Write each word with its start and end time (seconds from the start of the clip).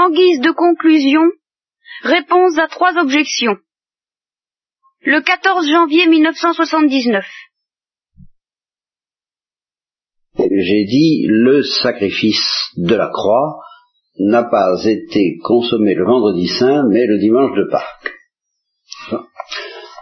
En 0.00 0.08
guise 0.08 0.40
de 0.40 0.52
conclusion, 0.52 1.20
réponse 2.04 2.58
à 2.58 2.68
trois 2.68 2.96
objections. 2.96 3.56
Le 5.02 5.20
14 5.20 5.68
janvier 5.68 6.06
1979. 6.06 7.22
J'ai 10.38 10.84
dit 10.86 11.26
le 11.28 11.62
sacrifice 11.62 12.70
de 12.78 12.94
la 12.94 13.10
croix 13.10 13.60
n'a 14.18 14.44
pas 14.44 14.82
été 14.86 15.36
consommé 15.44 15.94
le 15.94 16.06
vendredi 16.06 16.48
saint, 16.48 16.88
mais 16.88 17.04
le 17.04 17.18
dimanche 17.18 17.54
de 17.58 17.68
Pâques. 17.70 18.14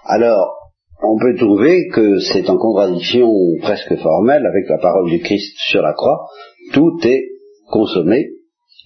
Alors, 0.04 0.70
on 1.02 1.18
peut 1.18 1.36
trouver 1.36 1.88
que 1.88 2.20
c'est 2.20 2.48
en 2.48 2.56
contradiction 2.56 3.28
presque 3.62 3.96
formelle 3.96 4.46
avec 4.46 4.68
la 4.68 4.78
parole 4.78 5.10
du 5.10 5.18
Christ 5.18 5.56
sur 5.58 5.82
la 5.82 5.92
croix. 5.92 6.28
Tout 6.72 7.00
est 7.02 7.24
consommé, 7.68 8.28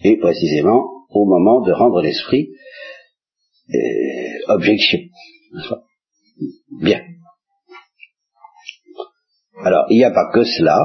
et 0.05 0.17
précisément 0.17 1.02
au 1.13 1.25
moment 1.27 1.61
de 1.61 1.73
rendre 1.73 2.03
l'esprit 2.03 2.51
euh, 3.75 4.55
objection. 4.55 4.99
Bien. 6.81 7.01
Alors, 9.65 9.87
il 9.91 9.99
n'y 9.99 10.05
a 10.05 10.11
pas 10.11 10.31
que 10.33 10.45
cela. 10.45 10.79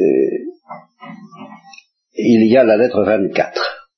Euh, 0.00 0.38
il 2.14 2.50
y 2.50 2.56
a 2.56 2.64
la 2.64 2.76
lettre 2.76 3.02
24, 3.02 3.88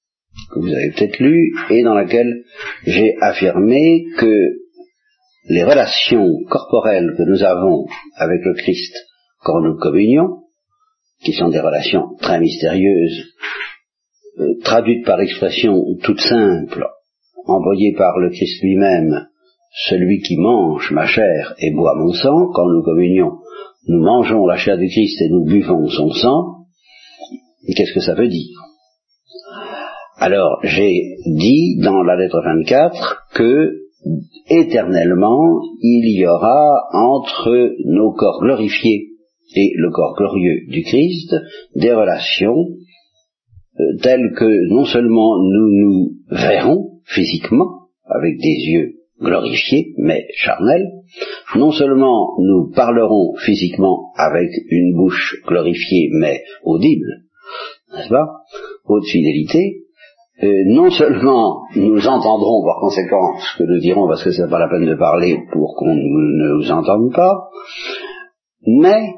que 0.52 0.58
vous 0.58 0.68
avez 0.68 0.90
peut-être 0.90 1.18
lue, 1.18 1.52
et 1.70 1.82
dans 1.82 1.94
laquelle 1.94 2.44
j'ai 2.84 3.14
affirmé 3.20 4.04
que 4.18 4.60
les 5.48 5.64
relations 5.64 6.28
corporelles 6.48 7.14
que 7.16 7.22
nous 7.22 7.42
avons 7.42 7.86
avec 8.16 8.40
le 8.44 8.54
Christ 8.54 8.94
quand 9.42 9.60
nous 9.60 9.78
communions, 9.78 10.44
qui 11.24 11.32
sont 11.32 11.48
des 11.48 11.60
relations 11.60 12.16
très 12.20 12.40
mystérieuses, 12.40 13.34
euh, 14.38 14.54
traduites 14.62 15.04
par 15.04 15.18
l'expression 15.18 15.82
toute 16.02 16.20
simple, 16.20 16.86
envoyée 17.46 17.94
par 17.96 18.18
le 18.18 18.30
Christ 18.30 18.62
lui-même, 18.62 19.26
celui 19.88 20.20
qui 20.20 20.36
mange 20.36 20.90
ma 20.90 21.06
chair 21.06 21.54
et 21.58 21.72
boit 21.72 21.94
mon 21.96 22.12
sang, 22.12 22.50
quand 22.54 22.68
nous 22.68 22.82
communions, 22.82 23.38
nous 23.86 24.02
mangeons 24.02 24.46
la 24.46 24.56
chair 24.56 24.76
du 24.76 24.88
Christ 24.88 25.20
et 25.22 25.28
nous 25.30 25.44
buvons 25.44 25.88
son 25.88 26.10
sang, 26.10 26.66
qu'est-ce 27.74 27.94
que 27.94 28.00
ça 28.00 28.14
veut 28.14 28.28
dire? 28.28 28.58
Alors, 30.18 30.58
j'ai 30.62 31.16
dit 31.26 31.78
dans 31.82 32.02
la 32.02 32.16
lettre 32.16 32.42
24 32.44 33.28
que 33.34 33.70
éternellement, 34.48 35.60
il 35.80 36.18
y 36.18 36.26
aura 36.26 36.88
entre 36.92 37.72
nos 37.86 38.12
corps 38.12 38.40
glorifiés 38.42 39.08
et 39.56 39.72
le 39.76 39.90
corps 39.90 40.14
glorieux 40.16 40.66
du 40.68 40.82
Christ 40.82 41.34
des 41.74 41.92
relations 41.92 42.66
euh, 43.78 43.96
telles 44.02 44.32
que 44.36 44.68
non 44.72 44.84
seulement 44.84 45.38
nous 45.42 45.68
nous 45.70 46.10
verrons 46.30 47.00
physiquement 47.04 47.88
avec 48.04 48.38
des 48.38 48.56
yeux 48.66 48.94
glorifiés 49.20 49.94
mais 49.98 50.26
charnels, 50.34 50.90
non 51.56 51.70
seulement 51.70 52.36
nous 52.40 52.70
parlerons 52.74 53.34
physiquement 53.36 54.12
avec 54.16 54.50
une 54.70 54.94
bouche 54.96 55.36
glorifiée 55.46 56.08
mais 56.12 56.42
audible, 56.64 57.24
n'est-ce 57.94 58.08
pas, 58.08 58.26
haute 58.86 59.06
fidélité, 59.06 59.82
euh, 60.42 60.64
non 60.68 60.90
seulement 60.90 61.64
nous 61.76 62.06
entendrons 62.06 62.64
par 62.64 62.80
conséquent 62.80 63.38
ce 63.38 63.58
que 63.58 63.64
nous 63.64 63.78
dirons 63.78 64.08
parce 64.08 64.24
que 64.24 64.30
ce 64.30 64.42
n'est 64.42 64.48
pas 64.50 64.58
la 64.58 64.68
peine 64.68 64.86
de 64.86 64.94
parler 64.94 65.36
pour 65.52 65.76
qu'on 65.76 65.94
ne 65.94 66.56
nous 66.56 66.70
entende 66.70 67.12
pas, 67.12 67.50
mais 68.66 69.12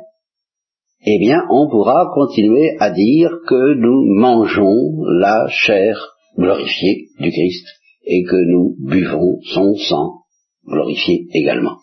eh 1.05 1.19
bien 1.19 1.42
on 1.50 1.69
pourra 1.69 2.11
continuer 2.14 2.77
à 2.78 2.91
dire 2.91 3.31
que 3.48 3.75
nous 3.75 4.14
mangeons 4.14 5.03
la 5.19 5.47
chair 5.48 5.98
glorifiée 6.36 7.09
du 7.19 7.31
Christ 7.31 7.67
et 8.05 8.22
que 8.25 8.36
nous 8.36 8.77
buvons 8.81 9.39
son 9.53 9.75
sang 9.75 10.22
glorifié 10.67 11.27
également. 11.34 11.77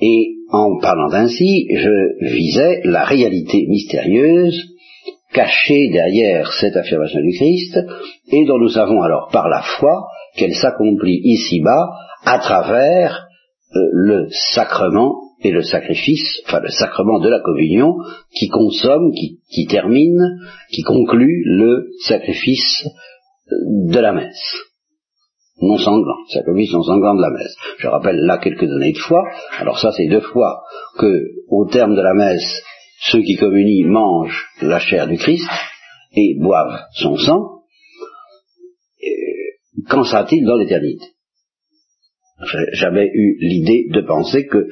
Et 0.00 0.36
en 0.50 0.78
parlant 0.80 1.12
ainsi, 1.12 1.66
je 1.70 2.26
visais 2.34 2.80
la 2.84 3.04
réalité 3.04 3.66
mystérieuse 3.68 4.70
cachée 5.32 5.90
derrière 5.92 6.52
cette 6.52 6.76
affirmation 6.76 7.20
du 7.20 7.36
Christ, 7.36 7.78
et 8.32 8.44
dont 8.46 8.58
nous 8.58 8.70
savons 8.70 9.00
alors 9.02 9.28
par 9.30 9.48
la 9.48 9.62
foi 9.62 10.08
qu'elle 10.36 10.54
s'accomplit 10.54 11.20
ici-bas 11.22 11.88
à 12.24 12.38
travers 12.38 13.26
euh, 13.76 13.78
le 13.92 14.28
sacrement 14.54 15.29
et 15.42 15.50
le 15.50 15.62
sacrifice, 15.62 16.42
enfin 16.46 16.60
le 16.60 16.68
sacrement 16.68 17.18
de 17.20 17.28
la 17.28 17.40
communion, 17.40 17.94
qui 18.34 18.48
consomme, 18.48 19.12
qui, 19.12 19.66
termine, 19.66 20.20
qui 20.70 20.82
conclut 20.82 21.42
le 21.46 21.88
sacrifice 22.06 22.86
de 23.48 23.98
la 23.98 24.12
messe 24.12 24.70
non 25.62 25.76
sanglant, 25.76 26.16
sacrifice 26.28 26.72
non 26.72 26.82
sanglant 26.82 27.14
de 27.14 27.22
la 27.22 27.30
messe. 27.30 27.54
Je 27.78 27.88
rappelle 27.88 28.16
là 28.16 28.38
quelques 28.38 28.64
données 28.64 28.92
de 28.92 28.98
foi. 28.98 29.22
Alors 29.58 29.78
ça, 29.78 29.92
c'est 29.92 30.08
deux 30.08 30.22
fois 30.22 30.62
que, 30.98 31.06
au 31.48 31.66
terme 31.66 31.94
de 31.94 32.00
la 32.00 32.14
messe, 32.14 32.62
ceux 33.02 33.20
qui 33.22 33.36
communient 33.36 33.86
mangent 33.86 34.46
la 34.62 34.78
chair 34.78 35.06
du 35.06 35.16
Christ 35.16 35.48
et 36.12 36.36
boivent 36.40 36.80
son 36.94 37.16
sang, 37.16 37.62
qu'en 39.88 40.04
sera-t-il 40.04 40.44
dans 40.44 40.56
l'éternité? 40.56 41.06
J'avais 42.72 43.06
eu 43.12 43.36
l'idée 43.40 43.86
de 43.90 44.00
penser 44.00 44.46
que 44.46 44.66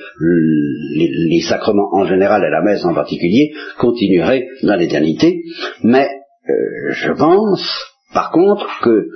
les, 0.94 1.40
sacrements 1.42 1.88
en 1.92 2.06
général 2.06 2.42
et 2.42 2.50
la 2.50 2.62
messe 2.62 2.84
en 2.84 2.94
particulier 2.94 3.52
continueraient 3.78 4.46
dans 4.62 4.76
l'éternité, 4.76 5.42
mais 5.82 6.08
euh, 6.48 6.92
je 6.92 7.12
pense 7.12 7.62
par 8.14 8.30
contre 8.30 8.66
que 8.82 8.90
euh, 8.90 9.08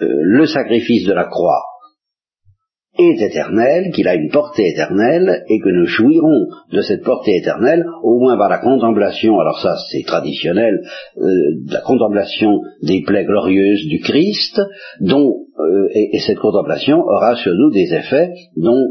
le 0.00 0.46
sacrifice 0.46 1.06
de 1.06 1.12
la 1.12 1.24
croix 1.24 1.62
est 2.96 3.20
éternel, 3.20 3.90
qu'il 3.92 4.06
a 4.06 4.14
une 4.14 4.30
portée 4.30 4.68
éternelle, 4.68 5.42
et 5.48 5.58
que 5.58 5.68
nous 5.68 5.86
jouirons 5.86 6.46
de 6.72 6.80
cette 6.80 7.02
portée 7.02 7.36
éternelle, 7.36 7.84
au 8.02 8.18
moins 8.20 8.36
par 8.36 8.48
la 8.48 8.58
contemplation, 8.58 9.38
alors 9.40 9.58
ça 9.60 9.76
c'est 9.90 10.04
traditionnel, 10.06 10.80
euh, 11.18 11.24
la 11.70 11.80
contemplation 11.80 12.60
des 12.82 13.02
plaies 13.04 13.24
glorieuses 13.24 13.86
du 13.88 14.00
Christ, 14.00 14.60
dont, 15.00 15.34
euh, 15.58 15.88
et, 15.92 16.18
cette 16.20 16.38
contemplation 16.38 16.98
aura 17.00 17.34
sur 17.36 17.52
nous 17.52 17.70
des 17.70 17.92
effets 17.94 18.30
dont 18.56 18.86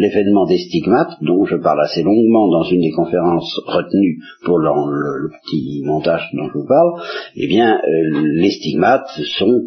l'événement 0.00 0.46
des 0.46 0.58
stigmates, 0.58 1.12
dont 1.22 1.44
je 1.44 1.56
parle 1.56 1.80
assez 1.82 2.02
longuement 2.02 2.48
dans 2.48 2.64
une 2.64 2.80
des 2.80 2.90
conférences 2.90 3.60
retenues 3.66 4.18
pour 4.44 4.58
le, 4.58 4.70
petit 5.44 5.82
montage 5.84 6.28
dont 6.34 6.48
je 6.48 6.58
vous 6.58 6.66
parle, 6.66 6.90
eh 7.36 7.46
bien 7.46 7.76
euh, 7.76 8.22
les 8.34 8.50
stigmates 8.50 9.08
sont 9.38 9.62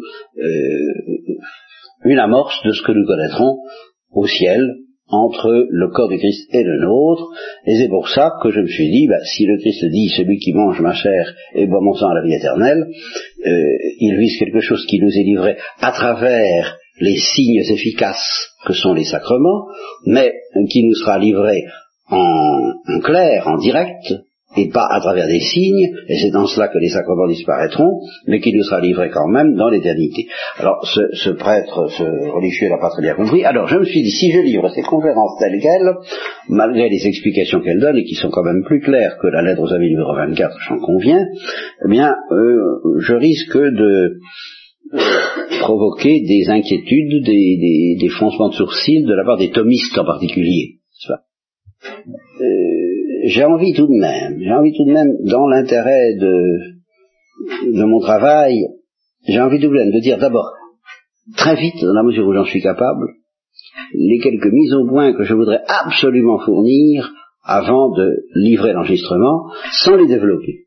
une 2.04 2.18
amorce 2.18 2.62
de 2.64 2.72
ce 2.72 2.82
que 2.82 2.92
nous 2.92 3.06
connaîtrons 3.06 3.58
au 4.12 4.26
ciel 4.26 4.60
entre 5.08 5.66
le 5.68 5.88
corps 5.90 6.08
du 6.08 6.18
Christ 6.18 6.48
et 6.54 6.62
le 6.62 6.80
nôtre, 6.80 7.28
et 7.66 7.76
c'est 7.76 7.88
pour 7.88 8.08
ça 8.08 8.32
que 8.42 8.50
je 8.50 8.60
me 8.60 8.66
suis 8.66 8.90
dit, 8.90 9.06
bah, 9.06 9.22
si 9.24 9.44
le 9.44 9.58
Christ 9.58 9.84
dit 9.90 10.08
celui 10.16 10.38
qui 10.38 10.54
mange 10.54 10.80
ma 10.80 10.94
chair 10.94 11.34
et 11.54 11.66
boit 11.66 11.82
mon 11.82 11.94
sang 11.94 12.08
à 12.08 12.14
la 12.14 12.22
vie 12.22 12.34
éternelle, 12.34 12.86
euh, 13.46 13.50
il 14.00 14.16
vise 14.16 14.38
quelque 14.38 14.60
chose 14.60 14.86
qui 14.86 14.98
nous 15.00 15.10
est 15.10 15.24
livré 15.24 15.56
à 15.80 15.92
travers 15.92 16.78
les 17.00 17.16
signes 17.16 17.62
efficaces 17.70 18.48
que 18.66 18.72
sont 18.72 18.94
les 18.94 19.04
sacrements, 19.04 19.66
mais 20.06 20.32
qui 20.70 20.84
nous 20.86 20.94
sera 20.94 21.18
livré 21.18 21.64
en 22.10 23.00
clair, 23.02 23.46
en 23.46 23.58
direct, 23.58 24.14
et 24.56 24.68
pas 24.68 24.86
à 24.90 25.00
travers 25.00 25.26
des 25.26 25.40
signes, 25.40 25.90
et 26.08 26.16
c'est 26.16 26.30
dans 26.30 26.46
cela 26.46 26.68
que 26.68 26.78
les 26.78 26.88
sacrements 26.88 27.26
disparaîtront, 27.26 28.00
mais 28.26 28.40
qui 28.40 28.52
nous 28.52 28.62
sera 28.62 28.80
livré 28.80 29.10
quand 29.10 29.28
même 29.28 29.54
dans 29.54 29.68
l'éternité. 29.68 30.26
Alors, 30.58 30.86
ce, 30.86 31.30
prêtre, 31.30 31.88
ce 31.90 32.04
religieux 32.30 32.68
n'a 32.68 32.78
pas 32.78 32.90
très 32.90 33.02
bien 33.02 33.14
compris. 33.14 33.44
Alors, 33.44 33.66
je 33.68 33.78
me 33.78 33.84
suis 33.84 34.02
dit, 34.02 34.10
si 34.10 34.30
je 34.30 34.40
livre 34.40 34.68
ces 34.68 34.82
conférences 34.82 35.38
telles 35.38 35.60
quelles, 35.60 35.94
malgré 36.48 36.88
les 36.88 37.06
explications 37.06 37.60
qu'elles 37.60 37.80
donnent, 37.80 37.98
et 37.98 38.04
qui 38.04 38.14
sont 38.14 38.30
quand 38.30 38.44
même 38.44 38.62
plus 38.64 38.80
claires 38.80 39.16
que 39.20 39.26
la 39.26 39.42
lettre 39.42 39.62
aux 39.62 39.72
amis 39.72 39.90
numéro 39.90 40.14
24, 40.14 40.56
j'en 40.68 40.78
conviens, 40.78 41.26
eh 41.84 41.90
bien, 41.90 42.14
euh, 42.30 42.98
je 42.98 43.14
risque 43.14 43.56
de 43.56 44.18
provoquer 45.60 46.20
des 46.20 46.50
inquiétudes, 46.50 47.24
des, 47.24 47.96
des, 47.98 48.08
froncements 48.08 48.50
de 48.50 48.54
sourcils 48.54 49.02
de 49.02 49.14
la 49.14 49.24
part 49.24 49.38
des 49.38 49.50
thomistes 49.50 49.98
en 49.98 50.04
particulier. 50.04 50.78
J'ai 53.26 53.44
envie 53.44 53.72
tout 53.72 53.86
de 53.86 54.00
même, 54.00 54.38
j'ai 54.38 54.52
envie 54.52 54.72
tout 54.72 54.84
de 54.84 54.92
même, 54.92 55.16
dans 55.24 55.46
l'intérêt 55.48 56.14
de, 56.14 57.84
mon 57.84 58.00
travail, 58.00 58.66
j'ai 59.26 59.40
envie 59.40 59.60
tout 59.60 59.68
de 59.68 59.74
même 59.74 59.90
de 59.90 60.00
dire 60.00 60.18
d'abord, 60.18 60.52
très 61.36 61.56
vite, 61.56 61.82
dans 61.82 61.94
la 61.94 62.02
mesure 62.02 62.26
où 62.26 62.34
j'en 62.34 62.44
suis 62.44 62.62
capable, 62.62 63.06
les 63.94 64.18
quelques 64.18 64.52
mises 64.52 64.74
au 64.74 64.86
point 64.88 65.12
que 65.12 65.24
je 65.24 65.34
voudrais 65.34 65.60
absolument 65.66 66.38
fournir 66.38 67.12
avant 67.44 67.90
de 67.90 68.24
livrer 68.34 68.72
l'enregistrement, 68.72 69.50
sans 69.84 69.96
les 69.96 70.06
développer. 70.06 70.64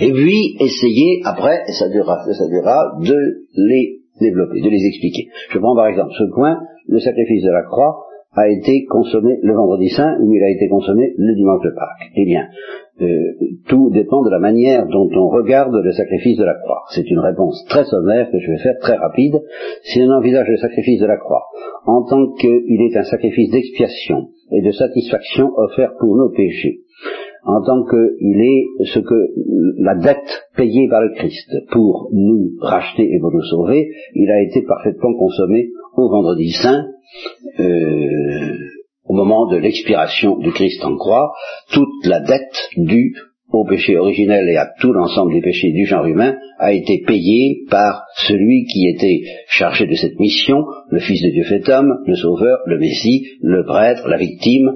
Et 0.00 0.12
puis, 0.12 0.56
essayer, 0.60 1.20
après, 1.24 1.62
et 1.68 1.72
ça 1.72 1.88
durera, 1.88 2.24
ça 2.24 2.48
durera, 2.48 2.98
de 3.00 3.16
les 3.56 4.00
développer, 4.20 4.60
de 4.60 4.68
les 4.68 4.86
expliquer. 4.86 5.28
Je 5.50 5.58
prends 5.58 5.74
par 5.74 5.88
exemple 5.88 6.12
ce 6.16 6.24
point, 6.34 6.58
le 6.88 6.98
sacrifice 6.98 7.42
de 7.42 7.50
la 7.50 7.62
croix 7.64 8.05
a 8.36 8.48
été 8.48 8.84
consommé 8.84 9.38
le 9.42 9.54
vendredi 9.54 9.88
saint 9.88 10.18
ou 10.20 10.32
il 10.32 10.42
a 10.42 10.50
été 10.50 10.68
consommé 10.68 11.14
le 11.16 11.34
dimanche 11.34 11.62
de 11.64 11.70
Pâques 11.70 12.12
Eh 12.14 12.24
bien, 12.24 12.46
euh, 13.00 13.06
tout 13.66 13.90
dépend 13.90 14.22
de 14.22 14.30
la 14.30 14.38
manière 14.38 14.86
dont 14.86 15.08
on 15.16 15.28
regarde 15.28 15.74
le 15.74 15.92
sacrifice 15.92 16.36
de 16.38 16.44
la 16.44 16.54
croix. 16.54 16.82
C'est 16.90 17.10
une 17.10 17.18
réponse 17.18 17.64
très 17.68 17.84
sommaire 17.84 18.30
que 18.30 18.38
je 18.38 18.50
vais 18.50 18.58
faire 18.58 18.78
très 18.80 18.96
rapide. 18.96 19.42
Si 19.82 20.02
on 20.02 20.10
envisage 20.10 20.48
le 20.48 20.56
sacrifice 20.58 21.00
de 21.00 21.06
la 21.06 21.16
croix 21.16 21.44
en 21.86 22.04
tant 22.04 22.32
qu'il 22.34 22.82
est 22.82 22.96
un 22.96 23.04
sacrifice 23.04 23.50
d'expiation 23.50 24.28
et 24.52 24.62
de 24.62 24.70
satisfaction 24.70 25.50
offert 25.56 25.94
pour 25.98 26.16
nos 26.16 26.30
péchés, 26.30 26.80
en 27.46 27.62
tant 27.62 27.84
qu'il 27.84 28.40
est 28.40 28.84
ce 28.86 28.98
que 28.98 29.14
la 29.78 29.94
dette 29.94 30.48
payée 30.56 30.88
par 30.90 31.00
le 31.00 31.14
Christ 31.14 31.48
pour 31.70 32.10
nous 32.12 32.50
racheter 32.60 33.04
et 33.04 33.20
pour 33.20 33.32
nous 33.32 33.44
sauver, 33.44 33.88
il 34.14 34.30
a 34.30 34.42
été 34.42 34.62
parfaitement 34.62 35.14
consommé 35.14 35.68
au 35.96 36.10
vendredi 36.10 36.50
saint, 36.50 36.86
euh, 37.60 38.56
au 39.04 39.14
moment 39.14 39.46
de 39.48 39.58
l'expiration 39.58 40.38
du 40.38 40.50
Christ 40.50 40.84
en 40.84 40.96
croix, 40.96 41.32
toute 41.72 42.06
la 42.06 42.20
dette 42.20 42.70
due 42.76 43.14
au 43.52 43.64
péché 43.64 43.96
originel 43.96 44.48
et 44.48 44.56
à 44.56 44.68
tout 44.80 44.92
l'ensemble 44.92 45.32
des 45.32 45.40
péchés 45.40 45.70
du 45.70 45.86
genre 45.86 46.04
humain 46.04 46.36
a 46.58 46.72
été 46.72 47.04
payée 47.06 47.60
par 47.70 48.02
celui 48.26 48.64
qui 48.64 48.88
était 48.88 49.20
chargé 49.46 49.86
de 49.86 49.94
cette 49.94 50.18
mission, 50.18 50.64
le 50.90 50.98
Fils 50.98 51.22
de 51.22 51.30
Dieu 51.30 51.44
fait 51.44 51.68
homme, 51.68 51.94
le 52.06 52.16
Sauveur, 52.16 52.58
le 52.66 52.78
Messie, 52.78 53.28
le 53.40 53.64
prêtre, 53.64 54.08
la 54.08 54.16
victime, 54.16 54.74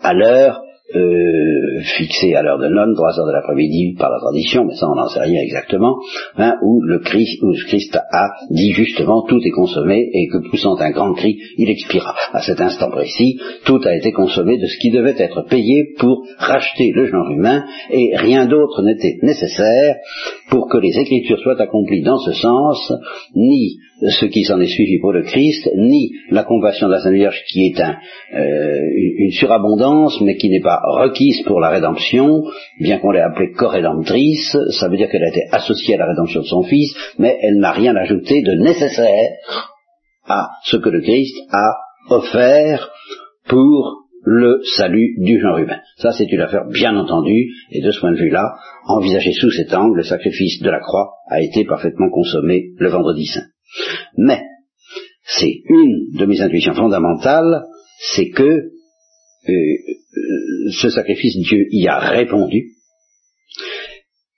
à 0.00 0.14
l'heure 0.14 0.62
euh, 0.96 1.80
fixé 1.96 2.34
à 2.34 2.42
l'heure 2.42 2.58
de 2.58 2.68
nonne, 2.68 2.94
trois 2.94 3.18
heures 3.18 3.26
de 3.26 3.32
l'après-midi 3.32 3.94
par 3.98 4.10
la 4.10 4.18
tradition, 4.18 4.64
mais 4.64 4.74
ça 4.74 4.86
on 4.90 4.96
n'en 4.96 5.08
sait 5.08 5.20
rien 5.20 5.40
exactement, 5.42 5.96
hein, 6.36 6.56
où 6.62 6.82
le 6.82 7.00
Christ, 7.00 7.42
où 7.42 7.52
Christ 7.66 7.96
a 7.96 8.30
dit 8.50 8.72
justement 8.72 9.22
tout 9.28 9.40
est 9.44 9.50
consommé 9.50 10.08
et 10.12 10.28
que 10.28 10.48
poussant 10.48 10.76
un 10.76 10.90
grand 10.90 11.14
cri, 11.14 11.38
il 11.58 11.70
expira. 11.70 12.14
À 12.32 12.42
cet 12.42 12.60
instant 12.60 12.90
précis, 12.90 13.38
tout 13.64 13.80
a 13.84 13.94
été 13.94 14.12
consommé 14.12 14.58
de 14.58 14.66
ce 14.66 14.78
qui 14.78 14.90
devait 14.90 15.16
être 15.18 15.42
payé 15.42 15.94
pour 15.98 16.24
racheter 16.38 16.92
le 16.94 17.06
genre 17.06 17.30
humain 17.30 17.64
et 17.90 18.16
rien 18.16 18.46
d'autre 18.46 18.82
n'était 18.82 19.18
nécessaire 19.22 19.96
pour 20.50 20.68
que 20.68 20.78
les 20.78 20.98
Écritures 20.98 21.38
soient 21.38 21.60
accomplies 21.60 22.02
dans 22.02 22.18
ce 22.18 22.32
sens, 22.32 22.92
ni 23.34 23.78
ce 24.08 24.26
qui 24.26 24.44
s'en 24.44 24.60
est 24.60 24.66
suivi 24.66 24.98
pour 24.98 25.12
le 25.12 25.22
Christ, 25.22 25.70
ni 25.76 26.12
la 26.30 26.44
compassion 26.44 26.88
de 26.88 26.92
la 26.92 27.00
Sainte 27.00 27.14
Vierge 27.14 27.42
qui 27.48 27.66
est 27.66 27.80
un, 27.80 27.96
euh, 28.34 28.78
une 29.18 29.30
surabondance, 29.32 30.20
mais 30.20 30.36
qui 30.36 30.48
n'est 30.48 30.60
pas 30.60 30.80
requise 30.84 31.42
pour 31.44 31.60
la 31.60 31.70
rédemption, 31.70 32.42
bien 32.80 32.98
qu'on 32.98 33.10
l'ait 33.10 33.20
appelée 33.20 33.52
co-rédemptrice, 33.52 34.56
ça 34.70 34.88
veut 34.88 34.96
dire 34.96 35.08
qu'elle 35.08 35.24
a 35.24 35.28
été 35.28 35.44
associée 35.52 35.94
à 35.94 35.98
la 35.98 36.06
rédemption 36.06 36.40
de 36.40 36.46
son 36.46 36.62
Fils, 36.62 36.94
mais 37.18 37.38
elle 37.42 37.58
n'a 37.58 37.72
rien 37.72 37.94
ajouté 37.96 38.42
de 38.42 38.52
nécessaire 38.52 39.70
à 40.26 40.50
ce 40.64 40.76
que 40.76 40.88
le 40.88 41.00
Christ 41.00 41.36
a 41.50 41.76
offert 42.10 42.90
pour 43.48 44.02
le 44.24 44.60
salut 44.76 45.16
du 45.18 45.40
genre 45.40 45.58
humain. 45.58 45.80
Ça, 45.96 46.12
c'est 46.12 46.30
une 46.30 46.40
affaire 46.40 46.66
bien 46.68 46.96
entendue, 46.96 47.50
et 47.72 47.82
de 47.82 47.90
ce 47.90 48.00
point 48.00 48.12
de 48.12 48.18
vue-là, 48.18 48.54
envisagé 48.86 49.32
sous 49.32 49.50
cet 49.50 49.74
angle, 49.74 49.96
le 49.96 50.04
sacrifice 50.04 50.60
de 50.62 50.70
la 50.70 50.80
croix 50.80 51.10
a 51.28 51.40
été 51.40 51.64
parfaitement 51.64 52.08
consommé 52.10 52.70
le 52.78 52.88
vendredi 52.88 53.26
saint. 53.26 53.51
Mais, 54.16 54.42
c'est 55.24 55.62
une 55.68 56.12
de 56.12 56.26
mes 56.26 56.40
intuitions 56.40 56.74
fondamentales, 56.74 57.64
c'est 58.14 58.30
que 58.30 58.42
euh, 59.48 59.76
ce 60.70 60.88
sacrifice, 60.90 61.36
Dieu 61.38 61.66
y 61.70 61.88
a 61.88 61.98
répondu, 61.98 62.72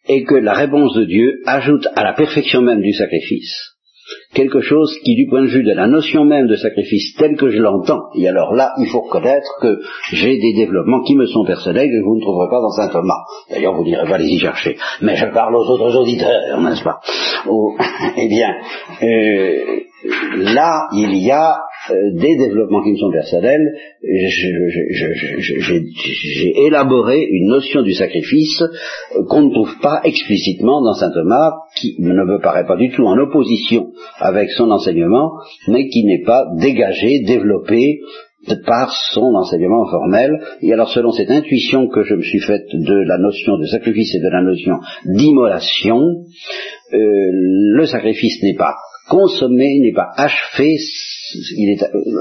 et 0.06 0.24
que 0.24 0.34
la 0.34 0.54
réponse 0.54 0.94
de 0.94 1.04
Dieu 1.04 1.40
ajoute 1.46 1.86
à 1.94 2.04
la 2.04 2.12
perfection 2.12 2.62
même 2.62 2.82
du 2.82 2.92
sacrifice 2.92 3.73
quelque 4.34 4.60
chose 4.60 4.92
qui, 5.04 5.14
du 5.14 5.26
point 5.28 5.42
de 5.42 5.48
vue 5.48 5.64
de 5.64 5.72
la 5.72 5.86
notion 5.86 6.24
même 6.24 6.46
de 6.46 6.56
sacrifice 6.56 7.14
tel 7.16 7.36
que 7.36 7.50
je 7.50 7.58
l'entends, 7.58 8.10
et 8.14 8.28
alors 8.28 8.54
là, 8.54 8.72
il 8.78 8.88
faut 8.88 9.00
reconnaître 9.00 9.58
que 9.60 9.80
j'ai 10.12 10.38
des 10.38 10.54
développements 10.54 11.02
qui 11.02 11.16
me 11.16 11.26
sont 11.26 11.44
personnels 11.44 11.88
que 11.88 12.04
vous 12.04 12.16
ne 12.16 12.20
trouverez 12.20 12.48
pas 12.50 12.60
dans 12.60 12.70
saint 12.70 12.88
Thomas. 12.88 13.24
D'ailleurs, 13.50 13.74
vous 13.74 13.84
n'irez 13.84 14.06
pas 14.06 14.18
les 14.18 14.26
y 14.26 14.38
chercher. 14.38 14.76
Mais 15.00 15.16
je 15.16 15.26
parle 15.26 15.54
aux 15.56 15.68
autres 15.68 15.96
auditeurs, 15.96 16.60
n'est-ce 16.60 16.84
pas? 16.84 17.00
Eh 18.16 18.28
bien, 18.28 18.54
euh, 19.02 19.80
là, 20.36 20.88
il 20.92 21.16
y 21.16 21.30
a 21.30 21.56
euh, 21.90 22.12
des 22.14 22.36
développements 22.36 22.82
qui 22.82 22.92
me 22.92 22.96
sont 22.96 23.10
personnels. 23.10 23.74
J'ai 26.30 26.52
élaboré 26.66 27.26
une 27.30 27.48
notion 27.48 27.82
du 27.82 27.92
sacrifice 27.92 28.62
euh, 28.62 29.24
qu'on 29.28 29.42
ne 29.42 29.52
trouve 29.52 29.78
pas 29.82 30.00
explicitement 30.04 30.82
dans 30.82 30.94
saint 30.94 31.10
Thomas, 31.10 31.52
qui 31.76 31.96
ne 31.98 32.24
me 32.24 32.40
paraît 32.40 32.66
pas 32.66 32.76
du 32.76 32.90
tout 32.90 33.04
en 33.04 33.18
opposition 33.18 33.88
avec 34.18 34.50
son 34.50 34.70
enseignement, 34.70 35.32
mais 35.68 35.88
qui 35.88 36.04
n'est 36.04 36.22
pas 36.22 36.46
dégagé, 36.58 37.22
développé 37.26 38.00
par 38.66 38.90
son 39.12 39.34
enseignement 39.34 39.86
formel. 39.86 40.30
Et 40.62 40.72
alors 40.72 40.90
selon 40.90 41.12
cette 41.12 41.30
intuition 41.30 41.88
que 41.88 42.02
je 42.02 42.14
me 42.14 42.22
suis 42.22 42.40
faite 42.40 42.66
de 42.72 42.94
la 43.06 43.18
notion 43.18 43.58
de 43.58 43.66
sacrifice 43.66 44.14
et 44.14 44.20
de 44.20 44.28
la 44.28 44.42
notion 44.42 44.76
d'immolation, 45.06 45.98
euh, 45.98 46.96
le 46.96 47.86
sacrifice 47.86 48.42
n'est 48.42 48.56
pas 48.56 48.74
consommé, 49.08 49.80
n'est 49.80 49.94
pas 49.94 50.10
achevé, 50.16 50.76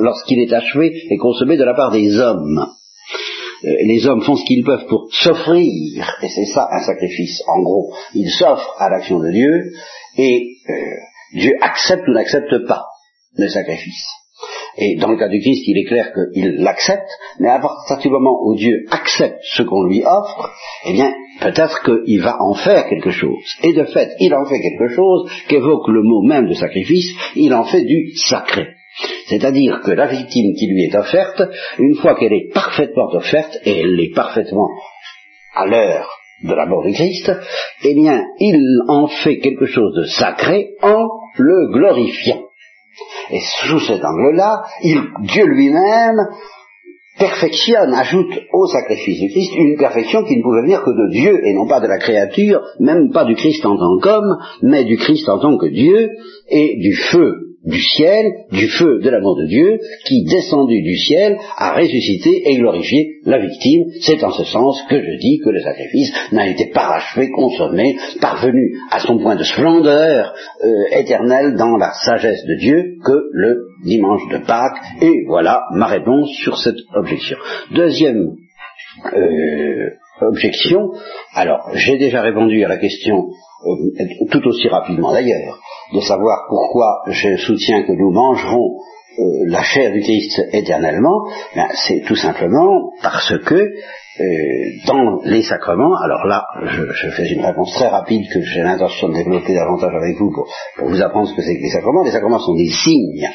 lorsqu'il 0.01 0.39
est 0.39 0.53
achevé 0.53 0.93
et 1.09 1.17
consommé 1.17 1.57
de 1.57 1.63
la 1.63 1.73
part 1.73 1.91
des 1.91 2.17
hommes. 2.19 2.67
Euh, 3.65 3.69
les 3.85 4.05
hommes 4.07 4.21
font 4.21 4.35
ce 4.35 4.45
qu'ils 4.45 4.65
peuvent 4.65 4.87
pour 4.87 5.07
s'offrir, 5.11 6.17
et 6.21 6.29
c'est 6.29 6.45
ça 6.45 6.67
un 6.69 6.81
sacrifice, 6.81 7.41
en 7.47 7.61
gros, 7.61 7.93
ils 8.13 8.29
s'offrent 8.29 8.75
à 8.77 8.89
l'action 8.89 9.19
de 9.19 9.31
Dieu, 9.31 9.71
et 10.17 10.57
euh, 10.69 10.73
Dieu 11.39 11.53
accepte 11.61 12.07
ou 12.07 12.11
n'accepte 12.11 12.67
pas 12.67 12.83
le 13.37 13.47
sacrifice. 13.47 14.05
Et 14.77 14.97
dans 14.97 15.11
le 15.11 15.17
cas 15.17 15.29
du 15.29 15.39
Christ, 15.39 15.63
il 15.67 15.77
est 15.77 15.87
clair 15.87 16.11
qu'il 16.13 16.55
l'accepte, 16.57 17.09
mais 17.39 17.49
à 17.49 17.59
partir 17.59 17.97
du 17.99 18.09
moment 18.09 18.39
où 18.43 18.55
Dieu 18.55 18.85
accepte 18.89 19.39
ce 19.43 19.63
qu'on 19.63 19.83
lui 19.83 20.03
offre, 20.03 20.51
eh 20.85 20.93
bien, 20.93 21.13
peut-être 21.41 21.83
qu'il 21.83 22.21
va 22.21 22.41
en 22.41 22.53
faire 22.55 22.89
quelque 22.89 23.11
chose. 23.11 23.43
Et 23.63 23.73
de 23.73 23.85
fait, 23.85 24.15
il 24.19 24.33
en 24.33 24.45
fait 24.45 24.59
quelque 24.59 24.95
chose 24.95 25.31
qu'évoque 25.47 25.87
le 25.87 26.01
mot 26.01 26.23
même 26.23 26.47
de 26.47 26.53
sacrifice, 26.53 27.11
il 27.35 27.53
en 27.53 27.63
fait 27.63 27.83
du 27.83 28.15
sacré. 28.15 28.72
C'est-à-dire 29.27 29.81
que 29.83 29.91
la 29.91 30.07
victime 30.07 30.53
qui 30.55 30.67
lui 30.67 30.83
est 30.83 30.95
offerte, 30.95 31.41
une 31.79 31.95
fois 31.95 32.15
qu'elle 32.15 32.33
est 32.33 32.53
parfaitement 32.53 33.07
offerte, 33.13 33.57
et 33.65 33.79
elle 33.79 33.99
est 33.99 34.13
parfaitement 34.13 34.69
à 35.55 35.65
l'heure 35.65 36.09
de 36.43 36.53
la 36.53 36.65
mort 36.65 36.83
du 36.83 36.93
Christ, 36.93 37.31
eh 37.83 37.95
bien, 37.95 38.21
il 38.39 38.59
en 38.87 39.07
fait 39.07 39.39
quelque 39.39 39.65
chose 39.65 39.95
de 39.95 40.03
sacré 40.05 40.71
en 40.81 41.07
le 41.37 41.71
glorifiant. 41.71 42.43
Et 43.31 43.39
sous 43.61 43.79
cet 43.79 44.03
angle-là, 44.03 44.63
Dieu 45.21 45.45
lui-même 45.45 46.19
perfectionne, 47.17 47.93
ajoute 47.93 48.39
au 48.51 48.67
sacrifice 48.67 49.19
du 49.19 49.29
Christ 49.29 49.53
une 49.55 49.77
perfection 49.77 50.23
qui 50.23 50.37
ne 50.37 50.43
pouvait 50.43 50.61
venir 50.61 50.83
que 50.83 50.89
de 50.89 51.11
Dieu 51.11 51.45
et 51.45 51.53
non 51.53 51.67
pas 51.67 51.79
de 51.79 51.87
la 51.87 51.99
créature, 51.99 52.61
même 52.79 53.11
pas 53.11 53.25
du 53.25 53.35
Christ 53.35 53.65
en 53.65 53.77
tant 53.77 53.99
qu'homme, 54.01 54.37
mais 54.61 54.83
du 54.83 54.97
Christ 54.97 55.29
en 55.29 55.39
tant 55.39 55.57
que 55.57 55.67
Dieu 55.67 56.09
et 56.49 56.77
du 56.79 56.95
feu 56.95 57.42
du 57.65 57.79
ciel, 57.79 58.25
du 58.51 58.67
feu 58.67 58.99
de 59.01 59.09
l'amour 59.09 59.37
de 59.37 59.45
Dieu, 59.45 59.79
qui, 60.05 60.23
descendu 60.25 60.81
du 60.81 60.97
ciel, 60.97 61.37
a 61.57 61.73
ressuscité 61.73 62.49
et 62.49 62.57
glorifié 62.57 63.19
la 63.25 63.39
victime. 63.39 63.85
C'est 64.01 64.23
en 64.23 64.31
ce 64.31 64.43
sens 64.43 64.81
que 64.89 65.01
je 65.01 65.17
dis 65.19 65.39
que 65.43 65.49
le 65.49 65.61
sacrifice 65.61 66.11
n'a 66.31 66.47
été 66.47 66.71
parachevé, 66.73 67.29
consommé, 67.31 67.95
parvenu 68.19 68.77
à 68.91 68.99
son 68.99 69.17
point 69.17 69.35
de 69.35 69.43
splendeur 69.43 70.33
euh, 70.63 70.97
éternelle 70.97 71.55
dans 71.55 71.77
la 71.77 71.93
sagesse 71.93 72.43
de 72.45 72.55
Dieu 72.59 72.95
que 73.03 73.29
le 73.31 73.67
dimanche 73.85 74.27
de 74.31 74.39
Pâques. 74.45 74.81
Et 75.01 75.25
voilà 75.27 75.63
ma 75.73 75.87
réponse 75.87 76.29
sur 76.43 76.57
cette 76.57 76.79
objection. 76.95 77.37
Deuxième 77.71 78.35
euh, 79.13 79.89
objection, 80.21 80.91
alors 81.33 81.69
j'ai 81.73 81.97
déjà 81.97 82.21
répondu 82.21 82.63
à 82.63 82.67
la 82.67 82.77
question 82.77 83.29
euh, 83.65 84.27
tout 84.29 84.45
aussi 84.47 84.67
rapidement 84.67 85.13
d'ailleurs, 85.13 85.59
de 85.93 86.01
savoir 86.01 86.45
pourquoi 86.49 87.01
je 87.07 87.37
soutiens 87.37 87.83
que 87.83 87.93
nous 87.93 88.11
mangerons 88.11 88.79
euh, 89.19 89.45
la 89.45 89.61
chair 89.61 89.91
du 89.91 90.01
Christ 90.01 90.41
éternellement, 90.53 91.27
ben, 91.55 91.67
c'est 91.87 92.01
tout 92.01 92.15
simplement 92.15 92.91
parce 93.03 93.37
que 93.45 93.55
euh, 93.55 94.23
dans 94.87 95.21
les 95.23 95.43
sacrements, 95.43 95.95
alors 96.03 96.25
là, 96.25 96.45
je, 96.65 97.09
fais 97.09 97.31
une 97.31 97.45
réponse 97.45 97.73
très 97.73 97.89
rapide 97.89 98.27
que 98.31 98.41
j'ai 98.41 98.61
l'intention 98.61 99.09
de 99.09 99.13
développer 99.13 99.53
davantage 99.53 99.93
avec 99.93 100.17
vous 100.17 100.31
pour, 100.31 100.47
vous 100.87 101.01
apprendre 101.01 101.27
ce 101.27 101.35
que 101.35 101.43
c'est 101.43 101.55
que 101.55 101.61
les 101.61 101.69
sacrements. 101.69 102.03
Les 102.03 102.11
sacrements 102.11 102.39
sont 102.39 102.55
des 102.55 102.69
signes. 102.69 103.27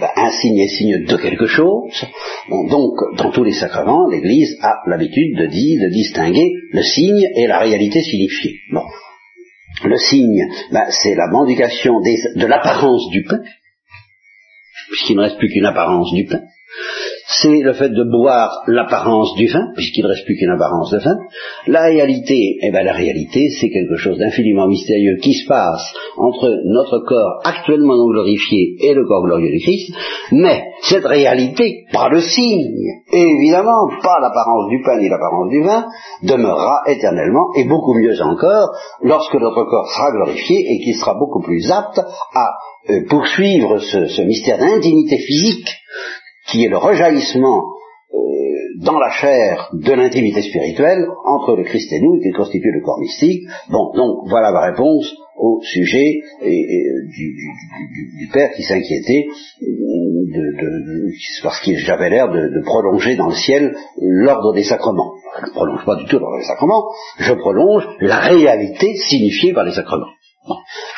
Ben, 0.00 0.08
un 0.16 0.30
signe 0.30 0.58
est 0.58 0.68
signe 0.68 1.04
de 1.04 1.16
quelque 1.16 1.46
chose. 1.46 2.06
donc, 2.48 2.94
dans 3.18 3.30
tous 3.30 3.44
les 3.44 3.52
sacrements, 3.52 4.08
l'Église 4.08 4.56
a 4.62 4.76
l'habitude 4.86 5.36
de 5.36 5.46
dire, 5.46 5.82
de 5.82 5.92
distinguer 5.92 6.50
le 6.72 6.82
signe 6.82 7.28
et 7.34 7.46
la 7.46 7.58
réalité 7.58 8.00
signifiée. 8.02 8.54
Bon, 8.72 8.84
le 9.84 9.98
signe, 9.98 10.42
ben, 10.72 10.86
c'est 10.90 11.14
la 11.14 11.28
mendication 11.28 12.00
de 12.00 12.46
l'apparence 12.46 13.08
du 13.10 13.24
pain, 13.24 13.40
puisqu'il 14.90 15.16
ne 15.16 15.22
reste 15.22 15.38
plus 15.38 15.48
qu'une 15.48 15.66
apparence 15.66 16.12
du 16.12 16.24
pain. 16.24 16.42
C'est 17.28 17.60
le 17.60 17.72
fait 17.72 17.88
de 17.88 18.04
boire 18.04 18.62
l'apparence 18.68 19.34
du 19.34 19.48
vin, 19.48 19.72
puisqu'il 19.74 20.04
ne 20.04 20.08
reste 20.08 20.24
plus 20.24 20.36
qu'une 20.36 20.50
apparence 20.50 20.92
de 20.92 20.98
vin. 20.98 21.16
La 21.66 21.82
réalité, 21.82 22.58
eh 22.62 22.70
bien 22.70 22.84
la 22.84 22.92
réalité, 22.92 23.48
c'est 23.60 23.68
quelque 23.68 23.96
chose 23.96 24.16
d'infiniment 24.18 24.68
mystérieux 24.68 25.16
qui 25.20 25.34
se 25.34 25.48
passe 25.48 25.92
entre 26.16 26.48
notre 26.64 27.00
corps 27.04 27.40
actuellement 27.44 27.96
non 27.96 28.10
glorifié 28.10 28.76
et 28.80 28.94
le 28.94 29.04
corps 29.06 29.24
glorieux 29.24 29.50
du 29.50 29.58
Christ, 29.58 29.92
mais 30.30 30.66
cette 30.82 31.04
réalité, 31.04 31.86
pas 31.92 32.08
le 32.08 32.20
signe, 32.20 33.02
et 33.12 33.22
évidemment 33.22 33.88
pas 34.02 34.20
l'apparence 34.20 34.68
du 34.68 34.80
pain 34.84 34.98
ni 34.98 35.08
l'apparence 35.08 35.50
du 35.50 35.62
vin, 35.62 35.84
demeurera 36.22 36.82
éternellement, 36.86 37.48
et 37.56 37.64
beaucoup 37.64 37.94
mieux 37.94 38.20
encore, 38.22 38.70
lorsque 39.02 39.34
notre 39.34 39.64
corps 39.64 39.88
sera 39.88 40.12
glorifié 40.12 40.58
et 40.60 40.78
qu'il 40.78 40.94
sera 40.94 41.14
beaucoup 41.14 41.40
plus 41.40 41.70
apte 41.72 41.98
à 42.34 42.50
euh, 42.88 43.00
poursuivre 43.08 43.78
ce 43.78 44.22
mystère 44.22 44.58
d'intimité 44.58 45.18
physique 45.18 45.68
qui 46.48 46.64
est 46.64 46.68
le 46.68 46.78
rejaillissement 46.78 47.64
euh, 48.14 48.18
dans 48.82 48.98
la 48.98 49.10
chair 49.10 49.70
de 49.72 49.92
l'intimité 49.92 50.42
spirituelle 50.42 51.06
entre 51.24 51.56
le 51.56 51.64
Christ 51.64 51.92
et 51.92 52.00
nous, 52.00 52.20
qui 52.20 52.30
constitue 52.30 52.72
le 52.72 52.84
corps 52.84 53.00
mystique. 53.00 53.42
Bon, 53.70 53.92
donc 53.94 54.28
voilà 54.28 54.52
ma 54.52 54.70
réponse 54.70 55.14
au 55.38 55.60
sujet 55.62 56.22
du, 56.42 58.28
Père 58.32 58.52
qui 58.52 58.62
s'inquiétait 58.62 59.26
de, 59.60 61.42
parce 61.42 61.60
que 61.60 61.74
j'avais 61.76 62.10
l'air 62.10 62.28
de, 62.28 62.62
prolonger 62.64 63.16
dans 63.16 63.28
le 63.28 63.34
ciel 63.34 63.76
l'ordre 64.00 64.54
des 64.54 64.64
sacrements. 64.64 65.14
Je 65.40 65.46
ne 65.46 65.52
prolonge 65.52 65.84
pas 65.84 65.96
du 65.96 66.06
tout 66.06 66.18
l'ordre 66.18 66.38
des 66.38 66.44
sacrements, 66.44 66.84
je 67.18 67.32
prolonge 67.34 67.86
la 68.00 68.20
réalité 68.20 68.94
signifiée 68.96 69.52
par 69.52 69.64
les 69.64 69.72
sacrements. 69.72 70.15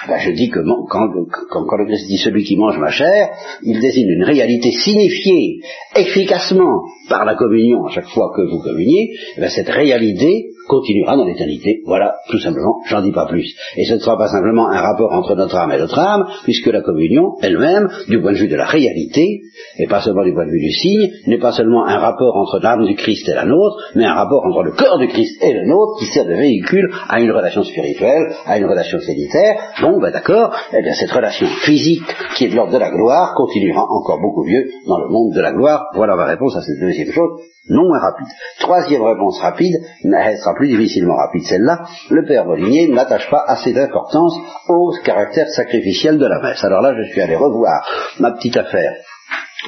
Ben, 0.06 0.18
je 0.18 0.30
dis 0.30 0.50
que 0.50 0.60
quand, 0.88 1.08
quand, 1.50 1.76
le 1.76 1.86
Christ 1.86 2.06
dit 2.06 2.18
celui 2.18 2.44
qui 2.44 2.56
mange 2.56 2.78
ma 2.78 2.90
chair, 2.90 3.30
il 3.62 3.80
désigne 3.80 4.08
une 4.08 4.24
réalité 4.24 4.72
signifiée 4.72 5.60
efficacement 5.94 6.82
par 7.08 7.24
la 7.24 7.34
communion 7.34 7.86
à 7.86 7.90
chaque 7.90 8.08
fois 8.08 8.32
que 8.34 8.42
vous 8.42 8.60
communiez, 8.60 9.10
ben, 9.38 9.48
cette 9.48 9.68
réalité 9.68 10.50
continuera 10.68 11.16
dans 11.16 11.24
l'éternité. 11.24 11.80
Voilà, 11.86 12.16
tout 12.30 12.38
simplement, 12.38 12.80
j'en 12.86 13.00
dis 13.00 13.12
pas 13.12 13.26
plus. 13.26 13.56
Et 13.76 13.84
ce 13.84 13.94
ne 13.94 13.98
sera 13.98 14.16
pas 14.16 14.28
simplement 14.28 14.68
un 14.68 14.80
rapport 14.80 15.12
entre 15.12 15.34
notre 15.34 15.56
âme 15.56 15.72
et 15.72 15.78
notre 15.78 15.98
âme, 15.98 16.26
puisque 16.44 16.66
la 16.66 16.82
communion 16.82 17.36
elle-même, 17.42 17.88
du 18.08 18.20
point 18.20 18.32
de 18.32 18.36
vue 18.38 18.48
de 18.48 18.56
la 18.56 18.66
réalité, 18.66 19.40
et 19.78 19.86
pas 19.86 20.00
seulement 20.02 20.24
du 20.24 20.34
point 20.34 20.46
de 20.46 20.50
vue 20.50 20.60
du 20.60 20.70
signe, 20.70 21.10
n'est 21.26 21.38
pas 21.38 21.52
seulement 21.52 21.86
un 21.86 21.98
rapport 21.98 22.36
entre 22.36 22.60
l'âme 22.62 22.84
du 22.84 22.94
Christ 22.94 23.28
et 23.28 23.34
la 23.34 23.44
nôtre, 23.44 23.76
mais 23.94 24.04
un 24.04 24.14
rapport 24.14 24.44
entre 24.44 24.62
le 24.62 24.72
corps 24.72 24.98
du 24.98 25.08
Christ 25.08 25.42
et 25.42 25.52
le 25.52 25.66
nôtre, 25.66 25.98
qui 25.98 26.06
sert 26.06 26.26
de 26.26 26.34
véhicule 26.34 26.90
à 27.08 27.20
une 27.20 27.32
relation 27.32 27.62
spirituelle, 27.64 28.34
à 28.44 28.58
une 28.58 28.66
relation 28.66 29.00
sanitaire. 29.00 29.58
Bon, 29.80 29.98
ben 30.00 30.12
d'accord, 30.12 30.54
eh 30.72 30.92
cette 30.92 31.10
relation 31.10 31.46
physique, 31.46 32.02
qui 32.36 32.44
est 32.44 32.48
de 32.48 32.56
l'ordre 32.56 32.72
de 32.72 32.78
la 32.78 32.90
gloire, 32.90 33.34
continuera 33.34 33.82
encore 33.82 34.20
beaucoup 34.20 34.44
mieux 34.44 34.64
dans 34.86 34.98
le 34.98 35.08
monde 35.08 35.32
de 35.34 35.40
la 35.40 35.52
gloire. 35.52 35.86
Voilà 35.94 36.16
ma 36.16 36.26
réponse 36.26 36.56
à 36.56 36.60
cette 36.60 36.80
deuxième 36.80 36.97
chose 37.06 37.40
non 37.68 37.86
moins 37.86 37.98
rapide. 37.98 38.26
Troisième 38.60 39.02
réponse 39.02 39.40
rapide, 39.40 39.74
elle 40.02 40.38
sera 40.38 40.54
plus 40.54 40.68
difficilement 40.68 41.16
rapide 41.16 41.42
celle-là, 41.44 41.84
le 42.10 42.24
père 42.24 42.46
Molinier 42.46 42.88
n'attache 42.88 43.28
pas 43.30 43.44
assez 43.46 43.72
d'importance 43.72 44.34
au 44.68 44.92
caractère 45.04 45.48
sacrificiel 45.48 46.18
de 46.18 46.26
la 46.26 46.40
messe. 46.40 46.64
Alors 46.64 46.80
là, 46.80 46.94
je 46.96 47.10
suis 47.10 47.20
allé 47.20 47.36
revoir 47.36 47.86
ma 48.20 48.32
petite 48.32 48.56
affaire 48.56 48.92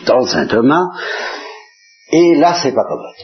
dans 0.06 0.22
Saint 0.22 0.46
Thomas, 0.46 0.86
et 2.12 2.36
là, 2.36 2.54
c'est 2.62 2.74
pas 2.74 2.84
commode. 2.84 3.14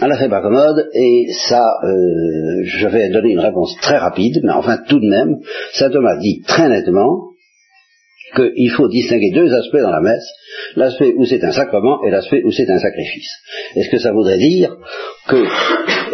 Là, 0.00 0.16
c'est 0.18 0.28
pas 0.28 0.40
commode, 0.40 0.88
et 0.94 1.26
ça, 1.48 1.64
euh, 1.84 2.62
je 2.64 2.88
vais 2.88 3.10
donner 3.10 3.32
une 3.32 3.40
réponse 3.40 3.76
très 3.80 3.98
rapide, 3.98 4.40
mais 4.42 4.52
enfin, 4.52 4.78
tout 4.88 4.98
de 4.98 5.08
même, 5.08 5.38
Saint 5.72 5.90
Thomas 5.90 6.16
dit 6.16 6.42
très 6.46 6.68
nettement, 6.68 7.33
qu'il 8.34 8.70
faut 8.70 8.88
distinguer 8.88 9.30
deux 9.32 9.52
aspects 9.52 9.80
dans 9.80 9.90
la 9.90 10.00
messe, 10.00 10.26
l'aspect 10.76 11.14
où 11.16 11.24
c'est 11.24 11.42
un 11.44 11.52
sacrement 11.52 12.04
et 12.04 12.10
l'aspect 12.10 12.42
où 12.44 12.50
c'est 12.50 12.68
un 12.68 12.78
sacrifice. 12.78 13.30
Est-ce 13.76 13.90
que 13.90 13.98
ça 13.98 14.12
voudrait 14.12 14.38
dire 14.38 14.76
que, 15.28 15.36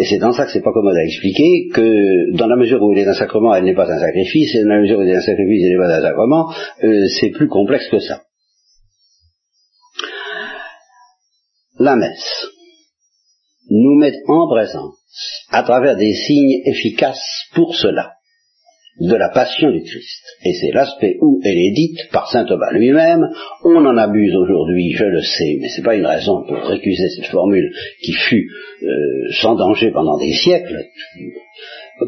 et 0.01 0.05
c'est 0.05 0.19
dans 0.19 0.33
ça 0.33 0.47
que 0.47 0.53
c'est 0.53 0.63
pas 0.63 0.73
commode 0.73 0.97
à 0.97 1.05
expliquer, 1.05 1.69
que 1.73 2.37
dans 2.37 2.47
la 2.47 2.57
mesure 2.57 2.83
où 2.83 2.93
il 2.93 2.99
est 2.99 3.09
un 3.09 3.15
sacrement, 3.15 3.55
elle 3.55 3.65
n'est 3.65 3.75
pas 3.75 3.91
un 3.91 3.99
sacrifice, 3.99 4.55
et 4.55 4.63
dans 4.63 4.75
la 4.75 4.81
mesure 4.81 4.99
où 4.99 5.03
il 5.03 5.09
est 5.09 5.17
un 5.17 5.21
sacrifice, 5.21 5.65
elle 5.65 5.73
n'est 5.73 5.89
pas 5.89 5.97
un 5.97 6.03
sacrement, 6.03 6.53
euh, 6.85 7.07
c'est 7.21 7.31
plus 7.31 7.49
complexe 7.49 7.89
que 7.89 7.99
ça. 7.99 8.23
La 11.79 11.97
messe 11.97 12.47
nous 13.71 13.99
met 13.99 14.13
en 14.27 14.49
présence, 14.49 14.97
à 15.51 15.63
travers 15.63 15.97
des 15.97 16.13
signes 16.13 16.63
efficaces 16.67 17.47
pour 17.55 17.75
cela, 17.75 18.13
de 19.01 19.17
la 19.17 19.31
passion 19.31 19.71
du 19.71 19.83
Christ. 19.83 20.23
Et 20.45 20.53
c'est 20.55 20.73
l'aspect 20.73 21.17
où 21.21 21.41
elle 21.43 21.59
est 21.59 21.73
dite 21.73 22.11
par 22.13 22.31
saint 22.31 22.45
Thomas 22.45 22.71
lui-même. 22.73 23.27
On 23.65 23.85
en 23.85 23.97
abuse 23.97 24.35
aujourd'hui, 24.37 24.93
je 24.93 25.05
le 25.05 25.23
sais, 25.23 25.59
mais 25.61 25.69
ce 25.69 25.79
n'est 25.79 25.85
pas 25.85 25.95
une 25.95 26.07
raison 26.07 26.45
pour 26.47 26.59
récuser 26.59 27.09
cette 27.09 27.31
formule 27.31 27.73
qui 28.03 28.13
fut 28.13 28.47
euh, 28.83 29.33
sans 29.41 29.55
danger 29.55 29.91
pendant 29.91 30.19
des 30.19 30.33
siècles, 30.33 30.85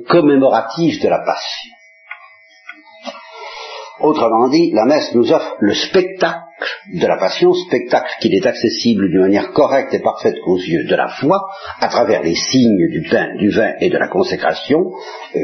commémorative 0.08 1.02
de 1.02 1.08
la 1.08 1.18
passion. 1.18 1.70
Autrement 4.00 4.48
dit, 4.48 4.72
la 4.72 4.84
messe 4.84 5.14
nous 5.14 5.32
offre 5.32 5.56
le 5.60 5.74
spectacle 5.74 6.40
de 6.92 7.06
la 7.06 7.16
passion, 7.16 7.52
spectacle 7.52 8.10
qu'il 8.20 8.34
est 8.34 8.46
accessible 8.46 9.08
d'une 9.08 9.20
manière 9.20 9.52
correcte 9.52 9.94
et 9.94 10.00
parfaite 10.00 10.36
aux 10.46 10.58
yeux 10.58 10.84
de 10.84 10.94
la 10.94 11.08
foi, 11.08 11.48
à 11.80 11.88
travers 11.88 12.22
les 12.22 12.34
signes 12.34 12.88
du 12.90 13.08
pain, 13.08 13.36
du 13.38 13.50
vin 13.50 13.72
et 13.80 13.90
de 13.90 13.98
la 13.98 14.08
consécration, 14.08 14.92
euh, 15.36 15.38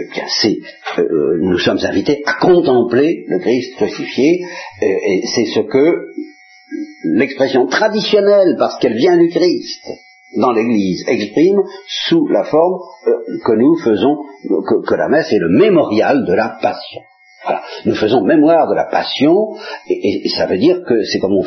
euh, 0.98 1.38
nous 1.40 1.58
sommes 1.58 1.78
invités 1.82 2.22
à 2.26 2.34
contempler 2.34 3.24
le 3.28 3.38
Christ 3.38 3.76
crucifié, 3.76 4.44
euh, 4.82 4.86
et 4.86 5.22
c'est 5.34 5.46
ce 5.46 5.60
que 5.60 6.08
l'expression 7.14 7.66
traditionnelle, 7.66 8.56
parce 8.58 8.78
qu'elle 8.78 8.96
vient 8.96 9.16
du 9.16 9.28
Christ, 9.28 9.82
dans 10.36 10.52
l'Église 10.52 11.04
exprime 11.08 11.62
sous 12.08 12.28
la 12.28 12.44
forme 12.44 12.80
que 13.44 13.52
nous 13.52 13.76
faisons, 13.78 14.24
que 14.86 14.94
la 14.94 15.08
messe 15.08 15.32
est 15.32 15.38
le 15.38 15.48
mémorial 15.48 16.26
de 16.26 16.34
la 16.34 16.58
passion. 16.60 17.00
Nous 17.84 17.94
faisons 17.94 18.22
mémoire 18.22 18.68
de 18.68 18.74
la 18.74 18.86
passion, 18.86 19.54
et, 19.88 20.28
ça 20.36 20.46
veut 20.46 20.58
dire 20.58 20.82
que 20.86 21.04
c'est 21.04 21.18
comme 21.18 21.36
on, 21.36 21.42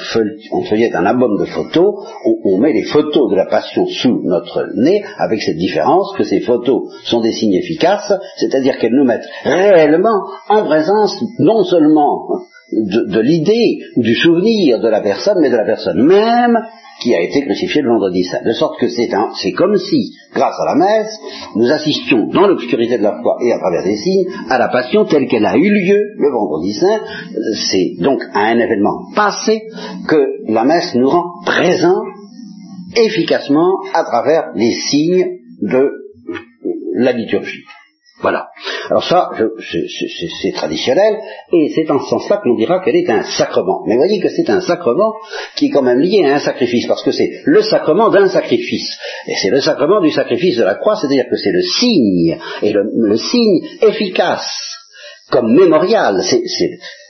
feuillette 0.64 0.96
un 0.96 1.06
album 1.06 1.38
de 1.38 1.46
photos, 1.46 2.08
on, 2.46 2.58
met 2.58 2.74
les 2.74 2.84
photos 2.84 3.30
de 3.30 3.36
la 3.36 3.46
passion 3.46 3.86
sous 3.86 4.22
notre 4.24 4.70
nez, 4.76 5.04
avec 5.18 5.42
cette 5.42 5.58
différence 5.58 6.14
que 6.18 6.24
ces 6.24 6.40
photos 6.42 6.84
sont 7.04 7.22
des 7.22 7.34
signes 7.34 7.56
efficaces, 7.56 8.14
c'est-à-dire 8.38 8.78
qu'elles 8.78 8.96
nous 8.96 9.06
mettent 9.06 9.28
réellement 9.44 10.22
en 10.50 10.64
présence 10.64 11.22
non 11.40 11.64
seulement 11.64 12.28
de, 12.72 13.12
de 13.12 13.20
l'idée 13.20 13.80
ou 13.96 14.04
du 14.04 14.16
souvenir 14.16 14.80
de 14.80 14.88
la 14.88 15.02
personne, 15.02 15.38
mais 15.42 15.50
de 15.50 15.58
la 15.58 15.66
personne 15.66 16.04
même 16.04 16.58
qui 17.02 17.16
a 17.16 17.22
été 17.22 17.42
crucifié 17.42 17.82
le 17.82 17.90
vendredi 17.90 18.24
saint. 18.24 18.44
De 18.46 18.54
sorte 18.54 18.80
que 18.80 18.88
c'est 18.88 19.52
comme 19.54 19.78
si, 19.78 20.14
grâce 20.34 20.56
à 20.60 20.66
la 20.66 20.76
messe, 20.76 21.20
nous 21.56 21.72
assistions 21.72 22.28
dans 22.28 22.48
l'obscurité 22.48 22.98
de 22.98 23.04
la 23.04 23.20
foi 23.22 23.38
et 23.44 23.52
à 23.52 23.58
travers 23.58 23.84
des 23.84 23.98
signes 23.98 24.28
à 24.50 24.58
la 24.58 24.70
passion 24.70 25.06
telle 25.06 25.28
qu'elle 25.28 25.46
a 25.46 25.58
eu 25.58 25.70
lieu 25.70 26.14
le 26.18 26.32
vendredi 26.32 26.74
saint. 26.74 27.02
C'est 27.56 27.96
donc 28.00 28.22
à 28.34 28.42
un 28.42 28.60
événement 28.60 29.12
passé 29.16 29.64
que 30.08 30.52
la 30.52 30.64
messe 30.64 30.94
nous 30.96 31.10
rend 31.10 31.42
présents 31.46 32.04
efficacement 32.96 33.80
à 33.94 34.04
travers 34.04 34.52
les 34.56 34.74
signes 34.74 35.26
de 35.62 35.92
la 36.96 37.14
liturgie. 37.14 37.64
Voilà. 38.22 38.50
Alors 38.90 39.04
ça, 39.04 39.32
c'est 40.42 40.52
traditionnel, 40.54 41.18
et 41.52 41.72
c'est 41.74 41.90
en 41.90 42.00
ce 42.00 42.10
sens-là 42.10 42.38
que 42.38 42.48
l'on 42.48 42.56
dira 42.56 42.80
qu'elle 42.84 42.96
est 42.96 43.10
un 43.10 43.24
sacrement. 43.24 43.84
Mais 43.88 43.96
voyez 43.96 44.20
que 44.20 44.30
c'est 44.30 44.50
un 44.50 44.62
sacrement 44.62 45.14
qui 45.56 45.68
est 45.68 45.70
quand 45.70 45.82
même 45.82 46.00
lié 46.00 46.24
à 46.26 46.36
un 46.36 46.40
sacrifice, 46.40 46.88
parce 46.88 47.04
que 47.04 47.12
c'est 47.12 47.30
le 47.46 47.62
sacrement 47.64 48.10
d'un 48.10 48.28
sacrifice. 48.28 48.98
Et 49.28 49.36
c'est 49.36 49.50
le 49.50 49.60
sacrement 49.60 50.02
du 50.02 50.12
sacrifice 50.12 50.58
de 50.58 50.64
la 50.64 50.76
croix, 50.76 50.96
c'est-à-dire 50.96 51.26
que 51.30 51.36
c'est 51.36 51.52
le 51.52 51.62
signe, 51.62 52.38
et 52.62 52.74
le 52.74 53.18
signe 53.18 53.62
efficace, 53.82 54.78
comme 55.32 55.54
mémorial. 55.54 56.22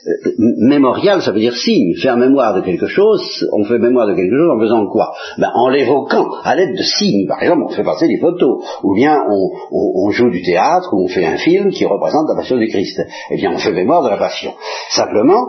Euh, 0.07 0.31
mémorial, 0.67 1.21
ça 1.21 1.31
veut 1.31 1.39
dire 1.39 1.55
signe. 1.55 1.95
Faire 2.01 2.17
mémoire 2.17 2.55
de 2.55 2.61
quelque 2.61 2.87
chose, 2.87 3.47
on 3.53 3.63
fait 3.65 3.77
mémoire 3.77 4.07
de 4.07 4.13
quelque 4.13 4.35
chose 4.35 4.49
en 4.55 4.59
faisant 4.59 4.87
quoi? 4.87 5.11
Ben, 5.37 5.49
En 5.53 5.69
l'évoquant 5.69 6.27
à 6.43 6.55
l'aide 6.55 6.75
de 6.75 6.83
signes. 6.83 7.27
Par 7.27 7.41
exemple, 7.41 7.63
on 7.67 7.69
fait 7.69 7.83
passer 7.83 8.07
des 8.07 8.17
photos, 8.17 8.63
ou 8.83 8.95
bien 8.95 9.17
on, 9.29 10.09
joue 10.11 10.29
du 10.29 10.41
théâtre, 10.41 10.89
ou 10.93 11.05
on 11.05 11.07
fait 11.07 11.25
un 11.25 11.37
film 11.37 11.69
qui 11.69 11.85
représente 11.85 12.27
la 12.29 12.35
passion 12.35 12.57
du 12.57 12.67
Christ. 12.67 12.99
Eh 13.29 13.35
bien, 13.35 13.51
on 13.53 13.57
fait 13.57 13.71
mémoire 13.71 14.03
de 14.03 14.09
la 14.09 14.17
passion. 14.17 14.53
Simplement, 14.89 15.45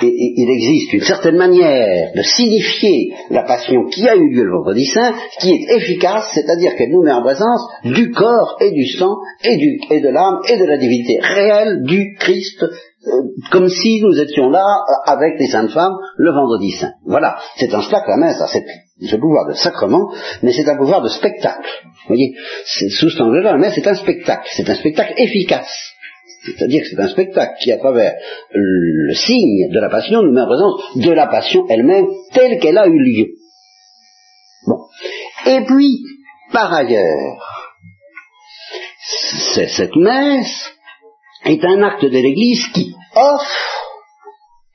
il 0.00 0.50
existe 0.50 0.92
une 0.92 1.00
certaine 1.00 1.36
manière 1.36 2.12
de 2.14 2.22
signifier 2.22 3.12
la 3.30 3.42
passion 3.42 3.84
qui 3.86 4.08
a 4.08 4.14
eu 4.14 4.30
lieu 4.30 4.44
le 4.44 4.52
vendredi 4.52 4.86
saint, 4.86 5.14
qui 5.40 5.50
est 5.50 5.76
efficace, 5.76 6.30
c'est-à-dire 6.32 6.76
qu'elle 6.76 6.90
nous 6.90 7.02
met 7.02 7.12
en 7.12 7.22
présence 7.22 7.66
du 7.84 8.10
corps 8.12 8.56
et 8.60 8.70
du 8.70 8.86
sang, 8.86 9.16
et, 9.44 10.00
de 10.00 10.08
l'âme, 10.08 10.40
et 10.48 10.56
de 10.56 10.64
la 10.64 10.78
divinité 10.78 11.18
réelle 11.20 11.82
du 11.84 12.16
Christ 12.18 12.64
comme 13.50 13.68
si 13.68 14.00
nous 14.02 14.18
étions 14.18 14.50
là 14.50 14.64
euh, 14.64 15.12
avec 15.12 15.38
les 15.38 15.46
saintes 15.46 15.70
femmes 15.70 15.96
le 16.16 16.32
vendredi 16.32 16.72
saint. 16.72 16.92
Voilà, 17.04 17.38
c'est 17.56 17.72
un 17.72 17.82
cela 17.82 18.00
que 18.00 18.10
la 18.10 18.16
messe 18.16 18.40
a 18.40 18.46
ce 18.46 19.16
pouvoir 19.16 19.46
de 19.48 19.54
sacrement, 19.54 20.12
mais 20.42 20.52
c'est 20.52 20.68
un 20.68 20.76
pouvoir 20.76 21.02
de 21.02 21.08
spectacle. 21.08 21.68
Vous 21.84 22.14
voyez, 22.14 22.34
sous 22.64 23.10
cet 23.10 23.20
angle-là, 23.20 23.52
la 23.52 23.58
messe 23.58 23.76
est 23.78 23.86
un 23.86 23.94
spectacle, 23.94 24.48
c'est 24.52 24.68
un 24.68 24.74
spectacle 24.74 25.14
efficace. 25.16 25.92
C'est-à-dire 26.44 26.82
que 26.82 26.88
c'est 26.88 27.00
un 27.00 27.08
spectacle 27.08 27.54
qui, 27.60 27.72
à 27.72 27.78
travers 27.78 28.14
le 28.52 29.14
signe 29.14 29.68
de 29.70 29.80
la 29.80 29.88
passion, 29.88 30.22
nous 30.22 30.32
met 30.32 30.40
en 30.40 30.46
présence 30.46 30.80
de 30.96 31.10
la 31.10 31.26
passion 31.26 31.66
elle-même 31.68 32.06
telle 32.32 32.58
qu'elle 32.60 32.78
a 32.78 32.86
eu 32.86 32.98
lieu. 32.98 33.26
Bon. 34.66 34.78
Et 35.46 35.60
puis, 35.64 36.02
par 36.52 36.72
ailleurs, 36.72 37.56
cette 39.66 39.96
messe 39.96 40.75
est 41.46 41.64
un 41.64 41.82
acte 41.82 42.04
de 42.04 42.08
l'Église 42.08 42.66
qui 42.74 42.94
offre 43.14 43.76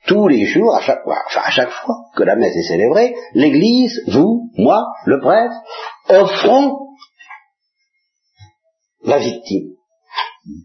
tous 0.06 0.28
les 0.28 0.44
jours, 0.46 0.74
à 0.74 0.80
chaque 0.80 1.02
fois, 1.04 1.16
enfin 1.26 1.42
à 1.44 1.50
chaque 1.50 1.70
fois 1.70 1.94
que 2.16 2.24
la 2.24 2.36
messe 2.36 2.56
est 2.56 2.68
célébrée, 2.68 3.14
l'Église, 3.34 4.02
vous, 4.08 4.50
moi, 4.56 4.84
le 5.06 5.20
prêtre, 5.20 5.54
offrons 6.08 6.78
la 9.04 9.18
victime. 9.18 9.70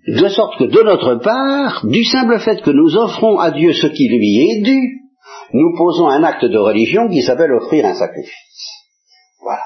De 0.07 0.27
sorte 0.29 0.57
que 0.57 0.63
de 0.63 0.81
notre 0.81 1.15
part, 1.23 1.85
du 1.85 2.03
simple 2.03 2.39
fait 2.39 2.61
que 2.61 2.71
nous 2.71 2.95
offrons 2.95 3.37
à 3.37 3.51
Dieu 3.51 3.73
ce 3.73 3.87
qui 3.87 4.07
lui 4.07 4.49
est 4.49 4.61
dû, 4.61 4.79
nous 5.53 5.77
posons 5.77 6.07
un 6.07 6.23
acte 6.23 6.45
de 6.45 6.57
religion 6.57 7.07
qui 7.09 7.21
s'appelle 7.21 7.53
offrir 7.53 7.85
un 7.85 7.93
sacrifice. 7.93 8.33
Voilà. 9.41 9.63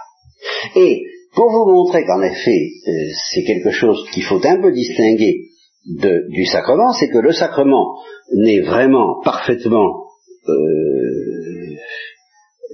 Et 0.76 1.02
pour 1.34 1.50
vous 1.50 1.72
montrer 1.72 2.04
qu'en 2.06 2.22
effet, 2.22 2.60
euh, 2.88 2.92
c'est 3.32 3.44
quelque 3.44 3.72
chose 3.72 4.06
qu'il 4.12 4.24
faut 4.24 4.46
un 4.46 4.62
peu 4.62 4.72
distinguer 4.72 5.51
du 5.86 6.46
sacrement, 6.46 6.94
c'est 6.94 7.10
que 7.10 7.18
le 7.18 7.32
sacrement 7.32 7.98
n'est 8.36 8.62
vraiment 8.62 9.22
parfaitement 9.24 10.06
euh, 10.48 10.54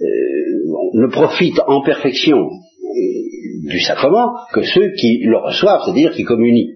euh, 0.02 0.90
ne 0.94 1.08
profite 1.08 1.60
en 1.68 1.82
perfection 1.82 2.50
du 3.68 3.80
sacrement 3.80 4.34
que 4.54 4.62
ceux 4.64 4.92
qui 4.94 5.20
le 5.24 5.38
reçoivent, 5.38 5.82
c'est-à-dire 5.84 6.12
qui 6.12 6.24
communient. 6.24 6.76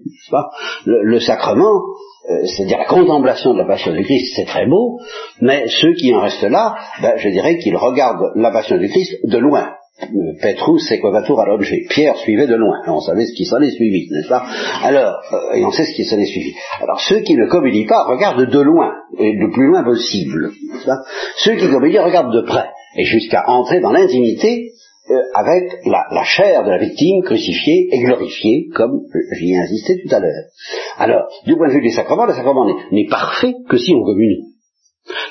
Le, 0.84 1.02
le, 1.02 1.20
sacrement, 1.20 1.80
euh, 2.30 2.44
c'est-à-dire 2.44 2.78
la 2.78 2.84
contemplation 2.84 3.54
de 3.54 3.58
la 3.58 3.66
passion 3.66 3.92
du 3.92 4.02
Christ, 4.02 4.34
c'est 4.36 4.44
très 4.44 4.66
beau, 4.66 4.98
mais 5.40 5.64
ceux 5.68 5.94
qui 5.94 6.14
en 6.14 6.20
restent 6.20 6.42
là, 6.42 6.76
ben, 7.00 7.16
je 7.16 7.28
dirais 7.30 7.58
qu'ils 7.58 7.76
regardent 7.76 8.32
la 8.36 8.50
passion 8.50 8.76
du 8.78 8.88
Christ 8.88 9.14
de 9.24 9.38
loin. 9.38 9.74
Petrus 10.40 10.88
sequavatur 10.88 11.38
à 11.40 11.46
l'objet. 11.46 11.82
Pierre 11.88 12.16
suivait 12.16 12.46
de 12.46 12.54
loin. 12.54 12.78
On 12.86 13.00
savait 13.00 13.26
ce 13.26 13.34
qui 13.34 13.44
s'en 13.44 13.60
est 13.60 13.70
suivi, 13.70 14.08
n'est-ce 14.10 14.28
pas? 14.28 14.44
Alors, 14.82 15.20
euh, 15.32 15.54
et 15.54 15.64
on 15.64 15.70
sait 15.70 15.84
ce 15.84 15.94
qui 15.94 16.04
s'en 16.04 16.18
est 16.18 16.26
suivi. 16.26 16.54
Alors, 16.80 17.00
ceux 17.00 17.20
qui 17.20 17.34
ne 17.34 17.46
communient 17.46 17.86
pas 17.86 18.04
regardent 18.04 18.50
de 18.50 18.60
loin, 18.60 18.92
et 19.18 19.32
le 19.32 19.50
plus 19.50 19.68
loin 19.68 19.84
possible. 19.84 20.50
Ceux 21.36 21.56
qui 21.56 21.68
communient 21.68 22.04
regardent 22.04 22.34
de 22.34 22.42
près, 22.42 22.68
et 22.96 23.04
jusqu'à 23.04 23.44
entrer 23.48 23.80
dans 23.80 23.92
l'intimité 23.92 24.72
euh, 25.10 25.14
avec 25.34 25.64
la, 25.86 26.04
la, 26.12 26.24
chair 26.24 26.64
de 26.64 26.70
la 26.70 26.78
victime 26.78 27.22
crucifiée 27.22 27.88
et 27.92 27.98
glorifiée, 28.04 28.68
comme 28.74 29.00
j'y 29.36 29.52
ai 29.52 29.58
insisté 29.58 30.00
tout 30.02 30.14
à 30.14 30.20
l'heure. 30.20 30.44
Alors, 30.98 31.28
du 31.46 31.56
point 31.56 31.68
de 31.68 31.74
vue 31.74 31.82
des 31.82 31.90
sacrements, 31.90 32.26
le 32.26 32.34
sacrement 32.34 32.66
n'est 32.92 33.08
parfait 33.08 33.54
que 33.68 33.76
si 33.78 33.94
on 33.94 34.04
communie. 34.04 34.52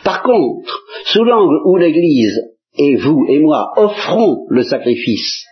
Par 0.04 0.24
contre, 0.24 0.84
sous 1.06 1.24
l'angle 1.24 1.62
où 1.66 1.78
l'Église 1.78 2.38
et 2.78 2.96
vous 2.96 3.26
et 3.28 3.40
moi 3.40 3.72
offrons 3.78 4.46
le 4.50 4.64
sacrifice 4.64 5.46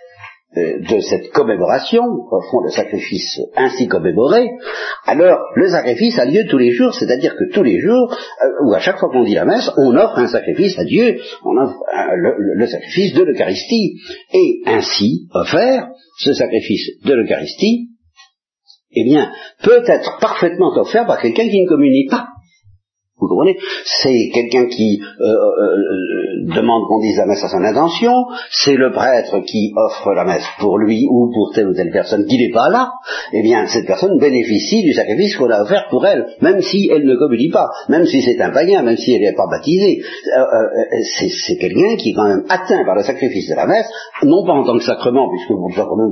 euh, 0.57 0.79
de 0.79 0.99
cette 0.99 1.31
commémoration, 1.31 2.01
offrons 2.31 2.61
le 2.63 2.71
sacrifice 2.71 3.39
ainsi 3.55 3.88
commémoré, 3.88 4.47
alors 5.05 5.38
le 5.55 5.67
sacrifice 5.67 6.17
a 6.17 6.25
lieu 6.25 6.47
tous 6.49 6.57
les 6.57 6.71
jours, 6.71 6.91
c'est-à-dire 6.93 7.35
que 7.35 7.53
tous 7.53 7.61
les 7.61 7.79
jours, 7.79 8.11
euh, 8.11 8.65
ou 8.65 8.73
à 8.73 8.79
chaque 8.79 8.97
fois 8.97 9.09
qu'on 9.09 9.23
dit 9.23 9.35
la 9.35 9.45
messe, 9.45 9.69
on 9.77 9.95
offre 9.95 10.17
un 10.17 10.27
sacrifice 10.27 10.79
à 10.79 10.85
Dieu, 10.85 11.19
on 11.45 11.55
offre 11.55 11.77
euh, 11.88 12.15
le, 12.15 12.55
le, 12.55 12.65
sacrifice 12.65 13.13
de 13.13 13.23
l'Eucharistie, 13.25 13.99
et 14.33 14.61
ainsi 14.65 15.27
offert, 15.35 15.89
ce 16.17 16.33
sacrifice 16.33 16.99
de 17.05 17.13
l'Eucharistie, 17.13 17.89
eh 18.91 19.03
bien, 19.03 19.31
peut 19.61 19.83
être 19.85 20.17
parfaitement 20.19 20.71
offert 20.77 21.05
par 21.05 21.21
quelqu'un 21.21 21.47
qui 21.47 21.61
ne 21.61 21.67
communie 21.67 22.07
pas. 22.09 22.27
Vous 23.19 23.27
comprenez? 23.27 23.57
C'est 23.83 24.29
quelqu'un 24.33 24.67
qui 24.67 25.01
euh, 25.19 25.25
euh, 25.25 26.55
demande 26.55 26.88
qu'on 26.88 26.99
dise 26.99 27.17
la 27.17 27.25
messe 27.25 27.43
à 27.43 27.49
son 27.49 27.63
intention, 27.63 28.13
c'est 28.49 28.75
le 28.75 28.91
prêtre 28.91 29.39
qui 29.45 29.73
offre 29.75 30.13
la 30.13 30.23
messe 30.23 30.45
pour 30.59 30.77
lui 30.77 31.05
ou 31.09 31.29
pour 31.33 31.51
telle 31.53 31.67
ou 31.67 31.73
telle 31.73 31.91
personne 31.91 32.25
qui 32.25 32.38
n'est 32.38 32.53
pas 32.53 32.69
là, 32.69 32.91
eh 33.33 33.41
bien 33.41 33.67
cette 33.67 33.85
personne 33.85 34.17
bénéficie 34.19 34.83
du 34.83 34.93
sacrifice 34.93 35.35
qu'on 35.35 35.49
a 35.49 35.61
offert 35.61 35.88
pour 35.89 36.05
elle, 36.05 36.27
même 36.41 36.61
si 36.61 36.89
elle 36.89 37.05
ne 37.05 37.15
communie 37.15 37.49
pas, 37.49 37.67
même 37.89 38.05
si 38.05 38.21
c'est 38.21 38.39
un 38.41 38.51
païen, 38.51 38.83
même 38.83 38.95
si 38.95 39.13
elle 39.13 39.21
n'est 39.21 39.35
pas 39.35 39.47
baptisée. 39.51 39.99
Euh, 40.38 40.43
c'est 41.17 41.57
quelqu'un 41.57 41.97
qui 41.97 42.11
est 42.11 42.13
quand 42.13 42.27
même 42.27 42.45
atteint 42.47 42.85
par 42.85 42.95
le 42.95 43.03
sacrifice 43.03 43.49
de 43.49 43.55
la 43.55 43.67
messe, 43.67 43.88
non 44.23 44.45
pas 44.45 44.53
en 44.53 44.63
tant 44.63 44.77
que 44.77 44.83
sacrement, 44.83 45.29
puisque 45.29 45.49
le 45.49 45.75
sacrement, 45.75 46.11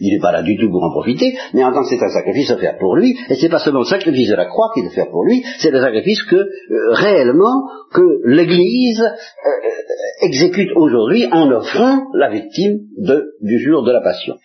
il 0.00 0.12
n'est 0.14 0.20
pas 0.20 0.30
là 0.30 0.42
du 0.42 0.56
tout 0.56 0.70
pour 0.70 0.84
en 0.84 0.90
profiter, 0.90 1.34
mais 1.54 1.64
en 1.64 1.72
tant 1.72 1.82
que 1.82 1.88
c'est 1.88 2.02
un 2.02 2.08
sacrifice 2.08 2.52
offert 2.52 2.76
pour 2.78 2.94
lui, 2.94 3.16
et 3.28 3.34
c'est 3.34 3.48
pas 3.48 3.58
seulement 3.58 3.80
le 3.80 3.86
sacrifice 3.86 4.30
de 4.30 4.36
la 4.36 4.46
croix 4.46 4.70
qui 4.74 4.80
est 4.80 4.86
offert 4.86 5.10
pour 5.10 5.24
lui, 5.24 5.42
c'est 5.58 5.70
le 5.70 5.80
sacrifice 5.80 6.03
que 6.28 6.36
euh, 6.36 6.92
réellement 6.92 7.68
que 7.92 8.02
l'Église 8.24 9.02
euh, 9.02 10.26
exécute 10.26 10.70
aujourd'hui 10.76 11.26
en 11.32 11.50
offrant 11.50 12.06
la 12.14 12.30
victime 12.30 12.80
du 13.40 13.58
jour 13.58 13.84
de 13.84 13.92
la 13.92 14.00
Passion. 14.00 14.36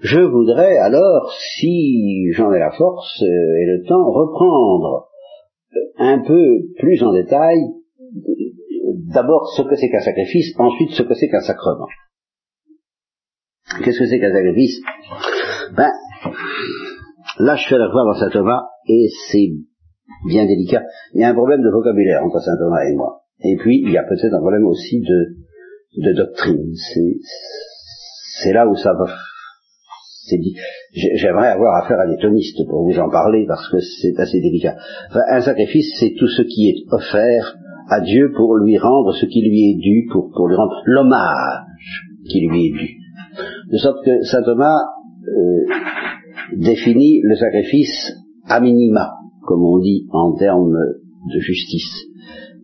Je 0.00 0.20
voudrais 0.20 0.76
alors, 0.78 1.32
si 1.58 2.30
j'en 2.32 2.52
ai 2.52 2.58
la 2.58 2.70
force 2.70 3.20
et 3.20 3.66
le 3.66 3.84
temps, 3.86 4.10
reprendre 4.12 5.08
un 5.98 6.20
peu 6.20 6.60
plus 6.78 7.02
en 7.02 7.12
détail 7.12 7.58
d'abord 9.12 9.52
ce 9.56 9.62
que 9.62 9.76
c'est 9.76 9.88
qu'un 9.90 10.00
sacrifice, 10.00 10.54
ensuite 10.58 10.90
ce 10.92 11.02
que 11.02 11.14
c'est 11.14 11.28
qu'un 11.28 11.40
sacrement. 11.40 11.88
Qu'est-ce 13.84 13.98
que 13.98 14.06
c'est 14.06 14.20
qu'un 14.20 14.32
sacrifice? 14.32 14.80
Ben, 15.76 15.92
là 17.40 17.56
je 17.56 17.68
fais 17.68 17.78
la 17.78 17.88
croix 17.88 18.04
dans 18.04 18.14
saint 18.14 18.30
Thomas, 18.30 18.62
et 18.86 19.08
c'est 19.30 19.50
bien 20.26 20.46
délicat. 20.46 20.82
Il 21.14 21.20
y 21.20 21.24
a 21.24 21.30
un 21.30 21.34
problème 21.34 21.62
de 21.62 21.70
vocabulaire 21.70 22.22
entre 22.24 22.40
saint 22.40 22.56
Thomas 22.58 22.84
et 22.84 22.94
moi. 22.94 23.22
Et 23.40 23.56
puis, 23.56 23.82
il 23.84 23.92
y 23.92 23.98
a 23.98 24.02
peut-être 24.02 24.34
un 24.34 24.40
problème 24.40 24.66
aussi 24.66 25.00
de, 25.00 25.36
de 26.02 26.12
doctrine. 26.12 26.72
C'est 28.42 28.52
là 28.52 28.66
où 28.66 28.74
ça 28.74 28.92
va. 28.92 29.06
J'aimerais 30.92 31.48
avoir 31.48 31.84
affaire 31.84 32.00
à 32.00 32.06
des 32.06 32.20
tonistes 32.20 32.66
pour 32.68 32.84
vous 32.84 32.98
en 32.98 33.08
parler 33.08 33.46
parce 33.46 33.70
que 33.70 33.78
c'est 33.78 34.18
assez 34.18 34.40
délicat. 34.40 34.76
Enfin, 35.08 35.20
un 35.30 35.40
sacrifice, 35.40 35.96
c'est 35.98 36.14
tout 36.18 36.26
ce 36.26 36.42
qui 36.42 36.68
est 36.68 36.92
offert 36.92 37.56
à 37.88 38.00
Dieu 38.00 38.32
pour 38.36 38.56
lui 38.56 38.76
rendre 38.76 39.14
ce 39.14 39.24
qui 39.24 39.40
lui 39.40 39.70
est 39.70 39.78
dû, 39.80 40.06
pour, 40.12 40.30
pour 40.34 40.48
lui 40.48 40.56
rendre 40.56 40.82
l'hommage 40.84 42.02
qui 42.28 42.40
lui 42.46 42.66
est 42.66 42.72
dû. 42.72 42.96
De 43.72 43.78
sorte 43.78 44.04
que 44.04 44.22
saint 44.24 44.42
Thomas 44.42 44.76
euh, 45.26 45.74
définit 46.56 47.20
le 47.22 47.34
sacrifice 47.36 48.12
a 48.46 48.60
minima, 48.60 49.10
comme 49.46 49.62
on 49.62 49.78
dit 49.78 50.06
en 50.10 50.34
termes 50.34 50.76
de 51.32 51.40
justice. 51.40 52.06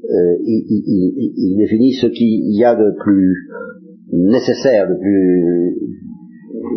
Euh, 0.05 0.37
il, 0.44 0.64
il, 0.68 1.33
il, 1.37 1.57
définit 1.59 1.94
ce 1.94 2.07
qu'il 2.07 2.57
y 2.57 2.64
a 2.64 2.75
de 2.75 2.94
plus 3.03 3.49
nécessaire, 4.12 4.88
de 4.88 4.94
plus 5.01 5.75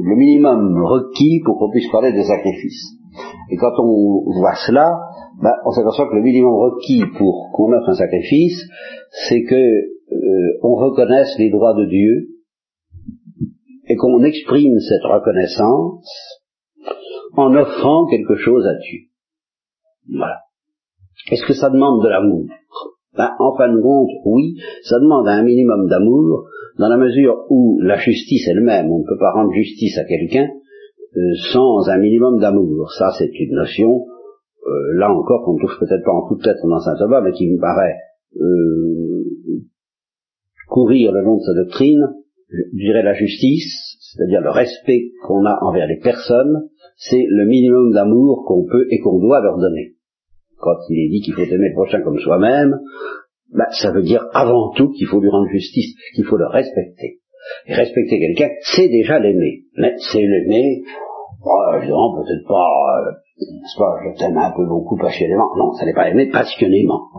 le 0.04 0.15
minimum 0.15 0.82
requis 0.84 1.41
pour 1.46 1.60
qu'on 1.60 1.70
puisse 1.70 1.91
parler 1.91 2.13
de 2.13 2.22
sacrifice. 2.22 2.93
Et 3.52 3.58
quand 3.58 3.74
on 3.80 4.24
voit 4.39 4.56
cela, 4.65 4.98
ben, 5.41 5.52
on 5.65 5.72
s'aperçoit 5.72 6.10
que 6.10 6.15
le 6.15 6.24
minimum 6.24 6.54
requis 6.54 7.04
pour 7.17 7.52
qu'on 7.54 7.72
offre 7.74 7.89
un 7.89 7.96
sacrifice, 7.96 8.63
c'est 9.28 9.43
que 9.43 9.56
euh, 9.56 10.60
on 10.63 10.76
reconnaisse 10.76 11.36
les 11.38 11.50
droits 11.50 11.74
de 11.74 11.86
Dieu 11.86 12.28
et 13.89 13.96
qu'on 13.96 14.24
exprime 14.24 14.80
cette 14.80 15.04
reconnaissance 15.04 16.37
en 17.36 17.54
offrant 17.56 18.08
quelque 18.08 18.36
chose 18.36 18.66
à 18.66 18.74
Dieu. 18.76 19.00
Voilà. 20.10 20.40
Est-ce 21.32 21.46
que 21.46 21.54
ça 21.54 21.70
demande 21.70 22.04
de 22.04 22.10
l'amour? 22.10 22.46
Ben, 23.16 23.32
En 23.40 23.56
fin 23.58 23.74
de 23.74 23.82
compte, 23.82 24.10
oui, 24.26 24.56
ça 24.84 25.00
demande 25.00 25.28
un 25.28 25.44
minimum 25.44 25.88
d'amour, 25.88 26.48
dans 26.78 26.88
la 26.88 26.98
mesure 26.98 27.46
où 27.50 27.80
la 27.82 27.98
justice 27.98 28.48
elle-même, 28.48 28.92
on 28.92 29.00
ne 29.00 29.04
peut 29.04 29.18
pas 29.20 29.32
rendre 29.32 29.52
justice 29.52 29.98
à 29.98 30.06
quelqu'un 30.06 30.48
euh, 31.18 31.34
sans 31.52 31.90
un 31.90 31.98
minimum 31.98 32.40
d'amour. 32.40 32.92
Ça, 32.92 33.10
c'est 33.18 33.32
une 33.40 33.56
notion, 33.56 34.06
euh, 34.68 34.98
là 35.00 35.12
encore, 35.12 35.44
qu'on 35.44 35.56
ne 35.56 35.60
touche 35.60 35.80
peut-être 35.80 36.04
pas 36.06 36.12
en 36.12 36.28
toute 36.28 36.44
tête 36.44 36.58
dans 36.63 36.80
Saint 36.80 36.96
Thomas, 36.98 37.22
mais 37.22 37.32
qui 37.32 37.50
me 37.50 37.60
paraît 37.60 37.96
euh, 38.40 39.24
courir 40.68 41.12
le 41.12 41.22
long 41.24 41.38
de 41.38 41.42
sa 41.42 41.54
doctrine, 41.56 42.08
je 42.50 42.78
dirais 42.78 43.04
la 43.04 43.13
justice, 43.13 43.98
c'est-à-dire 44.00 44.42
le 44.42 44.52
respect 44.52 45.12
qu'on 45.26 45.46
a 45.46 45.58
envers 45.63 45.88
les 45.88 46.00
personnes, 46.00 46.70
c'est 46.98 47.24
le 47.30 47.46
minimum 47.46 47.94
d'amour 47.94 48.44
qu'on 48.48 48.66
peut 48.66 48.88
et 48.90 49.00
qu'on 49.00 49.20
doit 49.20 49.42
leur 49.42 49.58
donner. 49.58 49.94
Quand 50.60 50.78
il 50.90 51.06
est 51.06 51.10
dit 51.10 51.22
qu'il 51.22 51.36
faut 51.36 51.42
aimer 51.42 51.70
le 51.70 51.76
prochain 51.76 52.02
comme 52.02 52.18
soi-même, 52.18 52.80
ben, 53.54 53.68
ça 53.72 53.92
veut 53.92 54.02
dire 54.02 54.26
avant 54.34 54.74
tout 54.76 54.90
qu'il 54.90 55.06
faut 55.08 55.22
lui 55.22 55.30
rendre 55.30 55.48
justice, 55.50 55.96
qu'il 56.16 56.26
faut 56.26 56.38
le 56.38 56.48
respecter. 56.48 57.20
Et 57.68 57.74
respecter 57.74 58.20
quelqu'un, 58.20 58.50
c'est 58.62 58.90
déjà 58.90 59.20
l'aimer. 59.20 59.62
Mais 59.78 59.94
c'est 60.12 60.22
l'aimer, 60.22 60.82
oh, 61.46 62.16
peut-être 62.18 62.48
pas, 62.48 63.06
euh, 63.06 63.12
pas, 63.78 63.96
je 64.04 64.20
t'aime 64.20 64.38
un 64.38 64.52
peu 64.52 64.66
beaucoup 64.66 64.98
passionnément. 64.98 65.50
Non, 65.56 65.74
ça 65.74 65.86
n'est 65.86 65.94
pas 65.94 66.10
aimer 66.10 66.30
passionnément. 66.32 67.10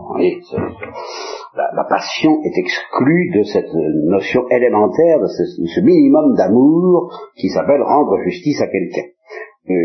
la, 1.55 1.85
passion 1.89 2.31
est 2.43 2.57
exclue 2.59 3.31
de 3.33 3.43
cette 3.43 3.73
notion 3.73 4.41
élémentaire, 4.49 5.19
de 5.21 5.27
ce 5.27 5.81
minimum 5.81 6.35
d'amour 6.35 7.11
qui 7.37 7.47
s'appelle 7.47 7.81
rendre 7.81 8.17
justice 8.25 8.61
à 8.61 8.67
quelqu'un. 8.67 9.09
Euh, 9.69 9.75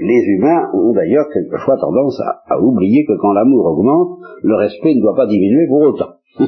les 0.00 0.22
humains 0.34 0.70
ont 0.74 0.92
d'ailleurs 0.92 1.26
quelquefois 1.32 1.76
tendance 1.76 2.20
à, 2.48 2.58
oublier 2.60 3.04
que 3.04 3.12
quand 3.20 3.32
l'amour 3.32 3.66
augmente, 3.66 4.18
le 4.42 4.54
respect 4.56 4.94
ne 4.94 5.00
doit 5.00 5.14
pas 5.14 5.26
diminuer 5.26 5.66
pour 5.68 5.82
autant. 5.82 6.14